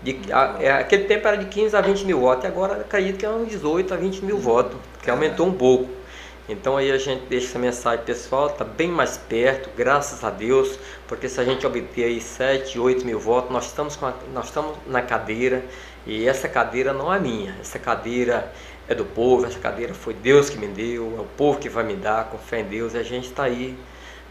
De, 0.02 0.20
a, 0.32 0.58
é, 0.60 0.72
aquele 0.72 1.04
tempo 1.04 1.28
era 1.28 1.38
de 1.38 1.46
15 1.46 1.76
a 1.76 1.82
20 1.82 2.06
mil 2.06 2.20
votos, 2.20 2.44
e 2.44 2.48
agora 2.48 2.82
acredito 2.82 3.18
que 3.20 3.26
é 3.26 3.30
uns 3.30 3.50
18 3.50 3.94
a 3.94 3.98
20 3.98 4.26
mil 4.26 4.38
votos, 4.38 4.78
que 5.04 5.10
aumentou 5.10 5.48
um 5.48 5.54
pouco. 5.54 6.02
Então 6.50 6.76
aí 6.76 6.92
a 6.92 6.98
gente 6.98 7.24
deixa 7.30 7.48
essa 7.48 7.60
mensagem 7.60 8.04
pessoal, 8.04 8.48
está 8.48 8.66
bem 8.66 8.90
mais 8.90 9.18
perto, 9.18 9.70
graças 9.78 10.24
a 10.24 10.30
Deus, 10.30 10.78
porque 11.08 11.30
se 11.30 11.40
a 11.40 11.44
gente 11.44 11.66
obter 11.66 12.04
aí 12.04 12.20
7, 12.20 12.80
8 12.80 13.06
mil 13.06 13.20
votos, 13.20 13.52
nós 13.52 13.68
estamos, 13.68 13.98
a, 14.04 14.14
nós 14.34 14.46
estamos 14.46 14.76
na 14.88 15.02
cadeira 15.02 15.64
e 16.06 16.28
essa 16.28 16.50
cadeira 16.50 16.94
não 16.94 17.14
é 17.14 17.20
minha, 17.20 17.56
essa 17.62 17.78
cadeira 17.78 18.52
é 18.90 18.96
do 18.96 19.06
povo, 19.06 19.46
essa 19.46 19.60
cadeira 19.60 19.94
foi 19.94 20.14
Deus 20.14 20.50
que 20.50 20.58
me 20.58 20.68
deu, 20.68 21.16
é 21.18 21.22
o 21.22 21.28
povo 21.38 21.60
que 21.60 21.70
vai 21.70 21.84
me 21.84 21.96
dar, 21.96 22.26
com 22.26 22.38
fé 22.38 22.60
em 22.62 22.66
Deus, 22.66 22.96
e 22.96 22.98
a 22.98 23.04
gente 23.04 23.28
está 23.28 23.44
aí, 23.44 23.78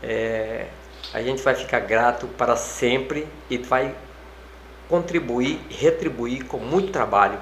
é, 0.03 0.67
a 1.15 1.23
gente 1.23 1.41
vai 1.43 1.55
ficar 1.55 1.81
grato 1.81 2.27
para 2.27 2.57
sempre 2.57 3.27
e 3.49 3.57
vai 3.57 3.95
contribuir, 4.91 5.61
retribuir 5.71 6.45
com 6.45 6.59
muito 6.59 6.91
trabalho. 6.91 7.39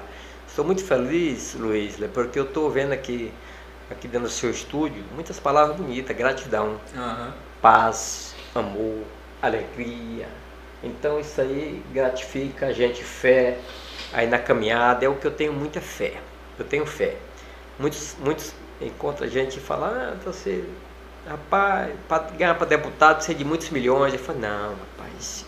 Estou 0.47 0.63
muito 0.63 0.83
feliz, 0.85 1.55
Luiz, 1.55 1.97
porque 2.13 2.37
eu 2.37 2.43
estou 2.43 2.69
vendo 2.69 2.93
aqui, 2.93 3.33
aqui 3.89 4.07
dentro 4.07 4.27
do 4.27 4.33
seu 4.33 4.51
estúdio, 4.51 5.03
muitas 5.15 5.39
palavras 5.39 5.75
bonitas, 5.75 6.15
gratidão, 6.15 6.79
uhum. 6.95 7.31
paz, 7.59 8.35
amor, 8.53 9.03
alegria. 9.41 10.27
Então 10.83 11.19
isso 11.19 11.41
aí 11.41 11.83
gratifica 11.91 12.67
a 12.67 12.73
gente, 12.73 13.03
fé, 13.03 13.57
aí 14.13 14.27
na 14.27 14.37
caminhada, 14.37 15.03
é 15.03 15.09
o 15.09 15.15
que 15.15 15.25
eu 15.25 15.31
tenho 15.31 15.51
muita 15.51 15.81
fé. 15.81 16.13
Eu 16.57 16.65
tenho 16.65 16.85
fé. 16.85 17.15
Muitos, 17.79 18.15
muitos 18.19 18.53
encontram 18.79 19.27
a 19.27 19.29
gente 19.29 19.57
e 19.57 19.59
falam, 19.59 19.89
ah, 19.89 20.15
você, 20.23 20.63
rapaz, 21.27 21.93
para 22.07 22.23
ganhar 22.31 22.55
para 22.55 22.67
deputado 22.67 23.15
precisa 23.15 23.37
de 23.37 23.43
muitos 23.43 23.69
milhões. 23.71 24.13
Eu 24.13 24.19
falo, 24.19 24.39
não, 24.39 24.75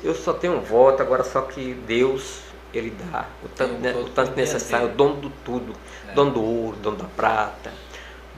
eu 0.04 0.14
só 0.16 0.34
tenho 0.34 0.58
um 0.58 0.62
voto, 0.62 1.02
agora 1.02 1.24
só 1.24 1.42
que 1.42 1.74
Deus 1.74 2.42
ele 2.74 2.92
dá 3.12 3.26
o 3.44 3.50
tanto, 3.50 3.74
né, 3.76 3.94
o 3.94 4.10
tanto 4.10 4.36
necessário, 4.36 4.88
o 4.88 4.92
dono 4.92 5.16
do 5.16 5.30
tudo, 5.44 5.74
é. 6.08 6.14
dono 6.14 6.32
do 6.32 6.44
ouro, 6.44 6.78
dono 6.78 6.98
da 6.98 7.06
prata, 7.06 7.72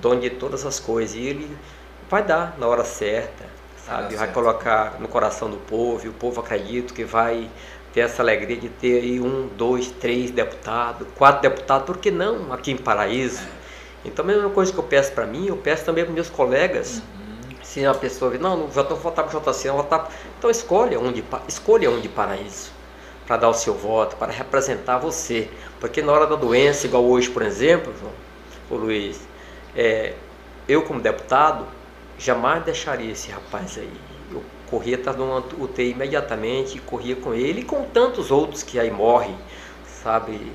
dono 0.01 0.21
de 0.21 0.29
todas 0.31 0.65
as 0.65 0.79
coisas. 0.79 1.15
E 1.15 1.21
ele 1.21 1.57
vai 2.09 2.23
dar 2.23 2.57
na 2.57 2.67
hora 2.67 2.83
certa, 2.83 3.45
sabe? 3.85 4.15
Vai, 4.15 4.25
vai 4.25 4.33
colocar 4.33 4.99
no 4.99 5.07
coração 5.07 5.49
do 5.49 5.57
povo, 5.57 6.05
e 6.05 6.09
o 6.09 6.13
povo 6.13 6.41
acredita 6.41 6.93
que 6.93 7.03
vai 7.03 7.49
ter 7.93 8.01
essa 8.01 8.23
alegria 8.23 8.57
de 8.57 8.69
ter 8.69 9.01
aí 9.03 9.19
um, 9.19 9.47
dois, 9.55 9.87
três 9.91 10.31
deputados, 10.31 11.07
quatro 11.15 11.43
deputados, 11.43 11.85
por 11.85 11.97
que 11.97 12.09
não 12.09 12.51
aqui 12.51 12.71
em 12.71 12.77
Paraíso? 12.77 13.41
É. 13.43 13.63
Então, 14.05 14.25
a 14.25 14.27
mesma 14.27 14.49
coisa 14.49 14.73
que 14.73 14.77
eu 14.77 14.83
peço 14.83 15.11
para 15.13 15.25
mim, 15.25 15.47
eu 15.47 15.55
peço 15.55 15.85
também 15.85 16.03
para 16.03 16.13
meus 16.13 16.29
colegas. 16.29 16.97
Uhum. 16.97 17.22
Se 17.73 17.83
a 17.83 17.93
pessoa 17.95 18.29
diz, 18.29 18.39
não, 18.39 18.71
já 18.71 18.81
estou 18.81 18.95
votar 18.95 19.25
para 19.25 19.35
o 19.35 19.41
JC, 19.41 19.67
não 19.67 19.77
votar. 19.77 20.07
Então, 20.37 20.47
escolha 20.47 20.99
um 20.99 21.11
de, 21.11 21.23
escolha 21.47 21.89
um 21.89 21.99
de 21.99 22.07
Paraíso 22.07 22.69
para 23.25 23.37
dar 23.37 23.49
o 23.49 23.53
seu 23.55 23.73
voto, 23.73 24.15
para 24.15 24.31
representar 24.31 24.99
você. 24.99 25.49
Porque 25.79 25.99
na 25.99 26.11
hora 26.11 26.27
da 26.27 26.35
doença, 26.35 26.85
igual 26.85 27.03
hoje, 27.03 27.31
por 27.31 27.41
exemplo, 27.41 27.91
João, 27.99 28.13
o 28.69 28.75
Luiz, 28.75 29.19
é, 29.75 30.13
eu 30.69 30.83
como 30.83 31.01
deputado, 31.01 31.65
jamais 32.15 32.63
deixaria 32.63 33.11
esse 33.11 33.31
rapaz 33.31 33.75
aí. 33.79 33.91
Eu 34.31 34.43
corria 34.69 34.93
estar 34.93 35.13
numa 35.13 35.39
UTI 35.39 35.93
imediatamente, 35.93 36.77
corria 36.77 37.15
com 37.15 37.33
ele 37.33 37.61
e 37.61 37.65
com 37.65 37.85
tantos 37.85 38.29
outros 38.29 38.61
que 38.61 38.79
aí 38.79 38.91
morrem, 38.91 39.35
sabe? 40.03 40.51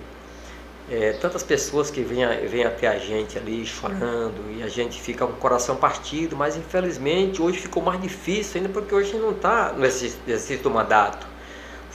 É, 0.91 1.13
tantas 1.13 1.43
pessoas 1.43 1.91
que 1.91 2.01
vêm, 2.01 2.27
vêm 2.47 2.65
até 2.65 2.89
a 2.89 2.99
gente 2.99 3.37
ali 3.37 3.67
chorando 3.67 4.51
e 4.57 4.63
a 4.63 4.69
gente 4.69 4.99
fica 4.99 5.27
com 5.27 5.35
o 5.35 5.37
coração 5.37 5.77
partido, 5.77 6.35
mas 6.35 6.57
infelizmente 6.57 7.43
hoje 7.43 7.59
ficou 7.59 7.83
mais 7.83 8.01
difícil 8.01 8.61
ainda 8.61 8.73
porque 8.73 8.95
hoje 8.95 9.15
não 9.17 9.33
está 9.33 9.73
no 9.73 9.85
exercício 9.85 10.63
do 10.63 10.71
mandato, 10.71 11.27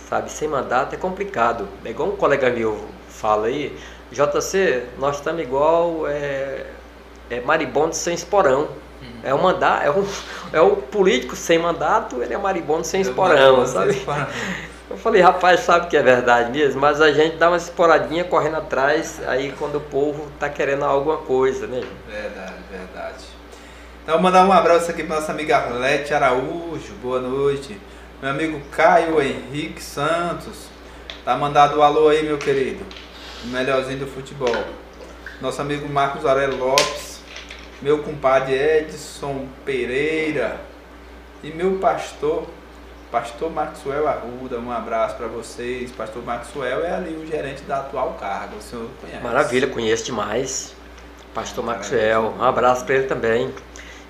sabe? 0.08 0.32
Sem 0.32 0.48
mandato 0.48 0.94
é 0.94 0.98
complicado. 0.98 1.68
É 1.84 1.90
igual 1.90 2.10
um 2.10 2.16
colega 2.16 2.52
meu 2.52 2.86
fala 3.10 3.48
aí, 3.48 3.76
JC, 4.12 4.84
nós 5.00 5.16
estamos 5.16 5.42
igual 5.42 6.08
é, 6.08 6.68
é 7.32 7.42
maribondo 7.42 7.96
sem 7.96 8.14
esporão. 8.14 8.68
É 9.24 9.34
o 9.34 9.42
mandato, 9.42 9.84
é 9.84 9.90
o, 9.90 10.06
é 10.54 10.62
o 10.62 10.76
político 10.76 11.36
sem 11.36 11.58
mandato, 11.58 12.22
ele 12.22 12.34
é 12.34 12.38
maribondo 12.38 12.86
sem 12.86 13.02
esporão, 13.02 13.66
sabe? 13.66 14.02
Eu 14.90 14.98
falei, 14.98 15.22
rapaz, 15.22 15.62
sabe 15.62 15.88
que 15.88 15.96
é 15.96 16.04
verdade 16.04 16.52
mesmo, 16.52 16.82
mas 16.82 17.00
a 17.00 17.12
gente 17.12 17.38
dá 17.38 17.50
uma 17.50 17.58
esporadinha 17.58 18.24
correndo 18.26 18.58
atrás, 18.58 19.22
aí 19.28 19.54
quando 19.58 19.76
o 19.76 19.82
povo 19.82 20.30
tá 20.38 20.50
querendo 20.50 20.84
alguma 20.84 21.18
coisa, 21.18 21.66
né? 21.68 21.82
Verdade, 22.08 22.54
verdade. 22.70 23.26
Então, 24.04 24.22
mandar 24.22 24.46
um 24.46 24.52
abraço 24.52 24.92
aqui 24.92 25.04
para 25.04 25.16
nossa 25.16 25.32
amiga 25.32 25.58
Arlete 25.58 26.14
Araújo, 26.14 26.94
boa 27.02 27.22
noite. 27.22 27.80
Meu 28.22 28.32
amigo 28.32 28.62
Caio 28.72 29.22
Henrique 29.22 29.82
Santos, 29.82 30.68
tá 31.24 31.38
mandado 31.38 31.78
o 31.78 31.80
um 31.80 31.84
alô 31.84 32.10
aí, 32.10 32.22
meu 32.22 32.38
querido. 32.38 32.86
O 33.46 33.48
melhorzinho 33.48 34.00
do 34.00 34.08
futebol. 34.08 34.66
Nosso 35.40 35.62
amigo 35.62 35.88
Marcos 35.88 36.26
Aurélio 36.26 36.58
Lopes, 36.58 37.22
meu 37.82 38.00
compadre 38.00 38.54
Edson 38.54 39.48
Pereira 39.66 40.60
e 41.42 41.50
meu 41.52 41.80
pastor 41.80 42.48
Pastor 43.14 43.52
Maxwell 43.52 44.08
Arruda, 44.08 44.58
um 44.58 44.72
abraço 44.72 45.16
para 45.18 45.28
vocês. 45.28 45.92
Pastor 45.92 46.26
Maxwell 46.26 46.84
é 46.84 46.96
ali 46.96 47.16
o 47.16 47.28
gerente 47.28 47.62
da 47.62 47.78
atual 47.78 48.18
carga, 48.20 48.56
o 48.56 48.60
senhor 48.60 48.90
conhece? 49.00 49.22
Maravilha, 49.22 49.68
conheço 49.68 50.06
demais. 50.06 50.76
Pastor 51.32 51.64
Maxwell, 51.64 52.34
um 52.40 52.44
abraço 52.44 52.84
para 52.84 52.96
ele 52.96 53.06
também. 53.06 53.54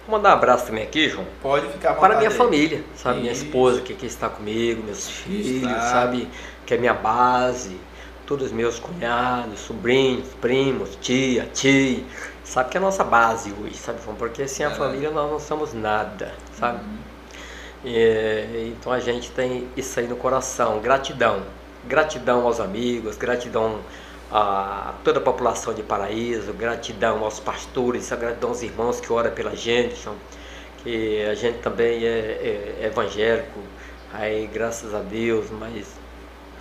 Vou 0.07 0.17
mandar 0.17 0.29
um 0.29 0.37
abraço 0.37 0.67
também 0.67 0.85
aqui, 0.85 1.09
João. 1.09 1.27
Pode 1.41 1.67
ficar 1.67 1.95
Para 1.95 2.17
minha 2.17 2.31
família, 2.31 2.81
sabe? 2.95 3.15
Isso. 3.15 3.21
Minha 3.23 3.33
esposa 3.33 3.81
que 3.81 3.91
aqui 3.91 4.05
está 4.05 4.29
comigo, 4.29 4.81
meus 4.81 5.09
filhos, 5.09 5.69
está. 5.69 5.81
sabe? 5.81 6.29
Que 6.65 6.75
é 6.75 6.77
minha 6.77 6.93
base. 6.93 7.77
Todos 8.25 8.47
os 8.47 8.51
meus 8.53 8.79
cunhados, 8.79 9.59
sobrinhos, 9.59 10.29
primos, 10.39 10.97
tia, 11.01 11.49
tia. 11.53 12.05
Sabe 12.45 12.69
que 12.69 12.77
é 12.77 12.79
a 12.79 12.81
nossa 12.81 13.03
base 13.03 13.53
hoje, 13.61 13.75
sabe? 13.75 13.99
Porque 14.17 14.47
sem 14.47 14.65
a 14.65 14.71
é. 14.71 14.75
família 14.75 15.11
nós 15.11 15.29
não 15.29 15.39
somos 15.41 15.73
nada, 15.73 16.33
sabe? 16.57 16.77
Uhum. 16.77 17.12
É, 17.85 18.67
então 18.67 18.91
a 18.91 18.99
gente 18.99 19.31
tem 19.31 19.67
isso 19.75 19.99
aí 19.99 20.07
no 20.07 20.15
coração, 20.15 20.79
gratidão. 20.79 21.43
Gratidão 21.85 22.45
aos 22.45 22.59
amigos, 22.59 23.17
gratidão 23.17 23.81
a 24.31 24.95
toda 25.03 25.19
a 25.19 25.21
população 25.21 25.73
de 25.73 25.83
Paraíso, 25.83 26.53
gratidão 26.53 27.23
aos 27.23 27.39
pastores, 27.39 28.09
gratidão 28.09 28.49
aos 28.49 28.63
irmãos 28.63 28.99
que 28.99 29.11
oram 29.11 29.29
pela 29.31 29.55
gente, 29.55 30.09
que 30.83 31.23
a 31.23 31.35
gente 31.35 31.59
também 31.59 32.03
é, 32.03 32.79
é 32.81 32.85
evangélico, 32.87 33.59
aí 34.11 34.49
graças 34.51 34.95
a 34.95 34.99
Deus, 34.99 35.51
mas 35.51 35.85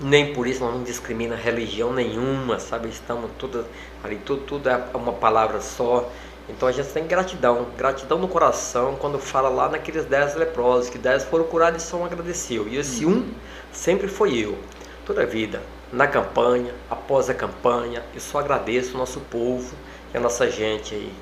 nem 0.00 0.34
por 0.34 0.46
isso 0.46 0.60
nós 0.60 0.74
não 0.74 0.82
discrimina 0.82 1.34
religião 1.36 1.92
nenhuma, 1.92 2.58
sabe? 2.58 2.88
Estamos 2.88 3.30
todas 3.38 3.64
ali, 4.02 4.16
tudo, 4.16 4.42
tudo 4.42 4.68
é 4.68 4.84
uma 4.94 5.12
palavra 5.12 5.60
só. 5.60 6.10
Então 6.48 6.68
a 6.68 6.72
gente 6.72 6.88
tem 6.88 7.06
gratidão, 7.06 7.66
gratidão 7.76 8.18
no 8.18 8.28
coração 8.28 8.96
quando 8.96 9.18
fala 9.18 9.48
lá 9.48 9.68
naqueles 9.68 10.04
dez 10.04 10.34
leprosos, 10.34 10.90
que 10.90 10.98
dez 10.98 11.24
foram 11.24 11.44
curados 11.44 11.82
e 11.82 11.86
só 11.86 11.96
um 11.96 12.04
agradeceu. 12.04 12.68
E 12.68 12.76
esse 12.76 13.06
um 13.06 13.32
sempre 13.72 14.08
foi 14.08 14.36
eu, 14.36 14.58
toda 15.06 15.22
a 15.22 15.26
vida, 15.26 15.62
na 15.92 16.06
campanha, 16.06 16.74
após 16.90 17.30
a 17.30 17.34
campanha, 17.34 18.02
eu 18.14 18.20
só 18.20 18.38
agradeço 18.38 18.94
o 18.94 18.98
nosso 18.98 19.20
povo 19.20 19.74
e 20.12 20.16
a 20.16 20.20
nossa 20.20 20.50
gente 20.50 20.94
aí, 20.94 21.12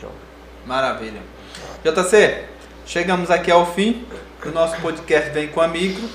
João. 0.00 0.12
Maravilha. 0.66 1.20
JC, 1.84 2.44
chegamos 2.86 3.30
aqui 3.30 3.50
ao 3.50 3.66
fim 3.72 4.06
do 4.42 4.52
nosso 4.52 4.80
podcast 4.80 5.30
Vem 5.30 5.48
com 5.48 5.60
Amigo. 5.60 6.08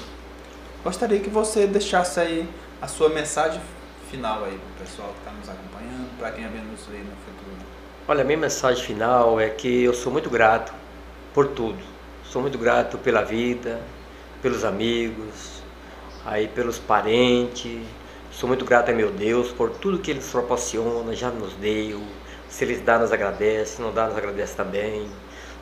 Gostaria 0.83 1.19
que 1.19 1.29
você 1.29 1.65
deixasse 1.65 2.19
aí 2.19 2.49
a 2.81 2.88
sua 2.88 3.09
mensagem 3.09 3.61
final 4.09 4.43
aí 4.43 4.57
para 4.57 4.83
o 4.83 4.88
pessoal 4.88 5.09
que 5.09 5.19
está 5.19 5.31
nos 5.31 5.49
acompanhando, 5.49 6.17
para 6.17 6.31
quem 6.31 6.47
vem 6.47 6.61
nos 6.63 6.86
ver 6.86 6.99
no 6.99 7.15
futuro. 7.25 7.64
Olha, 8.07 8.23
minha 8.23 8.37
mensagem 8.37 8.83
final 8.83 9.39
é 9.39 9.49
que 9.49 9.83
eu 9.83 9.91
sou 9.91 10.11
muito 10.11 10.29
grato 10.29 10.71
por 11.33 11.47
tudo. 11.47 11.79
Sou 12.23 12.39
muito 12.39 12.55
grato 12.55 12.99
pela 12.99 13.23
vida, 13.23 13.81
pelos 14.43 14.63
amigos, 14.63 15.63
aí 16.23 16.47
pelos 16.47 16.77
parentes. 16.77 17.81
Sou 18.31 18.47
muito 18.47 18.63
grato 18.63 18.91
a 18.91 18.93
meu 18.93 19.09
Deus 19.09 19.51
por 19.51 19.71
tudo 19.71 19.97
que 19.97 20.11
Ele 20.11 20.19
nos 20.19 20.29
proporciona, 20.29 21.15
já 21.15 21.31
nos 21.31 21.53
deu. 21.55 21.99
Se 22.47 22.63
Ele 22.63 22.75
dá, 22.77 22.99
nos 22.99 23.11
agradece, 23.11 23.77
se 23.77 23.81
não 23.81 23.91
dá, 23.91 24.05
nos 24.05 24.15
agradece 24.15 24.55
também, 24.55 25.09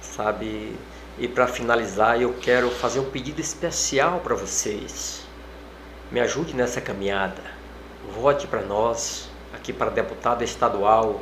sabe? 0.01 0.75
E 1.17 1.29
para 1.29 1.47
finalizar, 1.47 2.21
eu 2.21 2.33
quero 2.41 2.69
fazer 2.71 2.99
um 2.99 3.09
pedido 3.09 3.39
especial 3.39 4.19
para 4.19 4.35
vocês. 4.35 5.25
Me 6.11 6.19
ajude 6.19 6.53
nessa 6.53 6.81
caminhada. 6.81 7.41
Vote 8.13 8.47
para 8.47 8.63
nós, 8.63 9.29
aqui 9.53 9.71
para 9.71 9.89
deputado 9.89 10.43
estadual, 10.43 11.21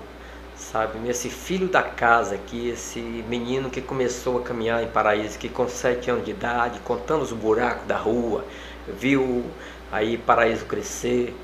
sabe? 0.72 0.98
Nesse 1.00 1.30
filho 1.30 1.68
da 1.68 1.84
casa 1.84 2.36
aqui, 2.36 2.70
esse 2.70 3.00
menino 3.00 3.70
que 3.70 3.82
começou 3.82 4.40
a 4.40 4.42
caminhar 4.42 4.82
em 4.82 4.88
Paraíso, 4.88 5.38
que 5.38 5.50
com 5.50 5.68
sete 5.68 6.10
anos 6.10 6.24
de 6.24 6.32
idade, 6.32 6.80
contando 6.80 7.22
os 7.22 7.34
buracos 7.34 7.86
da 7.88 7.98
rua, 7.98 8.46
viu 8.88 9.44
aí 9.92 10.18
Paraíso 10.18 10.66
crescer, 10.66 11.36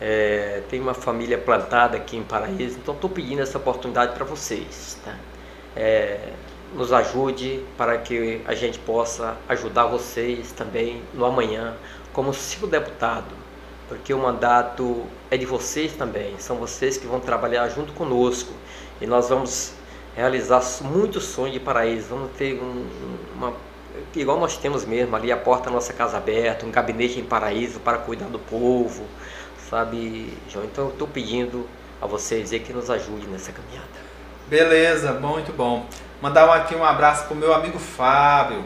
é, 0.00 0.62
tem 0.68 0.80
uma 0.80 0.92
família 0.92 1.38
plantada 1.38 1.96
aqui 1.96 2.16
em 2.18 2.22
Paraíso, 2.22 2.78
então 2.78 2.94
estou 2.94 3.08
pedindo 3.08 3.40
essa 3.40 3.56
oportunidade 3.56 4.12
para 4.14 4.24
vocês, 4.24 4.98
tá? 5.02 5.16
É, 5.74 6.32
nos 6.74 6.92
ajude 6.92 7.64
para 7.78 7.96
que 7.96 8.42
a 8.46 8.54
gente 8.54 8.78
possa 8.80 9.36
ajudar 9.48 9.86
vocês 9.86 10.52
também 10.52 11.02
no 11.14 11.24
amanhã, 11.24 11.74
como 12.12 12.34
seu 12.34 12.68
deputado, 12.68 13.45
porque 13.88 14.12
o 14.12 14.18
mandato 14.18 15.04
é 15.30 15.36
de 15.36 15.46
vocês 15.46 15.92
também, 15.92 16.38
são 16.38 16.56
vocês 16.56 16.96
que 16.96 17.06
vão 17.06 17.20
trabalhar 17.20 17.68
junto 17.68 17.92
conosco 17.92 18.52
e 19.00 19.06
nós 19.06 19.28
vamos 19.28 19.72
realizar 20.16 20.62
muitos 20.82 21.24
sonhos 21.24 21.52
de 21.52 21.60
paraíso, 21.60 22.08
vamos 22.08 22.30
ter 22.36 22.60
um, 22.60 22.86
uma 23.34 23.52
igual 24.14 24.38
nós 24.38 24.56
temos 24.56 24.84
mesmo 24.84 25.14
ali 25.14 25.30
a 25.30 25.36
porta 25.36 25.66
da 25.66 25.70
nossa 25.70 25.92
casa 25.92 26.16
aberta, 26.16 26.66
um 26.66 26.70
gabinete 26.70 27.18
em 27.18 27.24
paraíso 27.24 27.80
para 27.80 27.98
cuidar 27.98 28.26
do 28.26 28.38
povo, 28.38 29.04
sabe, 29.68 30.32
João? 30.48 30.64
Então 30.64 30.84
eu 30.84 30.90
estou 30.90 31.08
pedindo 31.08 31.66
a 32.00 32.06
vocês 32.06 32.52
aí 32.52 32.60
que 32.60 32.72
nos 32.72 32.90
ajude 32.90 33.26
nessa 33.26 33.52
caminhada. 33.52 33.86
Beleza, 34.48 35.12
muito 35.12 35.52
bom. 35.52 35.86
Mandar 36.20 36.48
aqui 36.54 36.74
um 36.74 36.84
abraço 36.84 37.26
pro 37.26 37.34
meu 37.34 37.52
amigo 37.52 37.78
Fábio. 37.78 38.62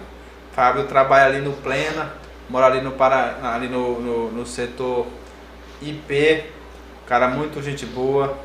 Fábio 0.53 0.87
trabalha 0.87 1.27
ali 1.27 1.41
no 1.41 1.53
Plena, 1.55 2.13
mora 2.51 2.67
ali 2.67 2.81
no, 2.81 2.93
para, 2.93 3.39
ali 3.55 3.69
no, 3.69 4.01
no, 4.01 4.31
no 4.33 4.45
setor 4.45 5.07
IP, 5.81 6.45
cara 7.07 7.29
muito 7.29 7.63
gente 7.63 7.87
boa. 7.87 8.37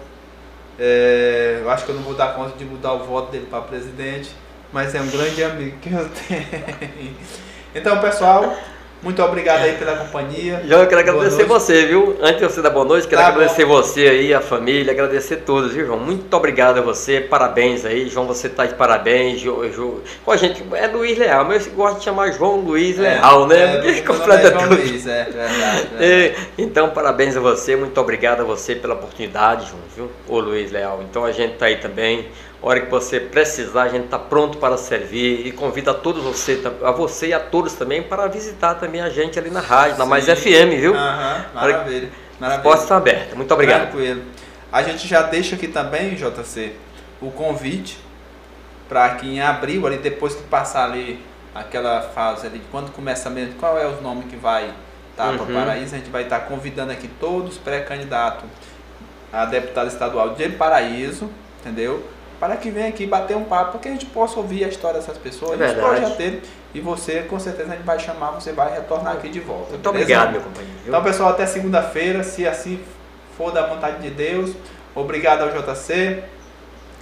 É, 0.80 1.60
eu 1.62 1.70
acho 1.70 1.86
que 1.86 1.92
eu 1.92 1.96
não 1.96 2.04
vou 2.04 2.14
dar 2.14 2.36
conta 2.36 2.56
de 2.58 2.64
mudar 2.64 2.94
o 2.94 3.04
voto 3.06 3.32
dele 3.32 3.48
para 3.50 3.62
presidente, 3.62 4.32
mas 4.72 4.94
é 4.94 5.02
um 5.02 5.10
grande 5.10 5.44
amigo 5.44 5.78
que 5.80 5.92
eu 5.92 6.08
tenho. 6.28 7.16
Então, 7.74 8.00
pessoal, 8.00 8.56
Muito 9.04 9.22
obrigado 9.22 9.62
aí 9.62 9.74
pela 9.74 9.96
companhia. 9.98 10.64
João, 10.68 10.82
eu 10.82 10.88
quero 10.88 11.02
agradecer 11.02 11.44
você, 11.44 11.86
viu? 11.86 12.18
Antes 12.22 12.40
de 12.40 12.44
você 12.46 12.60
dar 12.62 12.72
boa 12.72 12.86
noite, 12.86 13.08
quero 13.08 13.22
Tá 13.22 13.28
agradecer 13.28 13.64
bom. 13.64 13.74
você 13.76 14.08
aí, 14.08 14.34
a 14.34 14.42
família, 14.42 14.92
agradecer 14.92 15.38
todos, 15.38 15.74
viu, 15.74 15.86
João? 15.86 16.00
Muito 16.00 16.36
obrigado 16.36 16.80
a 16.80 16.82
você, 16.82 17.22
parabéns 17.22 17.86
aí, 17.86 18.10
João, 18.10 18.26
você 18.26 18.50
tá 18.50 18.66
de 18.66 18.74
parabéns. 18.74 19.40
Jo, 19.40 19.70
Jo- 19.70 20.02
Pô, 20.24 20.32
a 20.32 20.38
gente, 20.38 20.64
é 20.74 20.88
Luiz 20.88 21.20
Leal, 21.20 21.46
mas 21.46 21.68
eu 21.68 21.74
gosto 21.74 22.00
de 22.00 22.06
chamar 22.06 22.32
João 22.32 22.56
Luiz 22.58 22.98
Leal, 22.98 23.46
né? 23.48 23.64
É, 23.64 23.68
Porque 23.76 23.88
nome 23.92 24.02
completa 24.02 24.48
é 24.48 24.52
João 24.52 24.64
tudo. 24.70 24.76
Luiz, 24.76 25.08
é 25.08 25.24
verdade. 25.26 25.54
verdade. 25.54 25.88
É, 26.04 26.36
então, 26.58 26.90
parabéns 26.90 27.38
a 27.38 27.40
você, 27.40 27.76
muito 27.76 28.02
obrigado 28.02 28.42
a 28.42 28.44
você 28.44 28.74
pela 28.74 28.96
oportunidade, 28.96 29.68
João, 29.68 29.82
viu? 29.96 30.12
Ô 30.28 30.40
Luiz 30.40 30.72
Leal. 30.72 31.04
Então 31.08 31.24
a 31.24 31.32
gente 31.32 31.54
tá 31.58 31.68
aí 31.68 31.76
também. 31.76 32.26
A 32.66 32.68
hora 32.68 32.82
que 32.82 32.90
você 32.90 33.20
precisar, 33.20 33.84
a 33.84 33.90
gente 33.90 34.08
tá 34.08 34.18
pronto 34.18 34.58
para 34.58 34.76
servir 34.76 35.46
e 35.46 35.52
convida 35.52 35.92
a 35.92 35.94
todos 35.94 36.24
você, 36.24 36.60
a 36.84 36.90
você 36.90 37.28
e 37.28 37.34
a 37.34 37.40
todos 37.40 37.74
também 37.74 38.02
para 38.02 38.26
visitar 38.26 38.74
também 38.74 39.02
a 39.02 39.10
gente 39.12 39.38
ali 39.38 39.52
na 39.52 39.60
rádio, 39.60 40.00
na 40.00 40.06
Mais 40.08 40.26
Sim. 40.26 40.36
FM, 40.36 40.80
viu? 40.80 40.96
Aham, 40.96 41.46
maravilha. 41.54 42.10
Maravilha. 42.40 42.64
portas 42.64 42.82
estão 42.82 42.98
abertas. 42.98 43.36
Muito 43.36 43.54
obrigado. 43.54 43.92
Tranquilo. 43.92 44.24
A 44.72 44.82
gente 44.82 45.08
já 45.08 45.22
deixa 45.22 45.56
aqui 45.56 45.68
também, 45.68 46.16
JC, 46.16 46.74
o 47.22 47.30
convite 47.30 48.00
para 48.90 49.10
que 49.12 49.28
em 49.28 49.42
abril, 49.42 49.86
ali 49.86 50.00
depois 50.00 50.34
que 50.34 50.42
passar 50.42 50.86
ali 50.86 51.24
aquela 51.54 52.02
fase 52.02 52.48
ali, 52.48 52.64
quando 52.72 52.92
começa 52.92 53.30
mesmo, 53.30 53.54
qual 53.60 53.78
é 53.78 53.86
os 53.86 54.02
nomes 54.02 54.26
que 54.26 54.38
vai 54.38 54.74
estar 55.12 55.34
para 55.34 55.44
Uhum. 55.44 55.52
o 55.52 55.54
Paraíso, 55.54 55.94
a 55.94 56.00
gente 56.00 56.10
vai 56.10 56.24
estar 56.24 56.40
convidando 56.40 56.92
aqui 56.92 57.08
todos 57.20 57.52
os 57.52 57.58
pré-candidatos 57.60 58.46
a 59.32 59.46
deputado 59.46 59.88
estadual 59.88 60.30
de 60.34 60.50
Paraíso, 60.50 61.30
entendeu? 61.62 62.15
Para 62.40 62.58
que 62.58 62.70
venha 62.70 62.88
aqui 62.90 63.06
bater 63.06 63.36
um 63.38 63.46
papo, 63.46 63.72
para 63.72 63.80
que 63.80 63.88
a 63.88 63.92
gente 63.92 64.06
possa 64.08 64.38
ouvir 64.38 64.64
a 64.66 64.68
história 64.68 65.00
dessas 65.00 65.18
pessoas, 65.18 65.54
É 65.54 65.68
verdade. 65.68 65.80
projetos 65.88 66.18
dele, 66.18 66.42
e 66.74 66.80
você, 66.82 67.22
com 67.22 67.40
certeza, 67.40 67.72
a 67.72 67.76
gente 67.76 67.86
vai 67.86 68.00
chamar, 68.00 68.32
você 68.32 68.52
vai 68.52 68.74
retornar 68.74 69.14
aqui 69.14 69.30
de 69.30 69.40
volta. 69.40 69.72
Muito 69.72 69.92
beleza? 69.92 70.04
obrigado, 70.04 70.32
meu 70.32 70.42
companheiro. 70.42 70.78
Então, 70.86 71.04
pessoal, 71.04 71.30
até 71.30 71.46
segunda-feira, 71.46 72.24
se 72.24 72.46
assim 72.48 72.80
for 73.38 73.52
da 73.52 73.66
vontade 73.66 74.02
de 74.02 74.10
Deus. 74.10 74.52
Obrigado 74.94 75.42
ao 75.44 75.50
JC, 75.50 76.24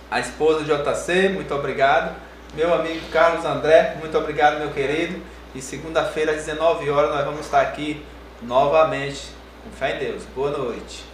a 0.10 0.20
esposa 0.20 0.64
do 0.64 0.66
JC, 0.66 1.30
muito 1.30 1.54
obrigado. 1.54 2.16
Meu 2.56 2.74
amigo 2.74 3.00
Carlos 3.12 3.44
André, 3.46 3.96
muito 4.00 4.16
obrigado, 4.18 4.60
meu 4.60 4.70
querido. 4.70 5.20
E 5.56 5.62
segunda-feira, 5.62 6.32
às 6.32 6.38
19 6.46 6.90
horas, 6.90 7.12
nós 7.12 7.26
vamos 7.26 7.42
estar 7.42 7.62
aqui 7.62 8.04
novamente. 8.42 9.28
Com 9.64 9.72
fé 9.72 9.96
em 9.96 10.00
Deus. 10.00 10.24
Boa 10.36 10.52
noite. 10.52 11.13